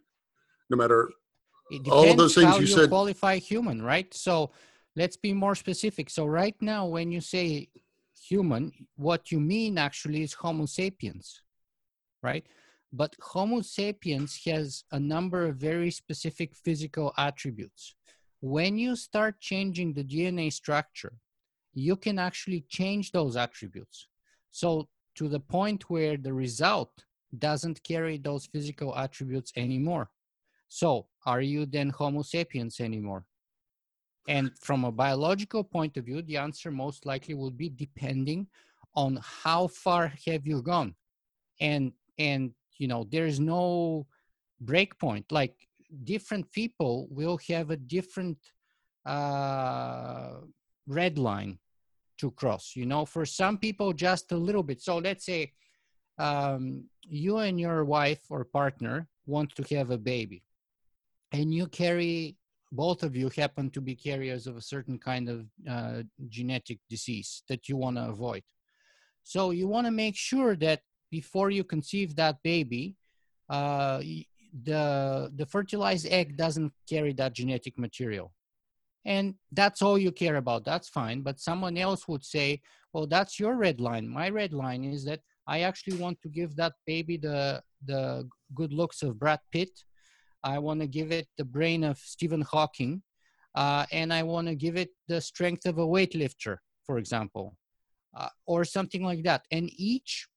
No 0.69 0.77
matter 0.77 1.09
all 1.89 2.09
of 2.09 2.17
those 2.17 2.35
things 2.35 2.55
you, 2.55 2.61
you 2.61 2.67
said 2.67 2.89
qualify 2.89 3.37
human 3.37 3.81
right? 3.81 4.11
So 4.13 4.51
let's 4.95 5.17
be 5.17 5.33
more 5.33 5.55
specific. 5.55 6.09
So 6.09 6.25
right 6.25 6.55
now 6.61 6.87
when 6.87 7.11
you 7.11 7.21
say 7.21 7.69
human, 8.31 8.71
what 8.95 9.29
you 9.29 9.39
mean 9.41 9.77
actually 9.77 10.23
is 10.23 10.33
Homo 10.33 10.65
sapiens, 10.65 11.41
right? 12.23 12.45
But 12.93 13.13
Homo 13.19 13.59
sapiens 13.61 14.39
has 14.45 14.85
a 14.93 14.99
number 14.99 15.45
of 15.47 15.57
very 15.57 15.91
specific 15.91 16.55
physical 16.55 17.13
attributes. 17.17 17.93
When 18.39 18.77
you 18.77 18.95
start 18.95 19.41
changing 19.41 19.89
the 19.93 20.05
DNA 20.05 20.49
structure, 20.49 21.13
you 21.73 21.95
can 21.97 22.17
actually 22.19 22.61
change 22.69 23.11
those 23.11 23.35
attributes. 23.35 24.07
So, 24.51 24.87
to 25.15 25.27
the 25.27 25.43
point 25.57 25.89
where 25.89 26.15
the 26.15 26.33
result 26.33 26.93
doesn't 27.37 27.83
carry 27.83 28.17
those 28.17 28.45
physical 28.45 28.97
attributes 28.97 29.51
anymore. 29.57 30.09
So, 30.69 31.07
are 31.25 31.41
you 31.41 31.65
then 31.65 31.89
Homo 31.89 32.21
sapiens 32.21 32.79
anymore? 32.79 33.25
And 34.27 34.51
from 34.59 34.83
a 34.83 34.91
biological 34.91 35.63
point 35.63 35.97
of 35.97 36.05
view, 36.05 36.21
the 36.21 36.37
answer 36.37 36.71
most 36.71 37.05
likely 37.05 37.33
will 37.33 37.51
be 37.51 37.69
depending 37.69 38.47
on 38.95 39.19
how 39.21 39.67
far 39.67 40.13
have 40.25 40.45
you 40.45 40.61
gone. 40.61 40.95
And 41.59 41.93
and 42.17 42.51
you 42.77 42.87
know, 42.87 43.05
there 43.11 43.25
is 43.25 43.39
no 43.39 44.07
breakpoint. 44.63 45.25
Like 45.31 45.55
different 46.03 46.51
people 46.51 47.07
will 47.09 47.39
have 47.49 47.71
a 47.71 47.77
different 47.77 48.37
uh, 49.05 50.33
red 50.87 51.17
line 51.17 51.59
to 52.19 52.31
cross. 52.31 52.73
You 52.75 52.85
know, 52.85 53.05
for 53.05 53.25
some 53.25 53.57
people, 53.57 53.93
just 53.93 54.31
a 54.31 54.37
little 54.37 54.63
bit. 54.63 54.81
So 54.81 54.97
let's 54.97 55.25
say 55.25 55.53
um, 56.17 56.85
you 57.01 57.37
and 57.37 57.59
your 57.59 57.83
wife 57.85 58.21
or 58.29 58.45
partner 58.45 59.07
want 59.25 59.55
to 59.55 59.75
have 59.75 59.89
a 59.91 59.97
baby, 59.97 60.43
and 61.31 61.53
you 61.53 61.67
carry 61.67 62.37
both 62.71 63.03
of 63.03 63.15
you 63.15 63.29
happen 63.35 63.69
to 63.71 63.81
be 63.81 63.95
carriers 63.95 64.47
of 64.47 64.55
a 64.55 64.61
certain 64.61 64.97
kind 64.97 65.29
of 65.29 65.45
uh, 65.69 66.03
genetic 66.29 66.79
disease 66.89 67.43
that 67.49 67.67
you 67.67 67.75
want 67.75 67.97
to 67.97 68.03
avoid. 68.03 68.43
So 69.23 69.51
you 69.51 69.67
want 69.67 69.87
to 69.87 69.91
make 69.91 70.15
sure 70.15 70.55
that 70.57 70.81
before 71.11 71.49
you 71.49 71.63
conceive 71.63 72.15
that 72.15 72.37
baby, 72.43 72.95
uh, 73.49 74.01
the 74.63 75.31
the 75.35 75.45
fertilized 75.45 76.07
egg 76.07 76.37
doesn't 76.37 76.71
carry 76.89 77.13
that 77.13 77.33
genetic 77.33 77.77
material, 77.77 78.31
and 79.05 79.35
that's 79.51 79.81
all 79.81 79.97
you 79.97 80.11
care 80.11 80.37
about. 80.37 80.65
That's 80.65 80.89
fine. 80.89 81.21
But 81.21 81.39
someone 81.39 81.77
else 81.77 82.07
would 82.07 82.23
say, 82.23 82.61
"Well, 82.93 83.07
that's 83.07 83.39
your 83.39 83.55
red 83.55 83.79
line. 83.79 84.07
My 84.07 84.29
red 84.29 84.53
line 84.53 84.83
is 84.83 85.03
that 85.05 85.21
I 85.47 85.61
actually 85.61 85.97
want 85.97 86.21
to 86.21 86.29
give 86.29 86.55
that 86.55 86.73
baby 86.85 87.17
the 87.17 87.61
the 87.85 88.27
good 88.55 88.73
looks 88.73 89.03
of 89.03 89.19
Brad 89.19 89.41
Pitt." 89.51 89.83
I 90.43 90.59
want 90.59 90.79
to 90.81 90.87
give 90.87 91.11
it 91.11 91.27
the 91.37 91.45
brain 91.45 91.83
of 91.83 91.97
Stephen 91.97 92.41
Hawking, 92.41 93.03
uh, 93.55 93.85
and 93.91 94.13
I 94.13 94.23
want 94.23 94.47
to 94.47 94.55
give 94.55 94.75
it 94.75 94.89
the 95.07 95.21
strength 95.21 95.65
of 95.65 95.77
a 95.77 95.85
weightlifter, 95.85 96.57
for 96.85 96.97
example, 96.97 97.57
uh, 98.15 98.29
or 98.45 98.65
something 98.65 99.03
like 99.03 99.23
that. 99.23 99.45
And 99.51 99.69
each 99.73 100.27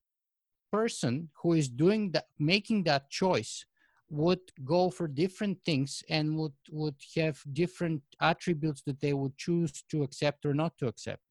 person 0.71 1.31
who 1.43 1.55
is 1.55 1.69
doing 1.69 2.11
that, 2.13 2.27
making 2.39 2.85
that 2.85 3.11
choice, 3.11 3.65
would 4.11 4.45
go 4.65 4.91
for 4.91 5.09
different 5.09 5.59
things 5.65 6.03
and 6.09 6.37
would 6.39 6.53
would 6.71 6.95
have 7.17 7.43
different 7.53 8.03
attributes 8.21 8.83
that 8.83 9.01
they 9.01 9.15
would 9.15 9.37
choose 9.37 9.83
to 9.91 10.03
accept 10.03 10.45
or 10.47 10.55
not 10.55 10.77
to 10.79 10.87
accept 10.87 11.24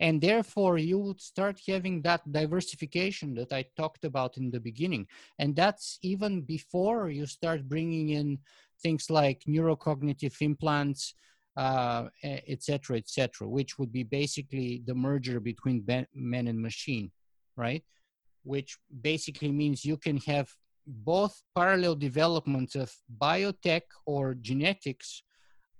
and 0.00 0.20
therefore 0.20 0.78
you 0.78 0.98
would 0.98 1.20
start 1.20 1.60
having 1.66 2.02
that 2.02 2.20
diversification 2.30 3.34
that 3.34 3.52
i 3.52 3.64
talked 3.76 4.04
about 4.04 4.36
in 4.36 4.50
the 4.50 4.60
beginning. 4.60 5.06
And 5.38 5.56
that's 5.56 5.98
even 6.02 6.42
before 6.42 7.10
you 7.10 7.26
start 7.26 7.68
bringing 7.68 8.10
in 8.10 8.38
things 8.82 9.10
like 9.10 9.42
neurocognitive 9.48 10.40
implants 10.40 11.14
uh, 11.56 12.06
etc 12.22 12.98
etc 12.98 13.48
which 13.48 13.78
would 13.78 13.92
be 13.92 14.04
basically 14.04 14.82
the 14.86 14.94
merger 14.94 15.40
between 15.40 15.84
man 16.14 16.46
and 16.46 16.60
machine 16.60 17.10
right? 17.58 17.84
Which 18.44 18.78
basically 19.02 19.52
means 19.52 19.84
you 19.84 19.98
can 19.98 20.16
have 20.18 20.48
both 20.86 21.42
parallel 21.54 21.96
developments 21.96 22.74
of 22.74 22.90
biotech 23.20 23.82
or 24.06 24.34
genetics 24.34 25.22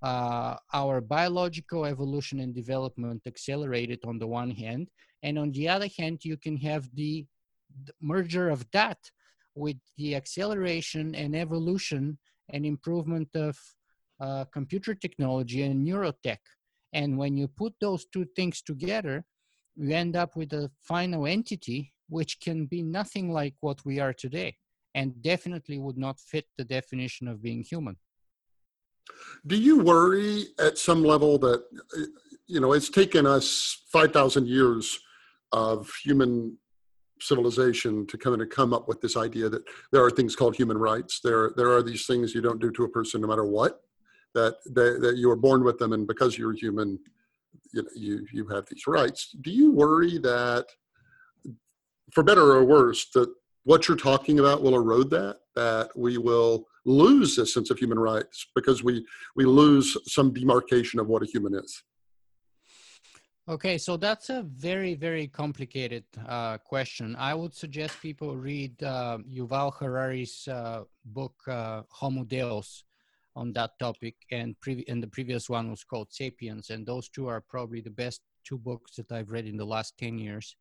uh, 0.02 0.56
our 0.72 1.00
biological 1.00 1.84
evolution 1.84 2.40
and 2.40 2.54
development 2.54 3.22
accelerated 3.26 4.00
on 4.06 4.18
the 4.18 4.26
one 4.26 4.50
hand, 4.50 4.88
and 5.22 5.38
on 5.38 5.50
the 5.52 5.68
other 5.68 5.88
hand, 5.98 6.24
you 6.24 6.36
can 6.36 6.56
have 6.56 6.88
the, 6.94 7.26
the 7.84 7.92
merger 8.00 8.48
of 8.48 8.64
that 8.72 8.98
with 9.54 9.76
the 9.96 10.14
acceleration 10.14 11.14
and 11.14 11.34
evolution 11.34 12.18
and 12.50 12.64
improvement 12.64 13.28
of 13.34 13.58
uh, 14.20 14.44
computer 14.52 14.94
technology 14.94 15.62
and 15.62 15.86
neurotech. 15.86 16.38
And 16.92 17.18
when 17.18 17.36
you 17.36 17.48
put 17.48 17.74
those 17.80 18.06
two 18.06 18.26
things 18.36 18.62
together, 18.62 19.24
you 19.76 19.94
end 19.94 20.16
up 20.16 20.36
with 20.36 20.52
a 20.52 20.70
final 20.80 21.26
entity 21.26 21.92
which 22.08 22.40
can 22.40 22.66
be 22.66 22.82
nothing 22.82 23.30
like 23.30 23.54
what 23.60 23.84
we 23.84 24.00
are 24.00 24.12
today 24.12 24.56
and 24.94 25.22
definitely 25.22 25.78
would 25.78 25.98
not 25.98 26.18
fit 26.18 26.46
the 26.56 26.64
definition 26.64 27.28
of 27.28 27.42
being 27.42 27.62
human. 27.62 27.96
Do 29.46 29.56
you 29.56 29.78
worry 29.80 30.46
at 30.58 30.78
some 30.78 31.02
level 31.04 31.38
that, 31.38 31.64
you 32.46 32.60
know, 32.60 32.72
it's 32.72 32.90
taken 32.90 33.26
us 33.26 33.82
5,000 33.92 34.46
years 34.46 34.98
of 35.52 35.90
human 36.04 36.58
civilization 37.20 38.06
to 38.06 38.18
kind 38.18 38.40
of 38.40 38.48
come 38.48 38.72
up 38.72 38.88
with 38.88 39.00
this 39.00 39.16
idea 39.16 39.48
that 39.48 39.62
there 39.92 40.04
are 40.04 40.10
things 40.10 40.36
called 40.36 40.56
human 40.56 40.78
rights. 40.78 41.20
There, 41.22 41.52
there 41.56 41.70
are 41.72 41.82
these 41.82 42.06
things 42.06 42.34
you 42.34 42.40
don't 42.40 42.60
do 42.60 42.70
to 42.72 42.84
a 42.84 42.88
person 42.88 43.20
no 43.20 43.26
matter 43.26 43.44
what, 43.44 43.80
that, 44.34 44.56
that, 44.66 45.00
that 45.00 45.16
you 45.16 45.30
are 45.30 45.36
born 45.36 45.64
with 45.64 45.78
them 45.78 45.92
and 45.92 46.06
because 46.06 46.38
you're 46.38 46.52
human, 46.52 46.98
you, 47.72 47.82
know, 47.82 47.88
you, 47.94 48.26
you 48.32 48.46
have 48.48 48.66
these 48.70 48.86
rights. 48.86 49.34
Do 49.40 49.50
you 49.50 49.72
worry 49.72 50.18
that, 50.18 50.66
for 52.12 52.22
better 52.22 52.52
or 52.52 52.64
worse, 52.64 53.08
that 53.14 53.32
what 53.64 53.88
you're 53.88 53.96
talking 53.96 54.38
about 54.38 54.62
will 54.62 54.74
erode 54.74 55.10
that, 55.10 55.38
that 55.54 55.90
we 55.96 56.18
will 56.18 56.66
lose 56.88 57.36
this 57.36 57.52
sense 57.52 57.70
of 57.70 57.78
human 57.78 57.98
rights 57.98 58.46
because 58.54 58.82
we, 58.82 59.04
we 59.36 59.44
lose 59.44 59.96
some 60.06 60.32
demarcation 60.32 60.98
of 60.98 61.06
what 61.08 61.22
a 61.22 61.26
human 61.26 61.54
is? 61.54 61.82
Okay, 63.48 63.78
so 63.78 63.96
that's 63.96 64.28
a 64.28 64.42
very, 64.42 64.94
very 64.94 65.26
complicated 65.26 66.04
uh, 66.26 66.58
question. 66.58 67.16
I 67.16 67.34
would 67.34 67.54
suggest 67.54 68.02
people 68.02 68.36
read 68.36 68.82
uh, 68.82 69.18
Yuval 69.26 69.72
Harari's 69.74 70.46
uh, 70.48 70.84
book 71.06 71.34
uh, 71.46 71.82
Homo 71.88 72.24
Deus 72.24 72.84
on 73.34 73.52
that 73.54 73.78
topic, 73.78 74.16
and, 74.30 74.58
pre- 74.60 74.84
and 74.86 75.02
the 75.02 75.06
previous 75.06 75.48
one 75.48 75.70
was 75.70 75.82
called 75.82 76.08
Sapiens, 76.10 76.68
and 76.68 76.84
those 76.84 77.08
two 77.08 77.26
are 77.26 77.40
probably 77.40 77.80
the 77.80 77.90
best 77.90 78.20
two 78.44 78.58
books 78.58 78.96
that 78.96 79.10
I've 79.10 79.30
read 79.30 79.46
in 79.46 79.56
the 79.56 79.64
last 79.64 79.96
10 79.96 80.18
years. 80.18 80.54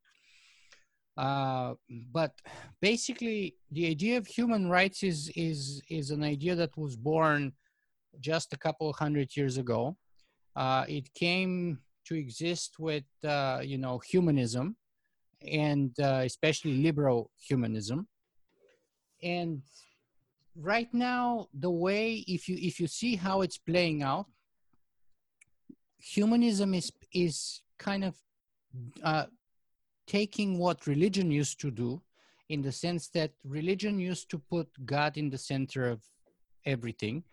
Uh, 1.18 1.74
but 2.14 2.34
basically, 2.82 3.56
the 3.72 3.88
idea 3.88 4.18
of 4.18 4.28
human 4.28 4.70
rights 4.70 5.04
is, 5.04 5.32
is, 5.36 5.82
is 5.90 6.12
an 6.12 6.24
idea 6.24 6.56
that 6.56 6.78
was 6.78 6.96
born 6.96 7.54
just 8.20 8.54
a 8.54 8.58
couple 8.58 8.90
of 8.90 8.96
hundred 8.96 9.36
years 9.36 9.58
ago. 9.58 9.98
Uh, 10.56 10.86
it 10.88 11.14
came 11.14 11.80
to 12.08 12.16
exist 12.16 12.80
with 12.80 13.04
uh, 13.26 13.60
you 13.64 13.78
know 13.78 14.00
humanism 14.00 14.76
and 15.42 15.92
uh, 16.00 16.22
especially 16.24 16.78
liberal 16.78 17.30
humanism 17.38 18.08
and 19.22 19.62
right 20.56 20.92
now 20.94 21.48
the 21.54 21.70
way 21.70 22.24
if 22.28 22.48
you 22.48 22.58
if 22.60 22.80
you 22.80 22.88
see 22.88 23.16
how 23.16 23.42
it's 23.42 23.58
playing 23.58 24.02
out 24.02 24.26
humanism 26.00 26.74
is 26.74 26.92
is 27.14 27.62
kind 27.78 28.04
of 28.04 28.16
uh, 29.04 29.26
taking 30.08 30.58
what 30.58 30.88
religion 30.88 31.30
used 31.30 31.60
to 31.60 31.70
do 31.70 32.02
in 32.50 32.62
the 32.62 32.72
sense 32.72 33.10
that 33.10 33.32
religion 33.44 34.00
used 34.00 34.30
to 34.30 34.40
put 34.50 34.68
god 34.86 35.18
in 35.18 35.30
the 35.30 35.38
center 35.38 35.90
of 35.90 36.02
everything 36.66 37.24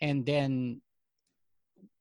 and 0.00 0.24
then 0.26 0.80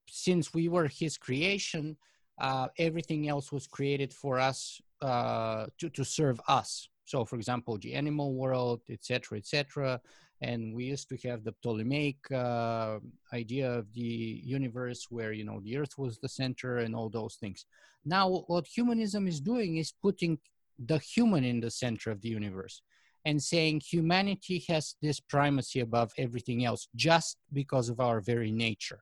since 0.07 0.53
we 0.53 0.67
were 0.67 0.87
his 0.87 1.17
creation 1.17 1.95
uh, 2.39 2.67
everything 2.77 3.27
else 3.27 3.51
was 3.51 3.67
created 3.67 4.13
for 4.13 4.39
us 4.39 4.81
uh, 5.01 5.65
to, 5.77 5.89
to 5.89 6.03
serve 6.03 6.39
us. 6.47 6.89
So, 7.05 7.25
for 7.25 7.35
example, 7.35 7.77
the 7.77 7.93
animal 7.93 8.33
world, 8.33 8.81
etc., 8.89 9.37
etc. 9.37 9.99
And 10.41 10.73
we 10.73 10.85
used 10.85 11.09
to 11.09 11.17
have 11.27 11.43
the 11.43 11.53
Ptolemaic 11.61 12.17
uh, 12.31 12.99
idea 13.33 13.69
of 13.71 13.93
the 13.93 14.41
universe, 14.43 15.07
where 15.09 15.33
you 15.33 15.43
know 15.43 15.59
the 15.61 15.77
Earth 15.77 15.97
was 15.97 16.17
the 16.17 16.29
center, 16.29 16.77
and 16.77 16.95
all 16.95 17.09
those 17.09 17.35
things. 17.35 17.65
Now, 18.05 18.45
what 18.47 18.65
humanism 18.65 19.27
is 19.27 19.41
doing 19.41 19.77
is 19.77 19.91
putting 19.91 20.39
the 20.77 20.97
human 20.99 21.43
in 21.43 21.59
the 21.59 21.71
center 21.71 22.09
of 22.11 22.21
the 22.21 22.29
universe 22.29 22.81
and 23.25 23.41
saying 23.41 23.81
humanity 23.81 24.63
has 24.69 24.95
this 25.01 25.19
primacy 25.19 25.81
above 25.81 26.11
everything 26.17 26.65
else 26.65 26.87
just 26.95 27.37
because 27.51 27.89
of 27.89 27.99
our 27.99 28.21
very 28.21 28.51
nature. 28.51 29.01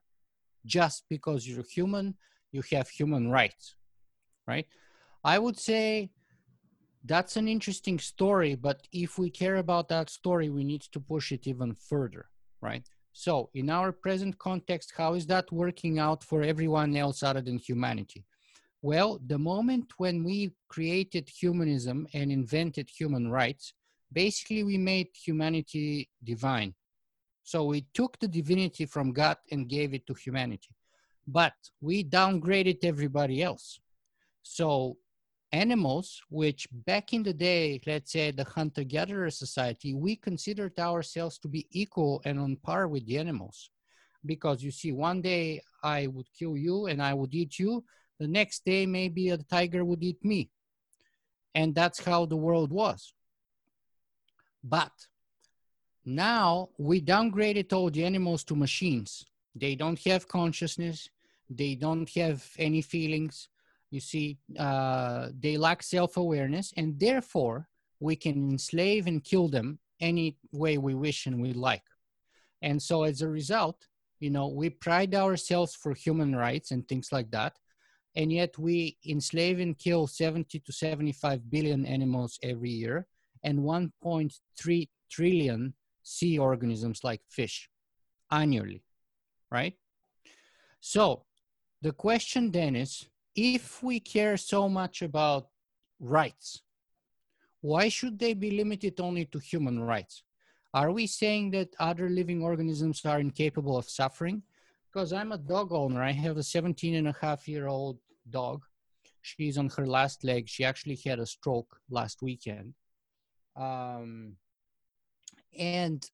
Just 0.66 1.06
because 1.10 1.48
you're 1.48 1.64
human, 1.64 2.16
you 2.52 2.62
have 2.72 2.90
human 2.90 3.30
rights, 3.30 3.76
right? 4.48 4.66
I 5.24 5.40
would 5.40 5.60
say 5.60 6.10
that's 7.08 7.38
an 7.38 7.48
interesting 7.48 8.00
story, 8.00 8.56
but 8.56 8.88
if 8.92 9.18
we 9.18 9.30
care 9.30 9.58
about 9.58 9.90
that 9.90 10.10
story, 10.10 10.50
we 10.50 10.64
need 10.64 10.82
to 10.82 11.00
push 11.00 11.32
it 11.32 11.48
even 11.48 11.74
further, 11.74 12.30
right? 12.62 12.86
So, 13.14 13.50
in 13.54 13.70
our 13.70 13.92
present 13.92 14.38
context, 14.38 14.94
how 14.96 15.16
is 15.16 15.26
that 15.28 15.52
working 15.52 15.98
out 15.98 16.24
for 16.24 16.44
everyone 16.44 16.96
else 16.96 17.24
other 17.24 17.42
than 17.42 17.58
humanity? 17.58 18.26
Well, 18.82 19.20
the 19.26 19.40
moment 19.40 19.94
when 19.98 20.24
we 20.24 20.52
created 20.70 21.28
humanism 21.28 22.08
and 22.14 22.32
invented 22.32 22.90
human 22.90 23.32
rights, 23.32 23.74
basically 24.14 24.64
we 24.64 24.78
made 24.78 25.08
humanity 25.14 26.10
divine. 26.24 26.76
So 27.44 27.64
we 27.64 27.88
took 27.94 28.20
the 28.20 28.28
divinity 28.28 28.86
from 28.86 29.14
God 29.14 29.38
and 29.52 29.68
gave 29.68 29.94
it 29.94 30.06
to 30.08 30.14
humanity 30.14 30.70
but 31.28 31.54
we 31.82 32.04
downgraded 32.04 32.84
everybody 32.84 33.44
else. 33.44 33.80
So 34.44 34.98
animals, 35.52 36.22
which 36.30 36.68
back 36.72 37.14
in 37.14 37.24
the 37.24 37.34
day, 37.34 37.82
let's 37.86 38.12
say 38.12 38.32
the 38.32 38.44
hunter-gatherer 38.44 39.30
society, 39.30 39.94
we 39.94 40.16
considered 40.16 40.78
ourselves 40.80 41.38
to 41.40 41.48
be 41.48 41.68
equal 41.72 42.22
and 42.26 42.40
on 42.40 42.58
par 42.58 42.88
with 42.88 43.06
the 43.06 43.18
animals. 43.18 43.70
Because 44.26 44.62
you 44.62 44.72
see, 44.72 44.92
one 44.92 45.22
day 45.22 45.62
I 45.84 46.08
would 46.08 46.28
kill 46.38 46.58
you 46.58 46.88
and 46.88 47.02
I 47.02 47.14
would 47.14 47.34
eat 47.34 47.60
you. 47.60 47.84
The 48.20 48.28
next 48.28 48.66
day, 48.66 48.86
maybe 48.86 49.30
a 49.30 49.38
tiger 49.38 49.86
would 49.86 50.04
eat 50.04 50.24
me. 50.24 50.50
And 51.56 51.74
that's 51.74 52.04
how 52.04 52.26
the 52.26 52.36
world 52.36 52.72
was. 52.72 53.14
But 54.64 54.92
now 56.06 56.70
we 56.78 57.02
downgraded 57.02 57.72
all 57.74 57.90
the 57.90 58.04
animals 58.04 58.44
to 58.46 58.56
machines. 58.56 59.26
They 59.56 59.76
don't 59.76 60.00
have 60.06 60.28
consciousness 60.28 61.10
they 61.50 61.76
don't 61.76 62.10
have 62.16 62.46
any 62.58 62.82
feelings 62.82 63.50
you 63.90 64.00
see 64.00 64.38
uh, 64.60 65.30
they 65.40 65.58
lack 65.58 65.82
self-awareness 65.84 66.74
and 66.78 67.00
therefore 67.00 67.68
we 68.00 68.16
can 68.16 68.52
enslave 68.52 69.08
and 69.08 69.24
kill 69.24 69.48
them 69.48 69.80
any 70.00 70.38
way 70.52 70.78
we 70.78 70.94
wish 70.94 71.26
and 71.26 71.42
we 71.42 71.54
like. 71.54 71.84
And 72.62 72.82
so 72.82 73.04
as 73.04 73.22
a 73.22 73.30
result 73.30 73.88
you 74.20 74.30
know 74.30 74.48
we 74.48 74.70
pride 74.70 75.14
ourselves 75.14 75.76
for 75.76 75.94
human 75.94 76.36
rights 76.36 76.72
and 76.72 76.88
things 76.88 77.10
like 77.12 77.30
that 77.32 77.54
and 78.16 78.32
yet 78.32 78.58
we 78.58 78.98
enslave 79.08 79.60
and 79.60 79.78
kill 79.78 80.08
70 80.08 80.60
to 80.60 80.74
75 80.74 81.52
billion 81.52 81.86
animals 81.86 82.40
every 82.42 82.72
year 82.72 83.06
and 83.44 83.60
1.3 83.60 84.90
trillion 85.12 85.74
sea 86.02 86.40
organisms 86.40 87.04
like 87.04 87.22
fish 87.30 87.70
annually 88.32 88.84
right? 89.52 89.74
So 90.80 91.24
the 91.82 91.92
question 91.92 92.52
then 92.52 92.76
is 92.76 93.08
if 93.38 93.84
we 93.84 94.00
care 94.00 94.36
so 94.36 94.68
much 94.68 95.04
about 95.04 95.50
rights, 96.00 96.64
why 97.62 97.88
should 97.88 98.18
they 98.18 98.34
be 98.34 98.52
limited 98.52 99.00
only 99.00 99.26
to 99.26 99.38
human 99.38 99.80
rights? 99.80 100.24
Are 100.74 100.92
we 100.92 101.06
saying 101.06 101.52
that 101.52 101.76
other 101.80 102.10
living 102.10 102.44
organisms 102.44 103.06
are 103.06 103.20
incapable 103.20 103.78
of 103.78 103.88
suffering? 103.88 104.42
Because 104.92 105.14
I'm 105.14 105.32
a 105.32 105.38
dog 105.38 105.72
owner. 105.72 106.02
I 106.02 106.12
have 106.12 106.38
a 106.38 106.44
17 106.44 106.96
and 106.96 107.08
a 107.08 107.16
half 107.22 107.48
year 107.48 107.68
old 107.68 108.00
dog. 108.30 108.64
She's 109.22 109.58
on 109.58 109.70
her 109.78 109.86
last 109.86 110.24
leg. 110.24 110.50
She 110.50 110.66
actually 110.66 111.00
had 111.06 111.20
a 111.20 111.26
stroke 111.26 111.80
last 111.90 112.22
weekend. 112.22 112.74
Um, 113.56 114.38
and 115.58 116.10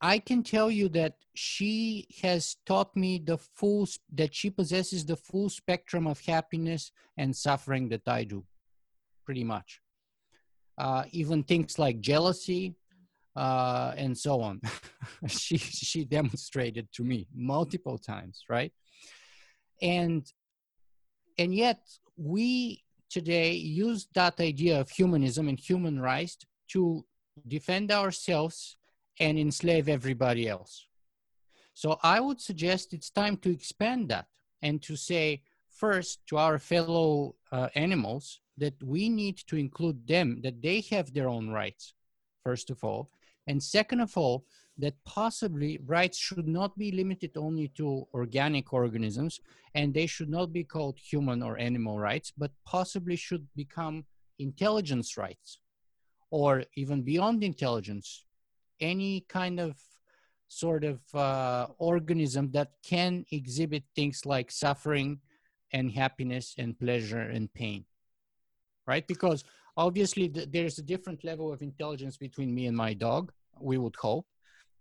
I 0.00 0.18
can 0.18 0.42
tell 0.42 0.70
you 0.70 0.88
that 0.90 1.14
she 1.34 2.06
has 2.22 2.56
taught 2.64 2.96
me 2.96 3.18
the 3.18 3.36
full 3.36 3.86
that 4.14 4.34
she 4.34 4.50
possesses 4.50 5.04
the 5.04 5.16
full 5.16 5.50
spectrum 5.50 6.06
of 6.06 6.20
happiness 6.20 6.90
and 7.18 7.36
suffering 7.36 7.88
that 7.90 8.08
I 8.08 8.24
do, 8.24 8.44
pretty 9.24 9.44
much. 9.44 9.80
Uh, 10.78 11.04
even 11.12 11.42
things 11.42 11.78
like 11.78 12.00
jealousy 12.00 12.74
uh, 13.36 13.92
and 13.96 14.16
so 14.16 14.40
on. 14.40 14.62
she 15.28 15.58
she 15.58 16.04
demonstrated 16.04 16.88
to 16.94 17.04
me 17.04 17.28
multiple 17.34 17.98
times, 17.98 18.44
right? 18.48 18.72
And 19.82 20.26
and 21.38 21.54
yet 21.54 21.80
we 22.16 22.84
today 23.10 23.52
use 23.52 24.08
that 24.14 24.40
idea 24.40 24.80
of 24.80 24.88
humanism 24.90 25.48
and 25.48 25.58
human 25.58 26.00
rights 26.00 26.38
to 26.68 27.04
defend 27.46 27.90
ourselves 27.90 28.76
and 29.20 29.38
enslave 29.38 29.88
everybody 29.88 30.48
else. 30.48 30.86
So 31.74 31.98
I 32.02 32.20
would 32.20 32.40
suggest 32.40 32.92
it's 32.92 33.10
time 33.10 33.36
to 33.38 33.50
expand 33.50 34.08
that 34.08 34.26
and 34.62 34.82
to 34.82 34.96
say 34.96 35.42
first 35.70 36.26
to 36.28 36.36
our 36.36 36.58
fellow 36.58 37.36
uh, 37.52 37.68
animals 37.74 38.40
that 38.58 38.74
we 38.82 39.08
need 39.08 39.38
to 39.46 39.56
include 39.56 40.06
them, 40.06 40.40
that 40.42 40.60
they 40.60 40.80
have 40.90 41.12
their 41.12 41.28
own 41.28 41.48
rights, 41.50 41.94
first 42.42 42.70
of 42.70 42.82
all. 42.84 43.10
And 43.46 43.62
second 43.62 44.00
of 44.00 44.16
all, 44.16 44.44
that 44.78 44.94
possibly 45.04 45.78
rights 45.86 46.18
should 46.18 46.48
not 46.48 46.76
be 46.76 46.90
limited 46.90 47.36
only 47.36 47.68
to 47.68 48.06
organic 48.14 48.72
organisms 48.72 49.40
and 49.74 49.92
they 49.92 50.06
should 50.06 50.30
not 50.30 50.52
be 50.52 50.64
called 50.64 50.98
human 50.98 51.42
or 51.42 51.58
animal 51.58 51.98
rights, 51.98 52.32
but 52.36 52.50
possibly 52.64 53.16
should 53.16 53.46
become 53.56 54.04
intelligence 54.38 55.16
rights 55.16 55.58
or 56.30 56.64
even 56.76 57.02
beyond 57.02 57.42
intelligence, 57.42 58.24
any 58.80 59.24
kind 59.28 59.60
of 59.60 59.76
sort 60.48 60.84
of 60.84 61.00
uh, 61.14 61.66
organism 61.78 62.50
that 62.50 62.72
can 62.84 63.24
exhibit 63.30 63.84
things 63.94 64.26
like 64.26 64.50
suffering 64.50 65.20
and 65.72 65.92
happiness 65.92 66.54
and 66.58 66.78
pleasure 66.78 67.20
and 67.20 67.52
pain, 67.54 67.84
right? 68.86 69.06
Because 69.06 69.44
obviously 69.76 70.28
th- 70.28 70.48
there's 70.50 70.78
a 70.78 70.82
different 70.82 71.22
level 71.22 71.52
of 71.52 71.62
intelligence 71.62 72.16
between 72.16 72.52
me 72.52 72.66
and 72.66 72.76
my 72.76 72.94
dog, 72.94 73.32
we 73.60 73.78
would 73.78 73.94
hope, 73.96 74.26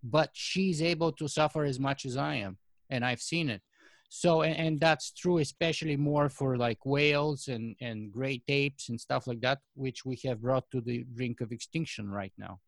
but 0.03 0.31
she's 0.33 0.81
able 0.81 1.11
to 1.11 1.27
suffer 1.27 1.63
as 1.63 1.79
much 1.79 2.05
as 2.05 2.17
I 2.17 2.35
am, 2.35 2.57
and 2.89 3.05
I've 3.05 3.21
seen 3.21 3.49
it. 3.49 3.61
So, 4.09 4.41
and, 4.41 4.57
and 4.57 4.79
that's 4.79 5.11
true, 5.11 5.37
especially 5.37 5.95
more 5.95 6.29
for 6.29 6.57
like 6.57 6.83
whales 6.83 7.47
and, 7.47 7.75
and 7.79 8.11
great 8.11 8.41
apes 8.47 8.89
and 8.89 8.99
stuff 8.99 9.27
like 9.27 9.41
that, 9.41 9.59
which 9.75 10.03
we 10.03 10.19
have 10.25 10.41
brought 10.41 10.69
to 10.71 10.81
the 10.81 11.05
brink 11.15 11.41
of 11.41 11.51
extinction 11.51 12.09
right 12.09 12.33
now. 12.35 12.59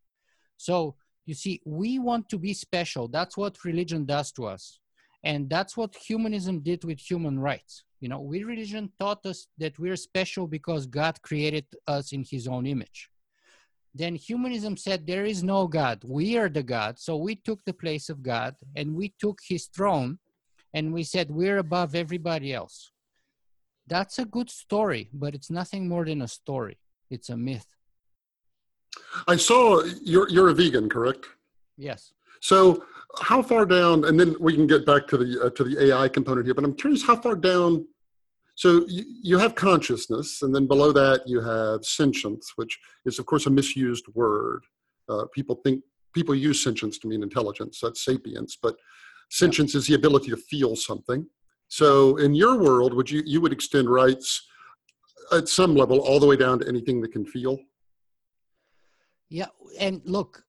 So, 0.56 0.94
you 1.26 1.34
see, 1.34 1.60
we 1.64 1.98
want 1.98 2.28
to 2.30 2.38
be 2.38 2.52
special. 2.52 3.08
That's 3.08 3.36
what 3.36 3.64
religion 3.64 4.04
does 4.04 4.32
to 4.32 4.46
us. 4.46 4.80
And 5.24 5.48
that's 5.48 5.76
what 5.76 5.94
humanism 5.94 6.60
did 6.60 6.84
with 6.84 6.98
human 6.98 7.38
rights. 7.38 7.84
You 8.00 8.08
know, 8.08 8.20
we 8.20 8.42
religion 8.42 8.90
taught 8.98 9.24
us 9.24 9.46
that 9.58 9.78
we're 9.78 9.96
special 9.96 10.48
because 10.48 10.86
God 10.86 11.22
created 11.22 11.66
us 11.86 12.12
in 12.12 12.24
his 12.28 12.48
own 12.48 12.66
image. 12.66 13.08
Then 13.94 14.16
humanism 14.16 14.76
said 14.76 15.06
there 15.06 15.24
is 15.24 15.44
no 15.44 15.68
God. 15.68 16.02
We 16.04 16.36
are 16.38 16.48
the 16.48 16.62
God. 16.62 16.98
So 16.98 17.16
we 17.16 17.36
took 17.36 17.64
the 17.64 17.74
place 17.74 18.08
of 18.08 18.22
God 18.22 18.56
and 18.74 18.96
we 18.96 19.14
took 19.20 19.38
his 19.46 19.66
throne 19.66 20.18
and 20.74 20.92
we 20.92 21.04
said 21.04 21.30
we're 21.30 21.58
above 21.58 21.94
everybody 21.94 22.52
else. 22.52 22.90
That's 23.86 24.18
a 24.18 24.24
good 24.24 24.50
story, 24.50 25.10
but 25.12 25.34
it's 25.34 25.50
nothing 25.50 25.88
more 25.88 26.04
than 26.04 26.22
a 26.22 26.28
story. 26.28 26.78
It's 27.10 27.28
a 27.28 27.36
myth. 27.36 27.66
I 29.26 29.36
saw 29.36 29.82
you're 30.02 30.28
you're 30.28 30.48
a 30.48 30.54
vegan, 30.54 30.88
correct? 30.88 31.26
Yes. 31.76 32.12
So 32.40 32.84
how 33.20 33.42
far 33.42 33.66
down? 33.66 34.04
And 34.04 34.18
then 34.18 34.36
we 34.40 34.54
can 34.54 34.66
get 34.66 34.86
back 34.86 35.06
to 35.08 35.16
the 35.16 35.46
uh, 35.46 35.50
to 35.50 35.64
the 35.64 35.86
AI 35.86 36.08
component 36.08 36.46
here. 36.46 36.54
But 36.54 36.64
I'm 36.64 36.74
curious, 36.74 37.04
how 37.06 37.16
far 37.16 37.36
down? 37.36 37.86
So 38.54 38.84
you, 38.86 39.04
you 39.22 39.38
have 39.38 39.54
consciousness, 39.54 40.42
and 40.42 40.54
then 40.54 40.66
below 40.66 40.92
that 40.92 41.22
you 41.26 41.40
have 41.40 41.84
sentience, 41.84 42.52
which 42.56 42.78
is 43.06 43.18
of 43.18 43.26
course 43.26 43.46
a 43.46 43.50
misused 43.50 44.06
word. 44.14 44.64
Uh, 45.08 45.24
people 45.34 45.56
think 45.56 45.82
people 46.14 46.34
use 46.34 46.62
sentience 46.62 46.98
to 46.98 47.08
mean 47.08 47.22
intelligence. 47.22 47.80
That's 47.82 48.04
sapience, 48.04 48.56
but 48.60 48.76
sentience 49.30 49.74
is 49.74 49.86
the 49.86 49.94
ability 49.94 50.30
to 50.30 50.36
feel 50.36 50.76
something. 50.76 51.26
So 51.68 52.16
in 52.18 52.34
your 52.34 52.58
world, 52.58 52.94
would 52.94 53.10
you 53.10 53.22
you 53.24 53.40
would 53.40 53.52
extend 53.52 53.88
rights 53.88 54.46
at 55.32 55.48
some 55.48 55.74
level 55.74 56.00
all 56.00 56.20
the 56.20 56.26
way 56.26 56.36
down 56.36 56.58
to 56.58 56.68
anything 56.68 57.00
that 57.00 57.12
can 57.12 57.24
feel? 57.24 57.58
Yeah, 59.32 59.46
and 59.80 60.02
look, 60.04 60.44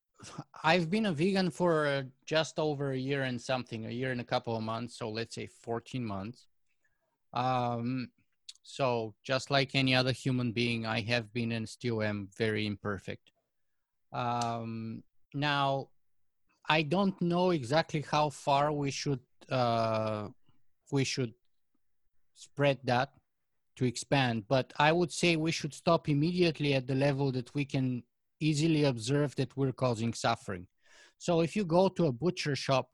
I've 0.61 0.89
been 0.89 1.05
a 1.05 1.13
vegan 1.13 1.51
for 1.51 2.03
just 2.25 2.59
over 2.59 2.91
a 2.91 2.97
year 2.97 3.23
and 3.23 3.39
something, 3.41 3.85
a 3.85 3.89
year 3.89 4.11
and 4.11 4.19
a 4.19 4.25
couple 4.25 4.57
of 4.57 4.61
months. 4.61 4.97
So 4.97 5.07
let's 5.07 5.35
say 5.35 5.47
14 5.47 6.03
months. 6.03 6.47
Um, 7.31 8.09
so 8.61 9.13
just 9.23 9.49
like 9.49 9.73
any 9.73 9.95
other 9.95 10.11
human 10.11 10.51
being, 10.51 10.85
I 10.85 10.99
have 11.03 11.31
been 11.31 11.53
and 11.53 11.67
still 11.67 12.03
am 12.03 12.27
very 12.37 12.67
imperfect. 12.67 13.31
Um, 14.11 15.01
now, 15.33 15.87
I 16.67 16.81
don't 16.81 17.19
know 17.21 17.51
exactly 17.51 18.03
how 18.11 18.31
far 18.31 18.73
we 18.73 18.91
should 18.91 19.21
uh, 19.49 20.27
we 20.91 21.05
should 21.05 21.33
spread 22.35 22.79
that 22.83 23.13
to 23.77 23.85
expand, 23.85 24.43
but 24.49 24.73
I 24.77 24.91
would 24.91 25.13
say 25.13 25.37
we 25.37 25.51
should 25.51 25.73
stop 25.73 26.09
immediately 26.09 26.73
at 26.73 26.85
the 26.85 26.95
level 26.95 27.31
that 27.31 27.53
we 27.55 27.63
can 27.63 28.03
easily 28.43 28.83
observe 28.83 29.35
that 29.35 29.55
we're 29.57 29.71
causing 29.71 30.13
suffering. 30.13 30.67
So 31.17 31.41
if 31.41 31.55
you 31.55 31.63
go 31.63 31.87
to 31.89 32.07
a 32.07 32.11
butcher 32.11 32.55
shop, 32.55 32.87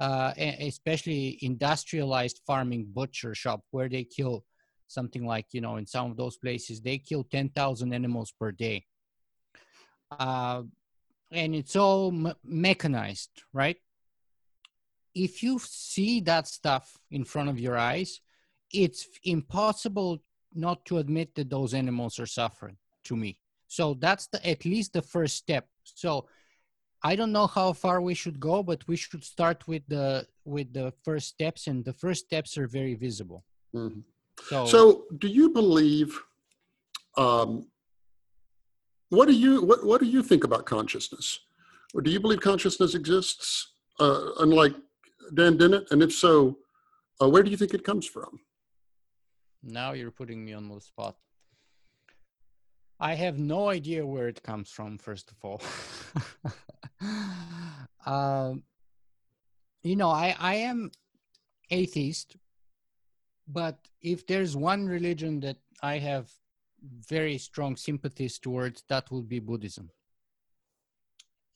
uh, 0.00 0.32
especially 0.38 1.38
industrialized 1.42 2.40
farming 2.46 2.86
butcher 2.92 3.34
shop 3.34 3.60
where 3.70 3.88
they 3.88 4.04
kill 4.04 4.44
something 4.86 5.26
like, 5.26 5.46
you 5.52 5.60
know, 5.60 5.76
in 5.76 5.86
some 5.86 6.10
of 6.10 6.16
those 6.16 6.36
places, 6.36 6.80
they 6.80 6.98
kill 6.98 7.24
10,000 7.24 7.92
animals 7.92 8.32
per 8.38 8.52
day. 8.52 8.86
Uh, 10.10 10.62
and 11.30 11.54
it's 11.54 11.76
all 11.76 12.10
me- 12.10 12.32
mechanized, 12.44 13.42
right? 13.52 13.76
If 15.14 15.42
you 15.42 15.58
see 15.62 16.20
that 16.22 16.46
stuff 16.46 16.96
in 17.10 17.24
front 17.24 17.50
of 17.50 17.58
your 17.58 17.76
eyes, 17.76 18.20
it's 18.72 19.06
impossible 19.24 20.22
not 20.54 20.84
to 20.86 20.98
admit 20.98 21.34
that 21.34 21.50
those 21.50 21.74
animals 21.74 22.18
are 22.18 22.26
suffering 22.26 22.76
to 23.04 23.16
me. 23.16 23.38
So 23.68 23.94
that's 23.94 24.26
the, 24.26 24.44
at 24.48 24.64
least 24.64 24.92
the 24.94 25.02
first 25.02 25.36
step. 25.36 25.66
So 25.84 26.26
I 27.02 27.14
don't 27.14 27.32
know 27.32 27.46
how 27.46 27.72
far 27.72 28.00
we 28.00 28.14
should 28.14 28.40
go, 28.40 28.62
but 28.62 28.86
we 28.88 28.96
should 28.96 29.22
start 29.22 29.68
with 29.68 29.82
the 29.88 30.26
with 30.44 30.72
the 30.72 30.92
first 31.04 31.28
steps, 31.28 31.66
and 31.66 31.84
the 31.84 31.92
first 31.92 32.24
steps 32.26 32.58
are 32.58 32.66
very 32.66 32.94
visible. 32.94 33.44
Mm-hmm. 33.74 34.00
So, 34.48 34.66
so 34.66 35.04
do 35.18 35.28
you 35.28 35.50
believe? 35.50 36.18
Um, 37.16 37.66
what 39.10 39.28
do 39.28 39.34
you 39.34 39.62
what 39.62 39.84
What 39.84 40.00
do 40.00 40.06
you 40.06 40.22
think 40.22 40.44
about 40.44 40.66
consciousness? 40.66 41.38
Or 41.94 42.02
do 42.02 42.10
you 42.10 42.20
believe 42.20 42.40
consciousness 42.40 42.94
exists, 42.94 43.74
uh, 44.00 44.32
unlike 44.40 44.74
Dan 45.34 45.56
Dennett? 45.56 45.90
And 45.90 46.02
if 46.02 46.12
so, 46.12 46.58
uh, 47.22 47.28
where 47.28 47.42
do 47.42 47.50
you 47.50 47.56
think 47.56 47.72
it 47.74 47.84
comes 47.84 48.06
from? 48.06 48.40
Now 49.62 49.92
you're 49.92 50.10
putting 50.10 50.44
me 50.44 50.52
on 50.52 50.68
the 50.68 50.80
spot. 50.80 51.16
I 53.00 53.14
have 53.14 53.38
no 53.38 53.68
idea 53.68 54.04
where 54.04 54.28
it 54.28 54.42
comes 54.42 54.70
from, 54.70 54.98
first 54.98 55.30
of 55.30 55.36
all. 55.44 55.62
um, 58.06 58.64
you 59.82 59.94
know, 59.94 60.10
I, 60.10 60.34
I 60.38 60.54
am 60.56 60.90
atheist, 61.70 62.36
but 63.46 63.78
if 64.02 64.26
there's 64.26 64.56
one 64.56 64.86
religion 64.86 65.40
that 65.40 65.58
I 65.82 65.98
have 65.98 66.30
very 66.82 67.38
strong 67.38 67.76
sympathies 67.76 68.38
towards, 68.38 68.82
that 68.88 69.10
would 69.10 69.28
be 69.28 69.38
Buddhism. 69.38 69.90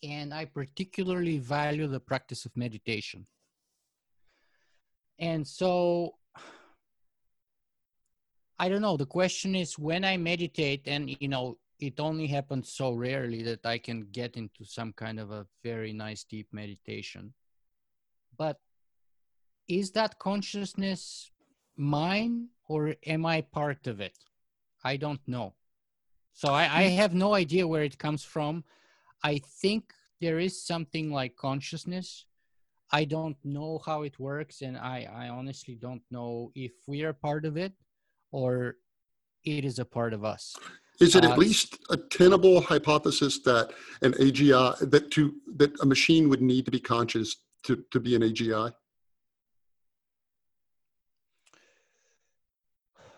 And 0.03 0.32
I 0.32 0.45
particularly 0.45 1.38
value 1.38 1.86
the 1.86 2.01
practice 2.01 2.45
of 2.45 2.57
meditation. 2.57 3.26
And 5.18 5.47
so 5.47 6.14
I 8.62 8.68
don't 8.68 8.80
know. 8.80 8.96
The 8.96 9.06
question 9.06 9.56
is 9.56 9.76
when 9.76 10.04
I 10.04 10.16
meditate, 10.16 10.82
and 10.86 11.10
you 11.20 11.26
know, 11.26 11.58
it 11.80 11.98
only 11.98 12.28
happens 12.28 12.72
so 12.72 12.92
rarely 12.92 13.42
that 13.42 13.66
I 13.66 13.76
can 13.76 14.06
get 14.12 14.36
into 14.36 14.64
some 14.64 14.92
kind 14.92 15.18
of 15.18 15.32
a 15.32 15.48
very 15.64 15.92
nice 15.92 16.22
deep 16.22 16.46
meditation. 16.52 17.34
But 18.38 18.60
is 19.66 19.90
that 19.92 20.20
consciousness 20.20 21.32
mine 21.76 22.50
or 22.68 22.94
am 23.04 23.26
I 23.26 23.40
part 23.40 23.88
of 23.88 24.00
it? 24.00 24.16
I 24.84 24.96
don't 24.96 25.26
know. 25.26 25.54
So 26.32 26.52
I, 26.52 26.82
I 26.82 26.88
hmm. 26.88 26.96
have 26.98 27.14
no 27.14 27.34
idea 27.34 27.66
where 27.66 27.82
it 27.82 27.98
comes 27.98 28.22
from. 28.22 28.62
I 29.24 29.40
think 29.60 29.92
there 30.20 30.38
is 30.38 30.64
something 30.64 31.10
like 31.10 31.34
consciousness. 31.34 32.26
I 32.92 33.06
don't 33.06 33.38
know 33.42 33.80
how 33.84 34.02
it 34.02 34.20
works, 34.20 34.62
and 34.62 34.76
I, 34.76 35.08
I 35.12 35.30
honestly 35.30 35.74
don't 35.74 36.02
know 36.12 36.52
if 36.54 36.70
we 36.86 37.02
are 37.02 37.12
part 37.12 37.44
of 37.44 37.56
it 37.56 37.72
or 38.33 38.76
it 39.45 39.64
is 39.64 39.78
a 39.78 39.85
part 39.85 40.12
of 40.12 40.24
us. 40.24 40.57
Is 41.01 41.14
it 41.14 41.24
uh, 41.24 41.33
at 41.33 41.39
least 41.39 41.78
a 41.91 41.97
tenable 41.97 42.61
hypothesis 42.61 43.41
that 43.41 43.72
an 44.03 44.12
AGI 44.14 44.91
that 44.91 45.11
to 45.12 45.35
that 45.57 45.78
a 45.80 45.87
machine 45.87 46.28
would 46.28 46.43
need 46.43 46.64
to 46.64 46.70
be 46.70 46.80
conscious 46.80 47.37
to, 47.64 47.85
to 47.91 48.01
be 48.01 48.14
an 48.14 48.22
AGI? 48.22 48.72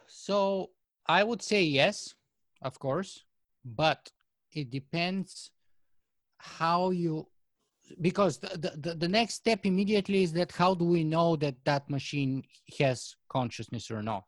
So 0.06 0.70
I 1.06 1.22
would 1.22 1.42
say 1.42 1.62
yes, 1.62 2.14
of 2.62 2.78
course, 2.78 3.24
but 3.64 4.10
it 4.52 4.70
depends 4.70 5.50
how 6.38 6.90
you 6.90 7.28
because 8.00 8.38
the, 8.38 8.72
the, 8.78 8.94
the 8.94 9.08
next 9.08 9.34
step 9.34 9.66
immediately 9.66 10.22
is 10.22 10.32
that 10.32 10.50
how 10.52 10.74
do 10.74 10.84
we 10.84 11.04
know 11.04 11.36
that 11.36 11.56
that 11.64 11.90
machine 11.90 12.42
has 12.78 13.14
consciousness 13.28 13.90
or 13.90 14.02
not 14.02 14.24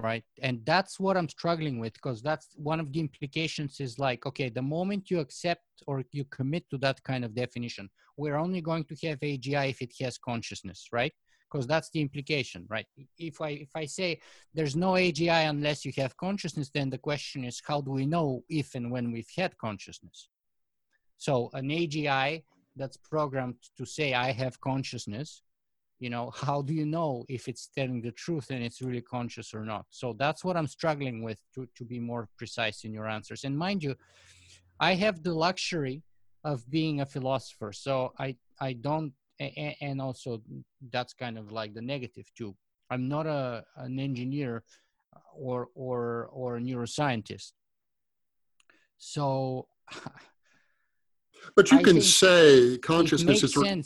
right? 0.00 0.24
And 0.42 0.60
that's 0.64 0.98
what 0.98 1.16
i'm 1.16 1.28
struggling 1.28 1.78
with 1.78 1.92
because 1.94 2.22
that's 2.22 2.48
one 2.56 2.80
of 2.80 2.92
the 2.92 3.00
implications 3.00 3.80
is 3.80 3.98
like 3.98 4.26
okay 4.26 4.48
the 4.48 4.62
moment 4.62 5.10
you 5.10 5.18
accept 5.20 5.64
or 5.86 6.04
you 6.12 6.24
commit 6.24 6.68
to 6.70 6.78
that 6.78 7.02
kind 7.04 7.24
of 7.24 7.34
definition 7.34 7.88
we're 8.16 8.36
only 8.36 8.60
going 8.60 8.84
to 8.84 8.96
have 9.06 9.20
agi 9.20 9.70
if 9.70 9.80
it 9.82 9.92
has 10.00 10.18
consciousness 10.18 10.88
right? 10.92 11.12
Because 11.50 11.66
that's 11.66 11.90
the 11.90 12.00
implication 12.00 12.66
right? 12.68 12.86
If 13.18 13.40
i 13.40 13.50
if 13.66 13.70
i 13.74 13.86
say 13.86 14.20
there's 14.54 14.76
no 14.76 14.92
agi 14.92 15.48
unless 15.54 15.84
you 15.84 15.92
have 15.96 16.16
consciousness 16.16 16.70
then 16.72 16.90
the 16.90 16.98
question 16.98 17.44
is 17.44 17.62
how 17.66 17.80
do 17.80 17.90
we 17.90 18.06
know 18.06 18.42
if 18.48 18.74
and 18.74 18.90
when 18.90 19.12
we've 19.12 19.32
had 19.36 19.56
consciousness? 19.58 20.28
So 21.16 21.50
an 21.52 21.68
agi 21.68 22.42
that's 22.76 22.96
programmed 22.96 23.56
to 23.76 23.84
say 23.84 24.14
I 24.14 24.32
have 24.32 24.60
consciousness, 24.60 25.42
you 26.00 26.08
know, 26.08 26.30
how 26.34 26.62
do 26.62 26.72
you 26.72 26.86
know 26.86 27.24
if 27.28 27.46
it's 27.46 27.68
telling 27.68 28.00
the 28.00 28.10
truth 28.12 28.50
and 28.50 28.64
it's 28.64 28.80
really 28.80 29.02
conscious 29.02 29.52
or 29.52 29.64
not? 29.64 29.84
So 29.90 30.14
that's 30.18 30.42
what 30.42 30.56
I'm 30.56 30.66
struggling 30.66 31.22
with 31.22 31.38
to, 31.54 31.68
to 31.76 31.84
be 31.84 32.00
more 32.00 32.26
precise 32.38 32.84
in 32.84 32.94
your 32.94 33.06
answers. 33.06 33.44
And 33.44 33.56
mind 33.56 33.82
you, 33.82 33.94
I 34.80 34.94
have 34.94 35.22
the 35.22 35.34
luxury 35.34 36.02
of 36.42 36.68
being 36.70 37.02
a 37.02 37.06
philosopher. 37.06 37.72
So 37.72 38.14
I, 38.18 38.34
I 38.60 38.72
don't, 38.72 39.12
and 39.38 40.00
also 40.00 40.42
that's 40.90 41.12
kind 41.12 41.36
of 41.36 41.52
like 41.52 41.74
the 41.74 41.82
negative 41.82 42.30
too. 42.36 42.56
I'm 42.90 43.06
not 43.06 43.26
a, 43.26 43.62
an 43.76 44.00
engineer 44.00 44.64
uh, 45.14 45.20
or, 45.34 45.68
or, 45.74 46.30
or 46.32 46.56
a 46.56 46.60
neuroscientist. 46.60 47.52
So 48.96 49.68
But 51.56 51.70
you 51.70 51.78
I 51.78 51.82
can 51.82 52.00
say 52.00 52.78
consciousness 52.78 53.42
is. 53.42 53.56
Re- 53.56 53.82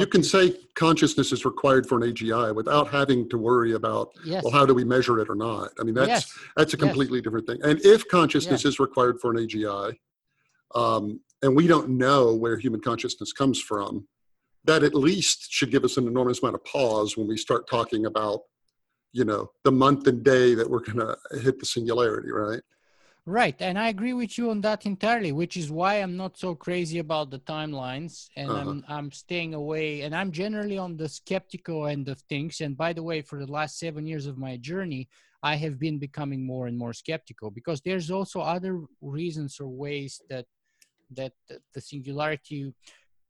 you 0.00 0.06
can 0.06 0.22
say 0.22 0.54
consciousness 0.74 1.32
is 1.32 1.44
required 1.44 1.86
for 1.86 1.96
an 1.96 2.12
AGI 2.12 2.54
without 2.54 2.88
having 2.88 3.28
to 3.28 3.38
worry 3.38 3.72
about 3.72 4.10
yes. 4.24 4.42
well 4.42 4.52
how 4.52 4.64
do 4.64 4.74
we 4.74 4.84
measure 4.84 5.18
it 5.20 5.28
or 5.28 5.34
not. 5.34 5.70
I 5.80 5.84
mean 5.84 5.94
that's 5.94 6.08
yes. 6.08 6.38
that's 6.56 6.74
a 6.74 6.76
completely 6.76 7.18
yes. 7.18 7.24
different 7.24 7.46
thing. 7.46 7.58
And 7.62 7.80
if 7.84 8.08
consciousness 8.08 8.64
is 8.64 8.78
required 8.78 9.20
for 9.20 9.30
an 9.30 9.38
AGI, 9.38 9.94
um, 10.74 11.20
and 11.42 11.54
we 11.54 11.66
don't 11.66 11.90
know 11.90 12.34
where 12.34 12.56
human 12.58 12.80
consciousness 12.80 13.32
comes 13.32 13.60
from, 13.60 14.06
that 14.64 14.82
at 14.82 14.94
least 14.94 15.52
should 15.52 15.70
give 15.70 15.84
us 15.84 15.96
an 15.96 16.06
enormous 16.06 16.40
amount 16.40 16.54
of 16.54 16.64
pause 16.64 17.16
when 17.16 17.26
we 17.26 17.36
start 17.36 17.68
talking 17.68 18.06
about, 18.06 18.40
you 19.12 19.24
know, 19.24 19.50
the 19.64 19.72
month 19.72 20.06
and 20.06 20.24
day 20.24 20.54
that 20.54 20.68
we're 20.68 20.80
going 20.80 20.98
to 20.98 21.16
hit 21.40 21.58
the 21.58 21.66
singularity, 21.66 22.30
right? 22.30 22.60
Right, 23.24 23.54
and 23.60 23.78
I 23.78 23.88
agree 23.88 24.14
with 24.14 24.36
you 24.36 24.50
on 24.50 24.62
that 24.62 24.84
entirely, 24.84 25.30
which 25.30 25.56
is 25.56 25.70
why 25.70 25.94
I'm 25.94 26.16
not 26.16 26.36
so 26.36 26.56
crazy 26.56 26.98
about 26.98 27.30
the 27.30 27.38
timelines, 27.38 28.28
and 28.36 28.50
uh-huh. 28.50 28.60
I'm 28.60 28.84
I'm 28.88 29.12
staying 29.12 29.54
away. 29.54 30.00
And 30.00 30.12
I'm 30.14 30.32
generally 30.32 30.76
on 30.76 30.96
the 30.96 31.08
skeptical 31.08 31.86
end 31.86 32.08
of 32.08 32.18
things. 32.22 32.60
And 32.60 32.76
by 32.76 32.92
the 32.92 33.02
way, 33.04 33.22
for 33.22 33.38
the 33.38 33.52
last 33.52 33.78
seven 33.78 34.06
years 34.06 34.26
of 34.26 34.38
my 34.38 34.56
journey, 34.56 35.08
I 35.40 35.54
have 35.54 35.78
been 35.78 35.98
becoming 35.98 36.44
more 36.44 36.66
and 36.66 36.76
more 36.76 36.92
skeptical 36.92 37.52
because 37.52 37.80
there's 37.80 38.10
also 38.10 38.40
other 38.40 38.80
reasons 39.00 39.60
or 39.60 39.68
ways 39.68 40.20
that 40.28 40.46
that 41.12 41.32
the 41.74 41.80
singularity. 41.80 42.74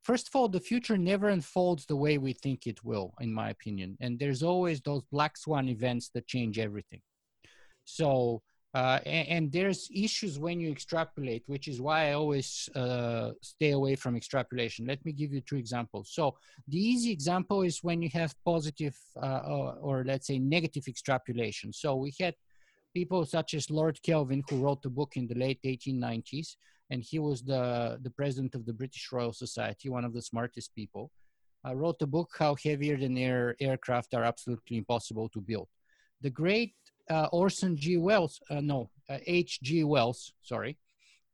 First 0.02 0.28
of 0.28 0.34
all, 0.34 0.48
the 0.48 0.58
future 0.58 0.96
never 0.96 1.28
unfolds 1.28 1.84
the 1.84 1.96
way 1.96 2.16
we 2.16 2.32
think 2.32 2.66
it 2.66 2.82
will, 2.82 3.12
in 3.20 3.32
my 3.32 3.50
opinion, 3.50 3.98
and 4.00 4.18
there's 4.18 4.42
always 4.42 4.80
those 4.80 5.02
black 5.12 5.36
swan 5.36 5.68
events 5.68 6.08
that 6.14 6.26
change 6.26 6.58
everything. 6.58 7.02
So 7.84 8.42
uh, 8.74 8.98
and, 9.04 9.28
and, 9.28 9.52
there's 9.52 9.90
issues 9.94 10.38
when 10.38 10.58
you 10.58 10.70
extrapolate, 10.70 11.42
which 11.46 11.68
is 11.68 11.78
why 11.78 12.08
I 12.08 12.12
always 12.12 12.70
uh, 12.74 13.32
stay 13.42 13.72
away 13.72 13.96
from 13.96 14.16
extrapolation. 14.16 14.86
Let 14.86 15.04
me 15.04 15.12
give 15.12 15.30
you 15.30 15.42
two 15.42 15.56
examples. 15.56 16.10
So 16.12 16.36
the 16.68 16.78
easy 16.78 17.10
example 17.10 17.62
is 17.62 17.82
when 17.82 18.00
you 18.00 18.08
have 18.14 18.34
positive 18.46 18.96
uh, 19.22 19.42
or, 19.46 19.74
or, 19.74 20.04
let's 20.04 20.26
say 20.26 20.38
negative 20.38 20.84
extrapolation. 20.88 21.70
So 21.74 21.96
we 21.96 22.14
had 22.18 22.34
people 22.94 23.26
such 23.26 23.52
as 23.52 23.70
Lord 23.70 24.00
Kelvin, 24.02 24.42
who 24.48 24.62
wrote 24.62 24.80
the 24.80 24.88
book 24.88 25.16
in 25.16 25.26
the 25.26 25.34
late 25.34 25.60
1890s, 25.66 26.56
and 26.88 27.02
he 27.02 27.18
was 27.18 27.42
the, 27.42 27.98
the 28.00 28.10
president 28.10 28.54
of 28.54 28.64
the 28.64 28.72
British 28.72 29.08
Royal 29.12 29.34
Society, 29.34 29.90
one 29.90 30.06
of 30.06 30.14
the 30.14 30.22
smartest 30.22 30.74
people. 30.74 31.10
Wrote 31.74 32.00
a 32.00 32.06
book 32.06 32.30
how 32.38 32.56
heavier 32.56 32.96
than 32.96 33.16
air 33.16 33.54
aircraft 33.60 34.14
are 34.14 34.24
absolutely 34.24 34.78
impossible 34.78 35.28
to 35.28 35.40
build. 35.40 35.68
The 36.22 36.30
great 36.30 36.74
uh, 37.10 37.28
Orson 37.32 37.76
G. 37.76 37.96
Wells, 37.96 38.40
uh, 38.50 38.60
no. 38.60 38.90
Uh, 39.08 39.18
Wells, 39.84 40.32
sorry, 40.42 40.78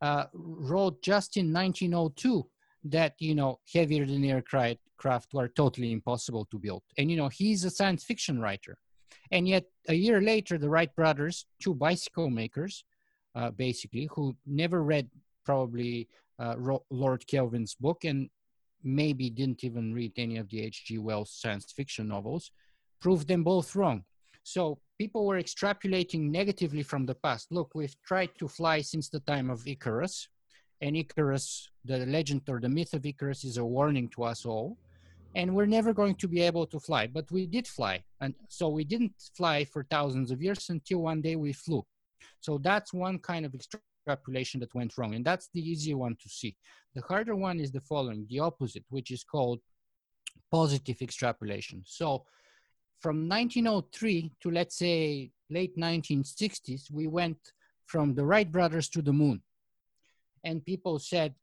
uh, 0.01 0.25
wrote 0.33 1.03
just 1.03 1.37
in 1.37 1.53
1902 1.53 2.47
that, 2.85 3.15
you 3.19 3.35
know, 3.35 3.61
heavier 3.73 4.07
than 4.07 4.25
aircraft 4.25 5.35
were 5.35 5.49
totally 5.49 5.93
impossible 5.93 6.47
to 6.47 6.59
build. 6.59 6.83
And, 6.97 7.11
you 7.11 7.17
know, 7.17 7.29
he's 7.29 7.65
a 7.65 7.71
science 7.71 8.05
fiction 8.05 8.41
writer. 8.41 8.79
And 9.31 9.47
yet, 9.47 9.65
a 9.89 9.95
year 9.95 10.21
later, 10.21 10.59
the 10.59 10.71
Wright 10.71 10.95
brothers, 10.95 11.47
two 11.63 11.75
bicycle 11.75 12.31
makers, 12.31 12.85
uh, 13.35 13.51
basically, 13.51 14.09
who 14.13 14.37
never 14.47 14.83
read 14.83 15.09
probably 15.45 16.09
Lord 16.91 17.27
Kelvin's 17.27 17.75
book 17.75 18.05
and 18.05 18.31
maybe 18.83 19.29
didn't 19.29 19.65
even 19.65 19.93
read 19.93 20.13
any 20.17 20.37
of 20.39 20.49
the 20.49 20.63
H.G. 20.63 20.99
Wells 20.99 21.33
science 21.33 21.73
fiction 21.73 22.09
novels, 22.09 22.51
proved 23.01 23.29
them 23.29 23.45
both 23.45 23.75
wrong. 23.75 24.05
So 24.49 24.79
people 24.97 25.27
were 25.27 25.39
extrapolating 25.39 26.31
negatively 26.31 26.83
from 26.83 27.05
the 27.05 27.15
past. 27.15 27.53
Look, 27.53 27.73
we've 27.75 27.95
tried 28.03 28.31
to 28.39 28.49
fly 28.49 28.81
since 28.81 29.11
the 29.11 29.21
time 29.21 29.51
of 29.51 29.69
Icarus, 29.69 30.29
and 30.81 30.97
Icarus, 30.97 31.69
the 31.85 32.07
legend 32.07 32.43
or 32.49 32.59
the 32.59 32.69
myth 32.71 32.95
of 32.95 33.05
Icarus, 33.05 33.45
is 33.45 33.59
a 33.59 33.65
warning 33.65 34.09
to 34.15 34.23
us 34.23 34.47
all. 34.47 34.79
And 35.35 35.55
we're 35.55 35.67
never 35.67 35.93
going 35.93 36.15
to 36.15 36.29
be 36.29 36.41
able 36.41 36.67
to 36.69 36.81
fly, 36.81 37.07
but 37.07 37.31
we 37.31 37.45
did 37.47 37.67
fly. 37.69 38.03
And 38.23 38.35
so 38.49 38.71
we 38.71 38.85
didn't 38.85 39.13
fly 39.37 39.67
for 39.67 39.85
thousands 39.91 40.31
of 40.31 40.43
years 40.43 40.71
until 40.71 41.01
one 41.01 41.21
day 41.21 41.37
we 41.37 41.53
flew. 41.53 41.85
So 42.41 42.57
that's 42.57 42.95
one 42.95 43.19
kind 43.19 43.45
of 43.45 43.55
extrapolation 43.55 44.61
that 44.61 44.75
went 44.75 44.97
wrong. 44.97 45.15
And 45.15 45.27
that's 45.27 45.51
the 45.53 45.61
easy 45.61 45.93
one 45.93 46.17
to 46.23 46.29
see. 46.31 46.57
The 46.95 47.03
harder 47.03 47.37
one 47.37 47.61
is 47.61 47.71
the 47.71 47.83
following 47.83 48.27
the 48.31 48.39
opposite, 48.39 48.87
which 48.89 49.11
is 49.11 49.25
called 49.25 49.61
positive 50.51 51.03
extrapolation. 51.03 51.83
So 51.85 52.25
from 53.01 53.29
1903 53.29 54.33
to 54.41 54.51
let's 54.51 54.77
say 54.77 55.31
late 55.51 55.77
1960s, 55.77 56.91
we 56.91 57.07
went 57.07 57.39
from 57.87 58.15
the 58.15 58.25
Wright 58.25 58.51
brothers 58.51 58.89
to 58.91 59.03
the 59.03 59.13
moon. 59.13 59.43
And 60.45 60.65
people 60.65 60.99
said, 60.99 61.35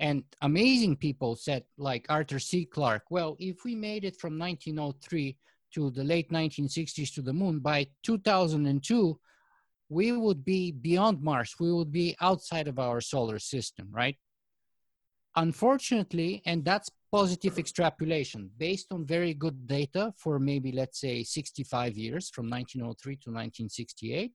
and 0.00 0.24
amazing 0.40 0.96
people 0.96 1.36
said, 1.36 1.64
like 1.78 2.06
Arthur 2.08 2.38
C. 2.38 2.64
Clarke, 2.64 3.04
well, 3.10 3.36
if 3.38 3.64
we 3.64 3.74
made 3.74 4.04
it 4.04 4.18
from 4.18 4.38
1903 4.38 5.36
to 5.74 5.90
the 5.90 6.04
late 6.04 6.30
1960s 6.30 7.14
to 7.14 7.22
the 7.22 7.32
moon, 7.32 7.60
by 7.60 7.86
2002, 8.02 9.18
we 9.88 10.12
would 10.12 10.44
be 10.44 10.72
beyond 10.72 11.22
Mars. 11.22 11.54
We 11.60 11.72
would 11.72 11.92
be 11.92 12.16
outside 12.20 12.66
of 12.66 12.78
our 12.78 13.00
solar 13.00 13.38
system, 13.38 13.88
right? 13.92 14.16
Unfortunately, 15.36 16.42
and 16.46 16.64
that's 16.64 16.90
positive 17.12 17.58
extrapolation 17.58 18.50
based 18.56 18.90
on 18.90 19.04
very 19.04 19.34
good 19.34 19.66
data 19.66 20.14
for 20.16 20.38
maybe, 20.38 20.72
let's 20.72 20.98
say, 20.98 21.22
65 21.22 21.96
years 21.98 22.30
from 22.30 22.48
1903 22.48 23.16
to 23.16 23.30
1968. 23.30 24.32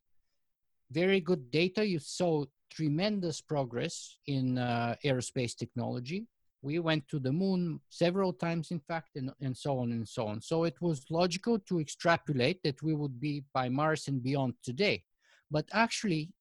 Very 0.91 1.19
good 1.19 1.49
data. 1.49 1.86
You 1.86 1.97
saw 1.97 2.45
tremendous 2.71 3.41
progress 3.41 4.17
in 4.28 4.59
uh, 4.59 4.95
aerospace 5.03 5.57
technology. 5.57 6.28
We 6.61 6.78
went 6.80 7.07
to 7.09 7.19
the 7.19 7.32
moon 7.32 7.80
several 7.89 8.32
times, 8.32 8.69
in 8.69 8.80
fact, 8.80 9.15
and, 9.15 9.32
and 9.41 9.57
so 9.57 9.80
on 9.80 9.91
and 9.91 10.07
so 10.07 10.28
on. 10.28 10.41
So 10.41 10.63
it 10.63 10.80
was 10.80 11.03
logical 11.09 11.57
to 11.59 11.80
extrapolate 11.80 12.61
that 12.63 12.84
we 12.84 12.93
would 12.93 13.19
be 13.19 13.43
by 13.53 13.69
Mars 13.69 14.07
and 14.07 14.21
beyond 14.21 14.53
today. 14.63 15.03
But 15.49 15.65
actually, 15.73 16.32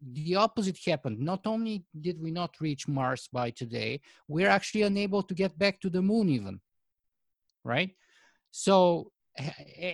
the 0.00 0.36
opposite 0.36 0.78
happened. 0.84 1.18
Not 1.18 1.46
only 1.46 1.84
did 2.00 2.20
we 2.20 2.30
not 2.30 2.60
reach 2.60 2.88
Mars 2.88 3.28
by 3.32 3.50
today, 3.50 4.00
we're 4.28 4.48
actually 4.48 4.82
unable 4.82 5.22
to 5.22 5.34
get 5.34 5.58
back 5.58 5.80
to 5.80 5.90
the 5.90 6.02
moon 6.02 6.28
even, 6.28 6.60
right? 7.64 7.90
So 8.50 9.10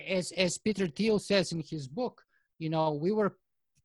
as, 0.07 0.31
as 0.31 0.57
Peter 0.57 0.87
Thiel 0.87 1.19
says 1.19 1.51
in 1.51 1.63
his 1.67 1.87
book, 1.87 2.21
you 2.59 2.69
know, 2.69 2.93
we 2.93 3.11
were 3.11 3.37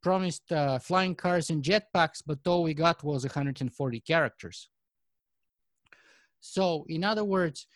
promised 0.02 0.50
uh, 0.52 0.78
flying 0.78 1.14
cars 1.14 1.50
and 1.50 1.62
jetpacks, 1.62 2.22
but 2.26 2.38
all 2.46 2.62
we 2.62 2.74
got 2.74 3.02
was 3.02 3.24
140 3.24 4.00
characters. 4.00 4.68
So 6.40 6.84
in 6.88 7.04
other 7.04 7.24
words, 7.24 7.66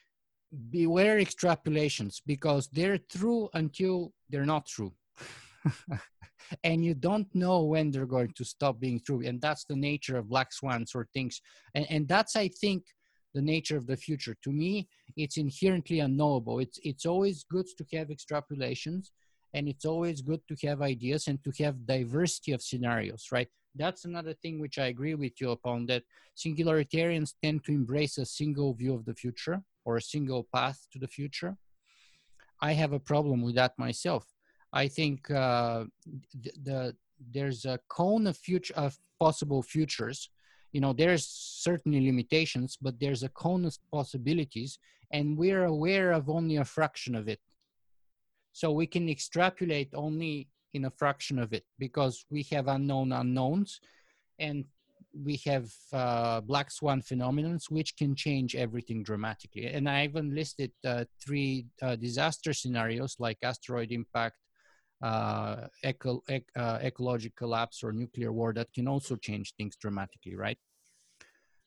beware 0.70 1.18
extrapolations 1.18 2.20
because 2.26 2.68
they're 2.72 2.98
true 2.98 3.48
until 3.54 4.12
they're 4.28 4.44
not 4.44 4.66
true. 4.66 4.92
and 6.64 6.84
you 6.84 6.94
don't 6.94 7.28
know 7.34 7.62
when 7.62 7.90
they're 7.90 8.06
going 8.06 8.32
to 8.36 8.44
stop 8.44 8.80
being 8.80 9.00
true. 9.00 9.22
And 9.24 9.40
that's 9.40 9.64
the 9.64 9.76
nature 9.76 10.16
of 10.16 10.28
black 10.28 10.52
swans 10.52 10.94
or 10.94 11.06
things. 11.12 11.40
And, 11.74 11.86
and 11.90 12.08
that's 12.08 12.36
i 12.36 12.48
think 12.48 12.84
the 13.34 13.42
nature 13.42 13.76
of 13.76 13.86
the 13.86 13.96
future. 13.96 14.36
To 14.42 14.50
me 14.50 14.88
it's 15.16 15.36
inherently 15.36 16.00
unknowable. 16.00 16.58
It's 16.58 16.78
it's 16.82 17.06
always 17.06 17.44
good 17.44 17.66
to 17.78 17.84
have 17.96 18.08
extrapolations 18.08 19.10
and 19.54 19.68
it's 19.68 19.84
always 19.84 20.20
good 20.20 20.40
to 20.48 20.66
have 20.66 20.80
ideas 20.82 21.26
and 21.28 21.42
to 21.44 21.52
have 21.62 21.86
diversity 21.86 22.52
of 22.52 22.62
scenarios 22.62 23.26
right? 23.32 23.48
That's 23.76 24.04
another 24.04 24.34
thing 24.34 24.58
which 24.60 24.78
i 24.78 24.86
agree 24.86 25.14
with 25.14 25.40
you 25.40 25.50
upon 25.50 25.86
that 25.86 26.02
singularitarians 26.36 27.34
tend 27.42 27.64
to 27.64 27.72
embrace 27.72 28.18
a 28.18 28.26
single 28.26 28.74
view 28.74 28.94
of 28.94 29.04
the 29.04 29.14
future 29.14 29.62
or 29.84 29.96
a 29.96 30.02
single 30.02 30.46
path 30.52 30.86
to 30.92 30.98
the 30.98 31.08
future. 31.08 31.56
I 32.60 32.72
have 32.72 32.92
a 32.92 33.00
problem 33.00 33.40
with 33.42 33.54
that 33.54 33.78
myself 33.78 34.26
I 34.72 34.88
think 34.88 35.30
uh, 35.30 35.84
the, 36.40 36.52
the, 36.62 36.96
there's 37.32 37.64
a 37.64 37.80
cone 37.88 38.26
of 38.26 38.36
future 38.36 38.74
of 38.76 38.98
possible 39.18 39.62
futures. 39.62 40.30
You 40.72 40.80
know, 40.80 40.92
there's 40.92 41.26
certainly 41.26 42.00
limitations, 42.04 42.78
but 42.80 43.00
there's 43.00 43.22
a 43.22 43.28
cone 43.28 43.64
of 43.64 43.76
possibilities, 43.92 44.78
and 45.12 45.36
we're 45.36 45.64
aware 45.64 46.12
of 46.12 46.30
only 46.30 46.56
a 46.56 46.64
fraction 46.64 47.14
of 47.14 47.28
it. 47.28 47.40
So 48.52 48.70
we 48.70 48.86
can 48.86 49.08
extrapolate 49.08 49.90
only 49.94 50.48
in 50.72 50.84
a 50.84 50.90
fraction 50.90 51.38
of 51.38 51.52
it 51.52 51.64
because 51.78 52.24
we 52.30 52.44
have 52.52 52.68
unknown 52.68 53.12
unknowns, 53.12 53.80
and 54.38 54.64
we 55.12 55.40
have 55.44 55.72
uh, 55.92 56.40
black 56.40 56.70
swan 56.70 57.02
phenomenons 57.02 57.70
which 57.70 57.96
can 57.96 58.14
change 58.14 58.54
everything 58.54 59.02
dramatically 59.02 59.66
and 59.66 59.88
i 59.88 60.04
even 60.04 60.32
listed 60.32 60.70
uh, 60.84 61.04
three 61.20 61.66
uh, 61.82 61.96
disaster 61.96 62.52
scenarios 62.52 63.16
like 63.18 63.36
asteroid 63.42 63.90
impact 63.90 64.36
uh, 65.02 65.66
eco- 65.82 66.22
ec- 66.28 66.50
uh, 66.56 66.78
ecological 66.82 67.34
collapse 67.46 67.82
or 67.82 67.92
nuclear 67.92 68.32
war 68.32 68.52
that 68.52 68.72
can 68.72 68.86
also 68.86 69.16
change 69.16 69.54
things 69.56 69.76
dramatically 69.76 70.36
right 70.36 70.58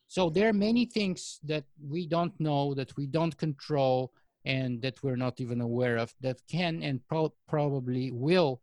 so 0.06 0.30
there 0.30 0.48
are 0.48 0.52
many 0.52 0.84
things 0.86 1.40
that 1.42 1.64
we 1.88 2.06
don't 2.06 2.38
know 2.38 2.74
that 2.74 2.96
we 2.96 3.06
don't 3.06 3.36
control 3.36 4.12
and 4.44 4.82
that 4.82 5.02
we're 5.02 5.16
not 5.16 5.40
even 5.40 5.60
aware 5.60 5.96
of 5.96 6.14
that 6.20 6.38
can 6.48 6.82
and 6.82 7.00
pro- 7.08 7.34
probably 7.48 8.10
will 8.12 8.60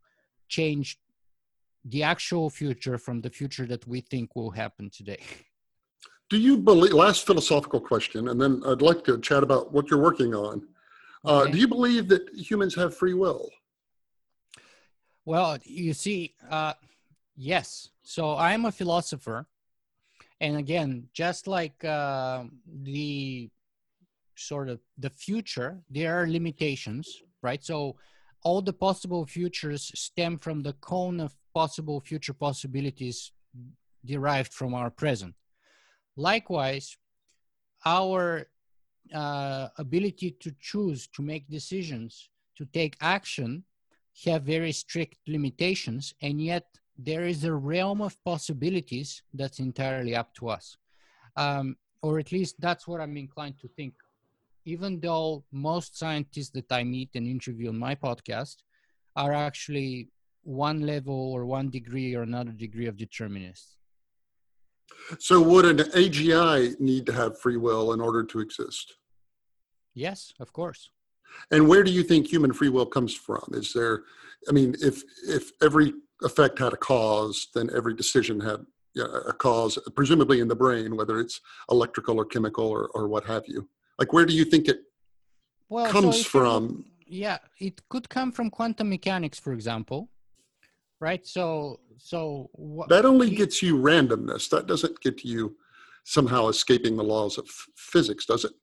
change 0.48 0.98
the 1.86 2.04
actual 2.04 2.50
future 2.50 2.98
from 2.98 3.22
the 3.22 3.30
future 3.30 3.66
that 3.66 3.88
we 3.88 4.02
think 4.02 4.36
will 4.36 4.52
happen 4.52 4.90
today. 4.90 5.20
Do 6.30 6.38
you 6.38 6.58
believe, 6.58 6.94
last 6.94 7.26
philosophical 7.26 7.82
question, 7.82 8.30
and 8.30 8.40
then 8.40 8.62
I'd 8.66 8.82
like 8.82 9.04
to 9.06 9.20
chat 9.20 9.44
about 9.44 9.74
what 9.74 9.90
you're 9.90 10.02
working 10.02 10.34
on. 10.34 10.66
Uh, 11.26 11.42
Okay. 11.42 11.52
do 11.52 11.58
you 11.58 11.68
believe 11.68 12.08
that 12.08 12.30
humans 12.34 12.74
have 12.76 12.96
free 12.96 13.14
will? 13.14 13.50
Well, 15.26 15.58
you 15.64 15.94
see, 15.94 16.34
uh, 16.50 16.74
yes. 17.36 17.90
So 18.04 18.36
I'm 18.36 18.66
a 18.66 18.72
philosopher. 18.72 19.48
And 20.40 20.58
again, 20.58 21.08
just 21.14 21.46
like 21.48 21.84
uh, 21.86 22.46
the 22.84 23.50
sort 24.36 24.70
of 24.70 24.80
the 24.98 25.12
future, 25.12 25.80
there 25.90 26.20
are 26.20 26.28
limitations, 26.28 27.22
right? 27.44 27.64
So 27.64 27.98
all 28.44 28.62
the 28.62 28.74
possible 28.74 29.26
futures 29.26 29.92
stem 29.94 30.40
from 30.40 30.64
the 30.64 30.74
cone 30.74 31.20
of 31.20 31.36
possible 31.54 32.00
future 32.00 32.34
possibilities 32.34 33.32
derived 34.04 34.52
from 34.52 34.74
our 34.74 34.90
present. 34.90 35.36
Likewise, 36.16 36.98
our 37.86 38.48
uh, 39.14 39.68
ability 39.78 40.32
to 40.40 40.52
choose, 40.60 41.08
to 41.08 41.22
make 41.22 41.48
decisions, 41.50 42.30
to 42.58 42.66
take 42.66 42.96
action 43.02 43.64
have 44.26 44.44
very 44.44 44.72
strict 44.72 45.18
limitations, 45.28 46.14
and 46.22 46.42
yet 46.42 46.66
there 46.98 47.26
is 47.26 47.44
a 47.44 47.54
realm 47.54 48.02
of 48.02 48.22
possibilities 48.24 49.24
that's 49.34 49.60
entirely 49.60 50.16
up 50.16 50.34
to 50.36 50.50
us. 50.50 50.78
Um, 51.36 51.76
or 52.02 52.20
at 52.20 52.32
least 52.32 52.56
that's 52.60 52.88
what 52.88 53.02
I'm 53.02 53.18
inclined 53.18 53.60
to 53.60 53.68
think. 53.68 53.94
Even 54.66 55.00
though 55.00 55.44
most 55.52 55.98
scientists 55.98 56.52
that 56.52 56.72
I 56.72 56.84
meet 56.84 57.10
and 57.16 57.26
interview 57.26 57.70
on 57.70 57.80
my 57.80 57.96
podcast 57.96 58.58
are 59.16 59.34
actually 59.34 60.10
one 60.44 60.82
level 60.82 61.32
or 61.34 61.46
one 61.46 61.70
degree 61.70 62.16
or 62.16 62.24
another 62.24 62.52
degree 62.52 62.88
of 62.88 62.98
determinists. 62.98 63.78
So, 65.20 65.42
would 65.42 65.66
an 65.66 65.78
AGI 65.92 66.80
need 66.80 67.06
to 67.08 67.14
have 67.14 67.40
free 67.40 67.58
will 67.58 67.94
in 67.94 68.02
order 68.02 68.24
to 68.24 68.40
exist? 68.40 68.98
Yes, 69.94 70.34
of 70.40 70.54
course. 70.54 70.90
And 71.52 71.68
where 71.68 71.84
do 71.84 71.92
you 71.92 72.04
think 72.04 72.28
human 72.28 72.54
free 72.54 72.70
will 72.70 72.86
comes 72.86 73.14
from? 73.16 73.44
Is 73.54 73.74
there, 73.74 74.04
I 74.50 74.52
mean, 74.52 74.76
if 74.82 75.04
if 75.28 75.52
every 75.62 75.94
effect 76.24 76.60
had 76.60 76.74
a 76.74 76.78
cause, 76.78 77.48
then 77.56 77.70
every 77.76 77.94
decision 77.96 78.40
had 78.40 78.66
a 79.32 79.34
cause, 79.34 79.78
presumably 79.96 80.40
in 80.42 80.48
the 80.48 80.56
brain, 80.56 80.96
whether 80.98 81.20
it's 81.20 81.40
electrical 81.70 82.18
or 82.18 82.26
chemical 82.26 82.66
or, 82.68 82.90
or 82.94 83.08
what 83.08 83.24
have 83.26 83.44
you. 83.48 83.68
Like, 84.00 84.12
where 84.14 84.26
do 84.26 84.34
you 84.34 84.46
think 84.46 84.68
it 84.68 84.80
Well, 85.70 85.90
comes 85.92 86.18
look- 86.18 86.28
from? 86.28 86.86
yeah 87.08 87.40
it 87.60 87.76
could 87.90 88.08
come 88.08 88.32
from 88.32 88.50
quantum 88.50 88.88
mechanics 88.90 89.38
for 89.38 89.52
example 89.52 90.00
right 91.02 91.28
so 91.28 91.78
so 91.98 92.50
what 92.54 92.88
That 92.88 93.04
only 93.06 93.30
you- 93.30 93.36
gets 93.42 93.62
you 93.62 93.74
randomness. 93.76 94.44
That 94.50 94.66
doesn't 94.72 94.98
get 95.02 95.18
you 95.26 95.58
somehow 96.06 96.48
escaping 96.48 96.96
the 96.96 97.04
laws 97.04 97.38
of 97.38 97.46
physics, 97.76 98.26
does 98.26 98.44
it? 98.46 98.54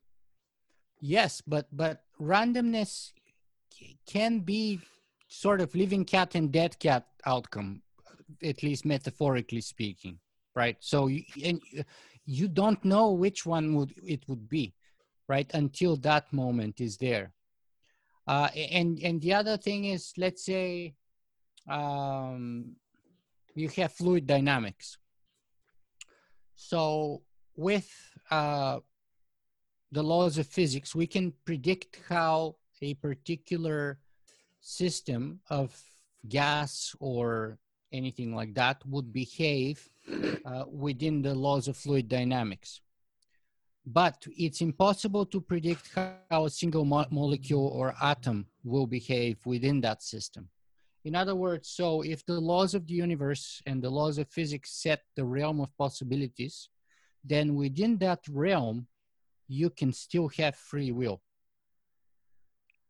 yes 1.01 1.33
but 1.53 1.67
but 1.73 1.97
randomness 2.21 3.13
can 4.07 4.41
be 4.41 4.81
sort 5.29 5.61
of 5.61 5.75
living 5.75 6.05
cat 6.05 6.35
and 6.35 6.53
dead 6.53 6.79
cat 6.79 7.07
outcome 7.27 7.83
at 8.43 8.63
least 8.63 8.85
metaphorically 8.85 9.61
speaking 9.61 10.19
right? 10.59 10.77
So 10.81 11.07
you, 11.07 11.23
and 11.45 11.61
you 12.27 12.49
don't 12.49 12.85
know 12.85 13.13
which 13.13 13.47
one 13.47 13.75
would 13.77 13.93
it 14.05 14.23
would 14.29 14.49
be 14.49 14.75
right 15.29 15.51
until 15.55 15.97
that 16.09 16.33
moment 16.33 16.81
is 16.81 16.97
there. 16.97 17.33
Uh, 18.27 18.49
and 18.79 18.99
and 19.07 19.23
the 19.23 19.35
other 19.35 19.57
thing 19.57 19.87
is 19.87 20.13
let's 20.17 20.45
say 20.45 20.95
um, 21.71 22.77
you 23.55 23.69
have 23.77 23.93
fluid 23.93 24.27
dynamics. 24.27 24.99
So 26.57 27.23
with 27.57 27.89
uh, 28.31 28.81
the 29.93 30.03
laws 30.03 30.39
of 30.39 30.47
physics 30.47 30.95
we 30.95 31.07
can 31.07 31.33
predict 31.45 32.01
how 32.09 32.57
a 32.83 32.95
particular 32.95 33.99
system 34.61 35.41
of 35.51 35.77
gas 36.29 36.95
or 37.01 37.59
anything 37.93 38.35
like 38.35 38.55
that 38.55 38.85
would 38.87 39.13
behave 39.13 39.89
uh, 40.45 40.65
within 40.71 41.23
the 41.23 41.35
laws 41.35 41.69
of 41.69 41.77
fluid 41.77 42.09
dynamics 42.09 42.81
but 43.91 44.27
it's 44.37 44.61
impossible 44.61 45.25
to 45.25 45.41
predict 45.41 45.91
how 45.95 46.45
a 46.45 46.51
single 46.51 46.85
mo- 46.85 47.07
molecule 47.11 47.69
or 47.69 47.95
atom 48.03 48.47
will 48.63 48.87
behave 48.87 49.39
within 49.47 49.81
that 49.81 50.03
system. 50.03 50.49
In 51.05 51.15
other 51.15 51.35
words, 51.35 51.71
so 51.71 52.03
if 52.03 52.25
the 52.27 52.39
laws 52.39 52.75
of 52.75 52.87
the 52.87 52.93
universe 52.93 53.63
and 53.65 53.81
the 53.81 53.89
laws 53.89 54.19
of 54.19 54.29
physics 54.29 54.73
set 54.73 55.03
the 55.17 55.25
realm 55.25 55.61
of 55.61 55.75
possibilities, 55.79 56.69
then 57.25 57.55
within 57.55 57.97
that 57.99 58.21
realm, 58.29 58.87
you 59.49 59.71
can 59.71 59.93
still 59.93 60.29
have 60.39 60.55
free 60.55 60.93
will. 60.93 61.21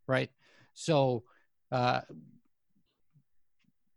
Right? 0.06 0.30
So, 0.74 1.24
uh, 1.70 2.00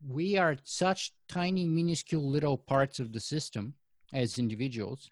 we 0.07 0.37
are 0.37 0.57
such 0.63 1.13
tiny, 1.27 1.65
minuscule 1.65 2.27
little 2.27 2.57
parts 2.57 2.99
of 2.99 3.13
the 3.13 3.19
system 3.19 3.75
as 4.13 4.39
individuals 4.39 5.09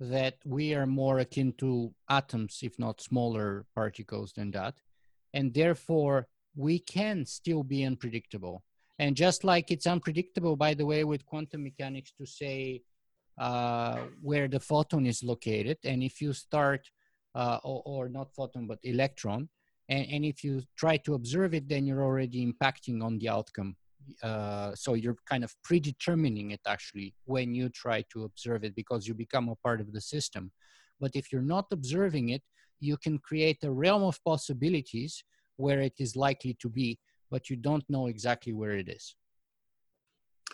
that 0.00 0.36
we 0.44 0.74
are 0.74 0.86
more 0.86 1.20
akin 1.20 1.52
to 1.58 1.92
atoms, 2.08 2.60
if 2.62 2.78
not 2.78 3.00
smaller 3.00 3.64
particles 3.74 4.32
than 4.32 4.50
that. 4.52 4.74
And 5.32 5.52
therefore, 5.52 6.28
we 6.56 6.78
can 6.78 7.24
still 7.26 7.62
be 7.62 7.84
unpredictable. 7.84 8.62
And 8.98 9.16
just 9.16 9.42
like 9.42 9.70
it's 9.70 9.86
unpredictable, 9.86 10.56
by 10.56 10.74
the 10.74 10.86
way, 10.86 11.04
with 11.04 11.26
quantum 11.26 11.64
mechanics 11.64 12.12
to 12.18 12.26
say 12.26 12.82
uh, 13.38 13.98
where 14.22 14.48
the 14.48 14.60
photon 14.60 15.06
is 15.06 15.22
located, 15.22 15.78
and 15.84 16.02
if 16.02 16.20
you 16.20 16.32
start, 16.32 16.88
uh, 17.34 17.58
or, 17.64 17.82
or 17.84 18.08
not 18.08 18.32
photon, 18.34 18.66
but 18.66 18.78
electron, 18.82 19.48
and, 19.88 20.06
and 20.10 20.24
if 20.24 20.44
you 20.44 20.62
try 20.76 20.96
to 20.98 21.14
observe 21.14 21.54
it, 21.54 21.68
then 21.68 21.86
you're 21.86 22.02
already 22.02 22.46
impacting 22.46 23.02
on 23.02 23.18
the 23.18 23.28
outcome. 23.28 23.76
Uh, 24.22 24.74
so 24.74 24.92
you're 24.94 25.16
kind 25.26 25.42
of 25.42 25.54
predetermining 25.62 26.50
it 26.50 26.60
actually 26.66 27.14
when 27.24 27.54
you 27.54 27.70
try 27.70 28.04
to 28.12 28.24
observe 28.24 28.62
it 28.62 28.74
because 28.74 29.08
you 29.08 29.14
become 29.14 29.48
a 29.48 29.56
part 29.56 29.80
of 29.80 29.92
the 29.94 30.00
system. 30.00 30.52
But 31.00 31.12
if 31.14 31.32
you're 31.32 31.40
not 31.40 31.66
observing 31.72 32.28
it 32.28 32.42
you 32.84 32.96
can 32.96 33.18
create 33.18 33.58
a 33.64 33.70
realm 33.70 34.02
of 34.02 34.22
possibilities 34.24 35.24
where 35.56 35.80
it 35.80 35.94
is 35.98 36.16
likely 36.16 36.54
to 36.60 36.68
be 36.68 36.98
but 37.30 37.48
you 37.48 37.56
don't 37.56 37.84
know 37.88 38.06
exactly 38.06 38.52
where 38.52 38.72
it 38.72 38.88
is 38.88 39.14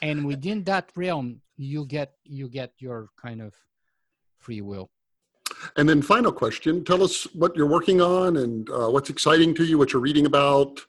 and 0.03 0.27
within 0.27 0.65
that 0.65 0.91
realm 0.97 1.41
you 1.57 1.85
get 1.87 2.15
you 2.25 2.49
get 2.49 2.73
your 2.79 3.09
kind 3.17 3.41
of 3.43 3.55
free 4.39 4.61
will 4.61 4.89
And 5.77 5.89
then, 5.89 6.01
final 6.01 6.33
question: 6.33 6.85
Tell 6.85 7.03
us 7.03 7.25
what 7.35 7.57
you're 7.57 7.73
working 7.79 8.01
on 8.01 8.37
and 8.43 8.71
uh, 8.71 8.89
what's 8.95 9.11
exciting 9.11 9.55
to 9.57 9.65
you, 9.65 9.79
what 9.79 9.93
you're 9.93 10.01
reading 10.11 10.27
about. 10.27 10.81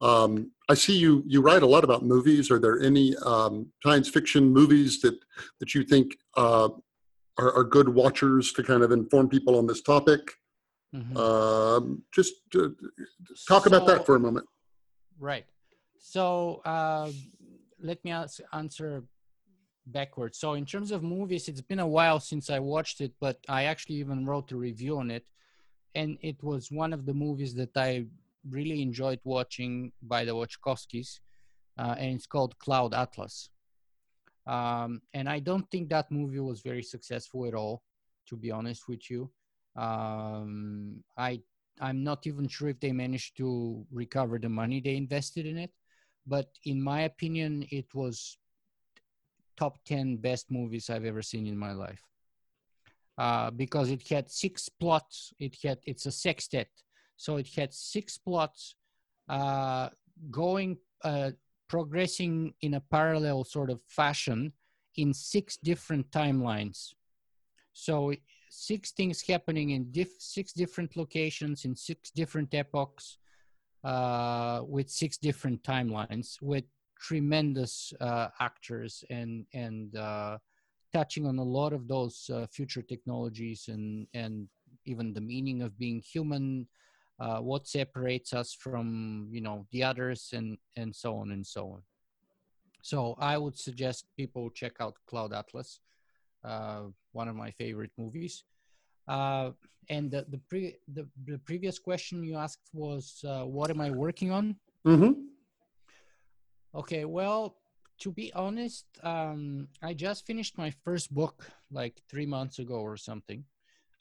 Um, 0.00 0.50
I 0.68 0.74
see 0.74 0.96
you 1.04 1.22
you 1.32 1.40
write 1.40 1.62
a 1.62 1.66
lot 1.74 1.84
about 1.84 2.02
movies. 2.14 2.50
Are 2.50 2.58
there 2.58 2.78
any 2.90 3.16
um, 3.32 3.54
science 3.82 4.08
fiction 4.08 4.42
movies 4.52 5.00
that 5.02 5.16
that 5.60 5.74
you 5.74 5.82
think 5.92 6.06
uh, 6.36 6.68
are, 7.38 7.52
are 7.58 7.64
good 7.64 7.88
watchers 7.88 8.52
to 8.54 8.62
kind 8.70 8.82
of 8.82 8.90
inform 8.92 9.28
people 9.28 9.56
on 9.56 9.66
this 9.66 9.82
topic? 9.82 10.20
Mhm. 10.94 11.16
Um, 11.16 12.02
just 12.12 12.34
uh, 12.54 12.68
talk 13.48 13.64
about 13.66 13.86
that 13.86 14.04
for 14.04 14.14
a 14.16 14.20
moment. 14.20 14.46
Right. 15.18 15.46
So 15.98 16.60
uh, 16.64 17.10
let 17.82 18.04
me 18.04 18.10
ans- 18.10 18.40
answer 18.52 19.04
backwards. 19.86 20.38
So 20.38 20.54
in 20.54 20.64
terms 20.64 20.90
of 20.92 21.02
movies, 21.02 21.48
it's 21.48 21.60
been 21.60 21.80
a 21.80 21.86
while 21.86 22.20
since 22.20 22.50
I 22.50 22.58
watched 22.58 23.00
it, 23.00 23.12
but 23.20 23.38
I 23.48 23.64
actually 23.64 23.96
even 23.96 24.24
wrote 24.26 24.52
a 24.52 24.56
review 24.56 24.98
on 24.98 25.10
it, 25.10 25.26
and 25.94 26.18
it 26.22 26.42
was 26.42 26.70
one 26.70 26.92
of 26.92 27.04
the 27.06 27.14
movies 27.14 27.54
that 27.54 27.76
I 27.76 28.06
really 28.48 28.82
enjoyed 28.82 29.20
watching 29.24 29.92
by 30.02 30.24
the 30.24 30.32
Wachowskis, 30.32 31.20
uh, 31.78 31.94
and 31.98 32.14
it's 32.14 32.26
called 32.26 32.58
Cloud 32.58 32.94
Atlas. 32.94 33.50
Um, 34.46 35.02
and 35.14 35.28
I 35.28 35.38
don't 35.38 35.70
think 35.70 35.88
that 35.90 36.10
movie 36.10 36.40
was 36.40 36.60
very 36.62 36.82
successful 36.82 37.46
at 37.46 37.54
all, 37.54 37.82
to 38.28 38.36
be 38.36 38.50
honest 38.50 38.88
with 38.88 39.10
you. 39.10 39.30
Um, 39.76 41.02
I 41.16 41.40
I'm 41.80 42.04
not 42.04 42.26
even 42.26 42.48
sure 42.48 42.68
if 42.68 42.80
they 42.80 42.92
managed 42.92 43.36
to 43.38 43.86
recover 43.90 44.38
the 44.38 44.48
money 44.48 44.80
they 44.80 44.96
invested 44.96 45.46
in 45.46 45.56
it. 45.56 45.70
But 46.26 46.50
in 46.64 46.82
my 46.82 47.02
opinion, 47.02 47.66
it 47.70 47.94
was 47.94 48.38
top 49.56 49.78
10 49.84 50.16
best 50.16 50.50
movies 50.50 50.90
I've 50.90 51.04
ever 51.04 51.22
seen 51.22 51.46
in 51.46 51.56
my 51.56 51.72
life. 51.72 52.02
Uh, 53.18 53.50
because 53.50 53.90
it 53.90 54.06
had 54.08 54.30
six 54.30 54.68
plots. 54.68 55.32
It 55.38 55.56
had 55.62 55.78
it's 55.84 56.06
a 56.06 56.10
sextet, 56.10 56.70
so 57.16 57.36
it 57.36 57.48
had 57.54 57.74
six 57.74 58.16
plots 58.16 58.74
uh, 59.28 59.90
going 60.30 60.78
uh, 61.04 61.32
progressing 61.68 62.54
in 62.62 62.74
a 62.74 62.80
parallel 62.80 63.44
sort 63.44 63.70
of 63.70 63.80
fashion 63.86 64.52
in 64.96 65.12
six 65.12 65.58
different 65.58 66.10
timelines. 66.10 66.94
So 67.74 68.14
six 68.50 68.92
things 68.92 69.22
happening 69.22 69.70
in 69.70 69.90
diff- 69.90 70.20
six 70.20 70.52
different 70.52 70.96
locations 70.96 71.64
in 71.64 71.76
six 71.76 72.10
different 72.10 72.52
epochs 72.54 73.18
uh, 73.84 74.62
with 74.66 74.88
six 74.88 75.16
different 75.16 75.62
timelines 75.62 76.40
with 76.40 76.64
tremendous 77.00 77.92
uh, 78.00 78.28
actors 78.40 79.04
and 79.10 79.44
and 79.52 79.96
uh, 79.96 80.38
touching 80.92 81.26
on 81.26 81.38
a 81.38 81.42
lot 81.42 81.72
of 81.72 81.88
those 81.88 82.30
uh, 82.32 82.46
future 82.46 82.82
technologies 82.82 83.68
and 83.68 84.06
and 84.14 84.48
even 84.84 85.12
the 85.12 85.20
meaning 85.20 85.62
of 85.62 85.78
being 85.78 86.00
human 86.00 86.66
uh, 87.20 87.38
what 87.38 87.66
separates 87.66 88.32
us 88.32 88.54
from 88.54 89.28
you 89.32 89.40
know 89.40 89.66
the 89.72 89.82
others 89.82 90.30
and 90.32 90.58
and 90.76 90.94
so 90.94 91.16
on 91.16 91.32
and 91.32 91.46
so 91.46 91.72
on. 91.72 91.82
So 92.82 93.16
i 93.18 93.36
would 93.36 93.58
suggest 93.58 94.06
people 94.16 94.50
check 94.50 94.74
out 94.80 94.96
cloud 95.06 95.32
atlas 95.32 95.80
uh, 96.44 96.82
one 97.12 97.28
of 97.28 97.36
my 97.36 97.50
favorite 97.50 97.92
movies 97.98 98.44
uh, 99.08 99.50
and 99.88 100.10
the 100.10 100.24
the, 100.28 100.38
pre- 100.48 100.76
the 100.94 101.06
the 101.26 101.38
previous 101.38 101.78
question 101.78 102.22
you 102.22 102.36
asked 102.36 102.68
was 102.72 103.24
uh, 103.26 103.44
what 103.44 103.70
am 103.70 103.80
i 103.80 103.90
working 103.90 104.30
on 104.32 104.56
Mm-hmm. 104.86 105.12
okay 106.74 107.04
well 107.04 107.56
to 108.02 108.10
be 108.10 108.32
honest, 108.34 108.86
um, 109.04 109.68
I 109.80 109.94
just 109.94 110.26
finished 110.26 110.58
my 110.58 110.72
first 110.84 111.14
book 111.14 111.46
like 111.70 112.02
three 112.10 112.26
months 112.26 112.58
ago 112.58 112.80
or 112.80 112.96
something. 112.96 113.44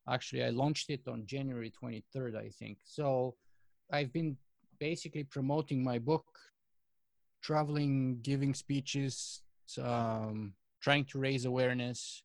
Actually, 0.09 0.43
I 0.43 0.49
launched 0.49 0.89
it 0.89 1.07
on 1.07 1.27
January 1.27 1.71
23rd, 1.71 2.35
I 2.35 2.49
think. 2.49 2.79
So 2.83 3.35
I've 3.91 4.11
been 4.11 4.37
basically 4.79 5.23
promoting 5.23 5.83
my 5.83 5.99
book, 5.99 6.25
traveling, 7.43 8.19
giving 8.23 8.55
speeches, 8.55 9.43
um, 9.79 10.53
trying 10.81 11.05
to 11.05 11.19
raise 11.19 11.45
awareness 11.45 12.23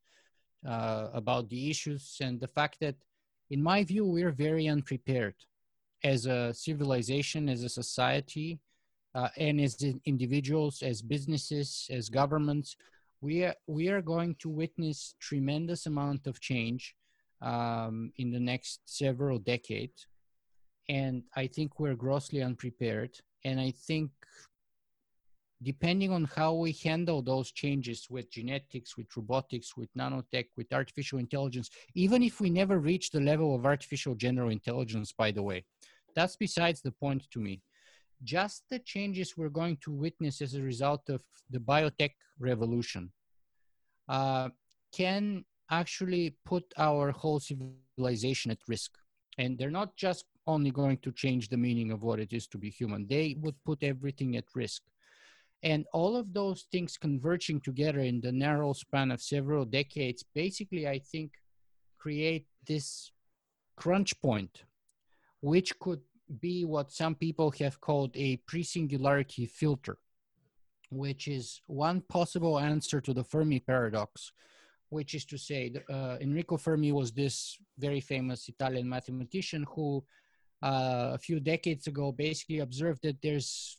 uh, 0.66 1.08
about 1.12 1.48
the 1.48 1.70
issues 1.70 2.18
and 2.20 2.40
the 2.40 2.48
fact 2.48 2.78
that, 2.80 2.96
in 3.50 3.62
my 3.62 3.84
view, 3.84 4.04
we're 4.04 4.32
very 4.32 4.66
unprepared 4.66 5.34
as 6.02 6.26
a 6.26 6.52
civilization, 6.54 7.48
as 7.48 7.62
a 7.62 7.68
society 7.68 8.58
uh, 9.14 9.28
and 9.36 9.60
as 9.60 9.82
individuals, 10.04 10.82
as 10.82 11.00
businesses, 11.00 11.88
as 11.90 12.08
governments, 12.08 12.76
we 13.20 13.44
are, 13.44 13.54
we 13.66 13.88
are 13.88 14.02
going 14.02 14.34
to 14.40 14.48
witness 14.48 15.14
tremendous 15.20 15.86
amount 15.86 16.26
of 16.26 16.40
change 16.40 16.94
um, 17.40 18.12
in 18.18 18.30
the 18.30 18.40
next 18.40 18.80
several 18.84 19.38
decades. 19.38 20.06
And 20.88 21.24
I 21.34 21.46
think 21.46 21.80
we're 21.80 21.94
grossly 21.94 22.42
unprepared. 22.42 23.18
And 23.44 23.58
I 23.58 23.70
think 23.70 24.10
depending 25.62 26.12
on 26.12 26.24
how 26.36 26.52
we 26.54 26.72
handle 26.72 27.22
those 27.22 27.50
changes 27.50 28.06
with 28.10 28.30
genetics, 28.30 28.96
with 28.96 29.06
robotics, 29.16 29.76
with 29.76 29.92
nanotech, 29.94 30.46
with 30.56 30.72
artificial 30.72 31.18
intelligence, 31.18 31.70
even 31.94 32.22
if 32.22 32.40
we 32.40 32.50
never 32.50 32.78
reach 32.78 33.10
the 33.10 33.20
level 33.20 33.54
of 33.54 33.64
artificial 33.64 34.14
general 34.14 34.50
intelligence, 34.50 35.12
by 35.12 35.30
the 35.30 35.42
way, 35.42 35.64
that's 36.14 36.36
besides 36.36 36.80
the 36.82 36.92
point 36.92 37.26
to 37.30 37.40
me 37.40 37.60
just 38.22 38.64
the 38.70 38.78
changes 38.78 39.36
we're 39.36 39.48
going 39.48 39.76
to 39.82 39.92
witness 39.92 40.40
as 40.40 40.54
a 40.54 40.62
result 40.62 41.08
of 41.08 41.20
the 41.50 41.58
biotech 41.58 42.12
revolution 42.38 43.12
uh, 44.08 44.48
can 44.92 45.44
actually 45.70 46.36
put 46.44 46.64
our 46.78 47.10
whole 47.10 47.40
civilization 47.40 48.50
at 48.50 48.58
risk. 48.68 48.92
And 49.38 49.58
they're 49.58 49.70
not 49.70 49.96
just 49.96 50.24
only 50.46 50.70
going 50.70 50.98
to 50.98 51.12
change 51.12 51.48
the 51.48 51.56
meaning 51.56 51.90
of 51.90 52.02
what 52.02 52.20
it 52.20 52.32
is 52.32 52.46
to 52.48 52.58
be 52.58 52.70
human, 52.70 53.06
they 53.06 53.36
would 53.40 53.56
put 53.64 53.82
everything 53.82 54.36
at 54.36 54.44
risk. 54.54 54.82
And 55.62 55.86
all 55.92 56.16
of 56.16 56.32
those 56.32 56.66
things 56.70 56.96
converging 56.96 57.60
together 57.60 58.00
in 58.00 58.20
the 58.20 58.32
narrow 58.32 58.72
span 58.72 59.10
of 59.10 59.20
several 59.20 59.64
decades 59.64 60.24
basically, 60.34 60.86
I 60.86 60.98
think, 60.98 61.32
create 61.98 62.46
this 62.66 63.10
crunch 63.76 64.20
point, 64.20 64.64
which 65.40 65.78
could 65.78 66.00
be 66.40 66.64
what 66.64 66.92
some 66.92 67.14
people 67.14 67.50
have 67.58 67.80
called 67.80 68.10
a 68.16 68.36
pre-singularity 68.48 69.46
filter, 69.46 69.98
which 70.90 71.28
is 71.28 71.60
one 71.66 72.00
possible 72.02 72.58
answer 72.58 73.00
to 73.00 73.12
the 73.12 73.24
Fermi 73.24 73.60
paradox, 73.60 74.32
which 74.88 75.14
is 75.14 75.24
to 75.26 75.38
say, 75.38 75.72
uh, 75.90 76.16
Enrico 76.20 76.56
Fermi 76.56 76.92
was 76.92 77.12
this 77.12 77.58
very 77.78 78.00
famous 78.00 78.48
Italian 78.48 78.88
mathematician 78.88 79.66
who 79.74 80.04
uh, 80.62 81.10
a 81.14 81.18
few 81.18 81.40
decades 81.40 81.86
ago 81.86 82.12
basically 82.12 82.60
observed 82.60 83.02
that 83.02 83.20
there's, 83.22 83.78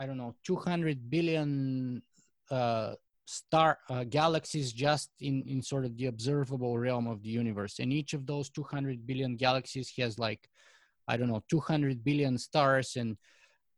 I 0.00 0.06
don't 0.06 0.16
know, 0.16 0.34
200 0.44 1.10
billion 1.10 2.02
uh, 2.50 2.94
star 3.26 3.78
uh, 3.88 4.04
galaxies 4.04 4.72
just 4.72 5.10
in, 5.20 5.42
in 5.46 5.62
sort 5.62 5.84
of 5.84 5.96
the 5.96 6.06
observable 6.06 6.78
realm 6.78 7.06
of 7.06 7.22
the 7.22 7.28
universe. 7.28 7.78
And 7.78 7.92
each 7.92 8.14
of 8.14 8.26
those 8.26 8.48
200 8.50 9.06
billion 9.06 9.36
galaxies 9.36 9.92
has 9.98 10.18
like 10.18 10.48
I 11.10 11.16
don't 11.16 11.28
know, 11.28 11.42
200 11.48 12.04
billion 12.04 12.38
stars. 12.38 12.94
And 12.96 13.16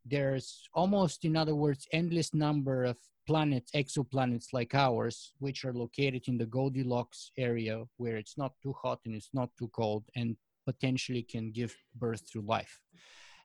there's 0.04 0.68
almost, 0.74 1.24
in 1.24 1.34
other 1.34 1.54
words, 1.54 1.88
endless 1.90 2.34
number 2.34 2.84
of 2.84 2.98
planets, 3.26 3.72
exoplanets 3.72 4.52
like 4.52 4.74
ours, 4.74 5.32
which 5.38 5.64
are 5.64 5.72
located 5.72 6.28
in 6.28 6.36
the 6.36 6.44
Goldilocks 6.44 7.30
area 7.38 7.84
where 7.96 8.16
it's 8.16 8.36
not 8.36 8.52
too 8.62 8.74
hot 8.82 9.00
and 9.06 9.14
it's 9.14 9.30
not 9.32 9.48
too 9.58 9.68
cold 9.68 10.04
and 10.14 10.36
potentially 10.66 11.22
can 11.22 11.50
give 11.50 11.74
birth 11.94 12.30
to 12.32 12.42
life. 12.42 12.80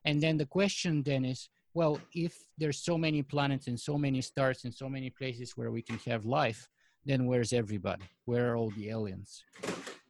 And 0.04 0.20
then 0.22 0.36
the 0.36 0.46
question 0.46 1.02
then 1.02 1.24
is, 1.24 1.48
well, 1.78 2.00
if 2.26 2.34
there's 2.60 2.80
so 2.90 2.98
many 3.06 3.22
planets 3.22 3.68
and 3.68 3.78
so 3.78 3.96
many 4.06 4.20
stars 4.20 4.58
and 4.64 4.74
so 4.74 4.88
many 4.96 5.10
places 5.20 5.56
where 5.56 5.70
we 5.76 5.82
can 5.88 5.98
have 6.10 6.24
life, 6.24 6.60
then 7.08 7.20
where's 7.28 7.52
everybody? 7.52 8.08
Where 8.24 8.44
are 8.48 8.56
all 8.56 8.72
the 8.78 8.86
aliens? 8.96 9.30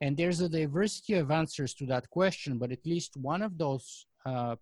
And 0.00 0.16
there's 0.16 0.40
a 0.40 0.48
diversity 0.48 1.14
of 1.22 1.30
answers 1.30 1.74
to 1.74 1.84
that 1.92 2.08
question, 2.08 2.52
but 2.56 2.72
at 2.72 2.86
least 2.86 3.18
one 3.32 3.42
of 3.42 3.52
those 3.58 4.06
uh, 4.24 4.56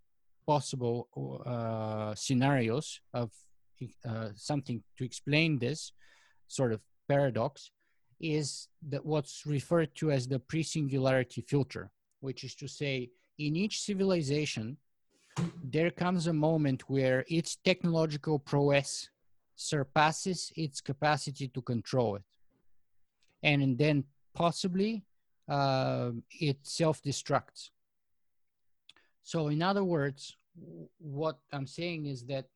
possible 0.53 0.97
uh, 1.55 2.13
scenarios 2.17 2.87
of 3.15 3.31
uh, 4.11 4.31
something 4.35 4.83
to 4.99 5.05
explain 5.05 5.61
this 5.61 5.93
sort 6.49 6.73
of 6.73 6.81
paradox 7.09 7.71
is 8.19 8.67
that 8.93 9.07
what's 9.13 9.47
referred 9.47 9.95
to 10.01 10.11
as 10.11 10.27
the 10.27 10.41
pre-singularity 10.41 11.43
filter, 11.53 11.85
which 12.27 12.43
is 12.43 12.57
to 12.57 12.67
say, 12.67 13.11
in 13.39 13.55
each 13.55 13.77
civilization, 13.83 14.77
there 15.62 15.91
comes 15.91 16.26
a 16.26 16.32
moment 16.32 16.89
where 16.89 17.24
its 17.28 17.57
technological 17.57 18.39
prowess 18.39 19.11
surpasses 19.55 20.53
its 20.57 20.80
capacity 20.80 21.49
to 21.49 21.62
control 21.62 22.16
it. 22.16 22.22
And 23.43 23.78
then 23.78 24.05
possibly 24.34 25.05
uh, 25.49 26.11
it 26.30 26.59
self-destructs. 26.62 27.70
So 29.22 29.49
in 29.49 29.62
other 29.62 29.84
words, 29.84 30.37
what 30.99 31.39
I'm 31.53 31.66
saying 31.66 32.07
is 32.07 32.24
that 32.26 32.47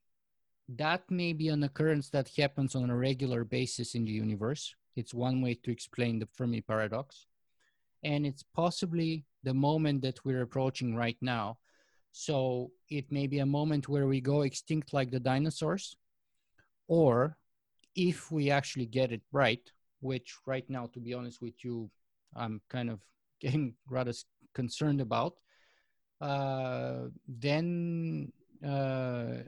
that 0.69 1.09
may 1.09 1.33
be 1.33 1.49
an 1.49 1.63
occurrence 1.63 2.09
that 2.09 2.31
happens 2.37 2.75
on 2.75 2.89
a 2.89 2.95
regular 2.95 3.43
basis 3.43 3.93
in 3.93 4.05
the 4.05 4.11
universe. 4.11 4.73
It's 4.95 5.13
one 5.13 5.41
way 5.41 5.55
to 5.55 5.71
explain 5.71 6.19
the 6.19 6.27
Fermi 6.33 6.61
paradox. 6.61 7.27
And 8.03 8.25
it's 8.25 8.43
possibly 8.55 9.25
the 9.43 9.53
moment 9.53 10.01
that 10.01 10.23
we're 10.25 10.41
approaching 10.41 10.95
right 10.95 11.17
now. 11.21 11.57
So 12.11 12.71
it 12.89 13.11
may 13.11 13.27
be 13.27 13.39
a 13.39 13.45
moment 13.45 13.87
where 13.87 14.07
we 14.07 14.21
go 14.21 14.41
extinct 14.41 14.93
like 14.93 15.11
the 15.11 15.19
dinosaurs, 15.19 15.95
or 16.87 17.37
if 17.95 18.31
we 18.31 18.49
actually 18.49 18.85
get 18.85 19.11
it 19.11 19.21
right, 19.31 19.61
which 20.01 20.35
right 20.45 20.69
now, 20.69 20.87
to 20.93 20.99
be 20.99 21.13
honest 21.13 21.41
with 21.41 21.63
you, 21.63 21.89
I'm 22.35 22.61
kind 22.69 22.89
of 22.89 22.99
getting 23.41 23.75
rather 23.89 24.13
concerned 24.53 25.01
about, 25.01 25.35
uh, 26.19 27.07
then 27.27 28.31
uh, 28.65 29.43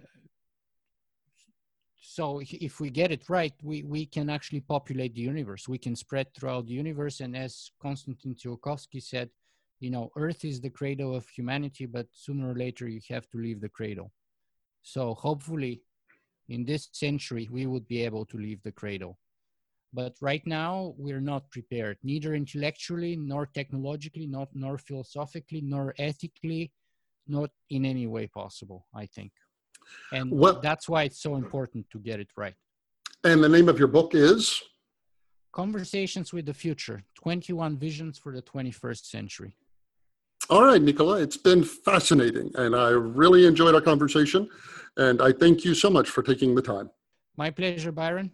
so 2.06 2.42
if 2.44 2.80
we 2.80 2.90
get 2.90 3.12
it 3.12 3.30
right, 3.30 3.54
we, 3.64 3.82
we 3.84 4.06
can 4.06 4.30
actually 4.30 4.60
populate 4.60 5.16
the 5.16 5.22
universe. 5.22 5.68
We 5.68 5.78
can 5.78 5.96
spread 5.96 6.34
throughout 6.34 6.68
the 6.68 6.74
universe. 6.74 7.22
And 7.22 7.36
as 7.36 7.72
Konstantin 7.82 8.36
Tsiolkovsky 8.36 9.02
said, 9.02 9.30
you 9.84 9.90
know, 9.90 10.10
Earth 10.16 10.46
is 10.46 10.62
the 10.62 10.70
cradle 10.70 11.14
of 11.14 11.28
humanity, 11.28 11.86
but 11.86 12.08
sooner 12.14 12.52
or 12.52 12.56
later 12.56 12.88
you 12.88 13.02
have 13.10 13.30
to 13.32 13.38
leave 13.38 13.60
the 13.60 13.68
cradle. 13.68 14.14
So 14.82 15.14
hopefully 15.14 15.82
in 16.48 16.64
this 16.64 16.88
century, 16.94 17.50
we 17.52 17.66
would 17.66 17.86
be 17.90 18.02
able 18.06 18.26
to 18.28 18.38
leave 18.38 18.64
the 18.64 18.72
cradle. 18.72 19.20
But 19.92 20.16
right 20.22 20.46
now, 20.48 20.96
we're 20.98 21.28
not 21.34 21.52
prepared, 21.52 21.98
neither 22.02 22.34
intellectually, 22.34 23.18
nor 23.18 23.46
technologically, 23.46 24.26
not, 24.26 24.48
nor 24.54 24.78
philosophically, 24.78 25.62
nor 25.62 25.94
ethically, 26.00 26.72
not 27.28 27.52
in 27.70 27.86
any 27.86 28.08
way 28.08 28.28
possible, 28.28 28.88
I 28.96 29.06
think. 29.06 29.34
And 30.14 30.32
well, 30.32 30.62
that's 30.62 30.88
why 30.88 31.04
it's 31.04 31.22
so 31.22 31.36
important 31.36 31.86
to 31.92 32.00
get 32.00 32.22
it 32.22 32.30
right. 32.38 32.56
And 33.26 33.44
the 33.44 33.50
name 33.50 33.68
of 33.68 33.78
your 33.78 33.90
book 33.90 34.16
is? 34.16 34.62
Conversations 35.52 36.32
with 36.32 36.46
the 36.46 36.54
Future 36.54 37.04
21 37.16 37.78
Visions 37.78 38.18
for 38.18 38.34
the 38.34 38.42
21st 38.42 39.06
Century. 39.06 39.56
All 40.50 40.66
right, 40.66 40.82
Nikola, 40.82 41.22
it's 41.22 41.38
been 41.38 41.64
fascinating, 41.64 42.52
and 42.56 42.76
I 42.76 42.90
really 42.90 43.46
enjoyed 43.46 43.76
our 43.76 43.82
conversation. 43.82 44.50
And 44.98 45.22
I 45.22 45.32
thank 45.32 45.64
you 45.64 45.74
so 45.74 45.90
much 45.90 46.10
for 46.10 46.22
taking 46.22 46.54
the 46.54 46.62
time. 46.62 46.90
My 47.38 47.50
pleasure, 47.50 47.92
Byron. 47.92 48.32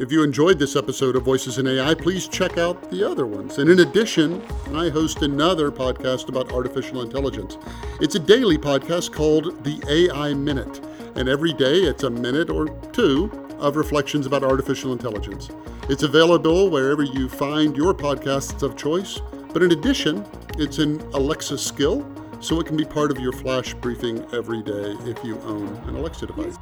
If 0.00 0.10
you 0.10 0.24
enjoyed 0.24 0.58
this 0.58 0.76
episode 0.76 1.14
of 1.14 1.24
Voices 1.24 1.58
in 1.58 1.66
AI, 1.66 1.92
please 1.92 2.26
check 2.26 2.56
out 2.56 2.90
the 2.90 3.08
other 3.08 3.26
ones. 3.26 3.58
And 3.58 3.68
in 3.68 3.80
addition, 3.80 4.42
I 4.74 4.88
host 4.88 5.20
another 5.20 5.70
podcast 5.70 6.30
about 6.30 6.52
artificial 6.52 7.02
intelligence. 7.02 7.58
It's 8.00 8.14
a 8.14 8.18
daily 8.18 8.56
podcast 8.56 9.12
called 9.12 9.62
The 9.62 9.78
AI 9.86 10.32
Minute. 10.32 10.80
And 11.16 11.28
every 11.28 11.52
day 11.52 11.80
it's 11.80 12.04
a 12.04 12.10
minute 12.10 12.48
or 12.48 12.68
two 12.92 13.30
of 13.58 13.76
reflections 13.76 14.24
about 14.24 14.42
artificial 14.42 14.92
intelligence. 14.92 15.50
It's 15.90 16.02
available 16.02 16.70
wherever 16.70 17.02
you 17.02 17.28
find 17.28 17.76
your 17.76 17.92
podcasts 17.92 18.62
of 18.62 18.76
choice. 18.76 19.20
But 19.52 19.64
in 19.64 19.72
addition, 19.72 20.24
it's 20.58 20.78
an 20.78 21.00
Alexa 21.12 21.58
skill, 21.58 22.06
so 22.40 22.60
it 22.60 22.66
can 22.66 22.76
be 22.76 22.84
part 22.84 23.10
of 23.10 23.18
your 23.18 23.32
flash 23.32 23.74
briefing 23.74 24.24
every 24.32 24.62
day 24.62 24.94
if 25.06 25.24
you 25.24 25.40
own 25.40 25.66
an 25.88 25.96
Alexa 25.96 26.26
device. 26.26 26.56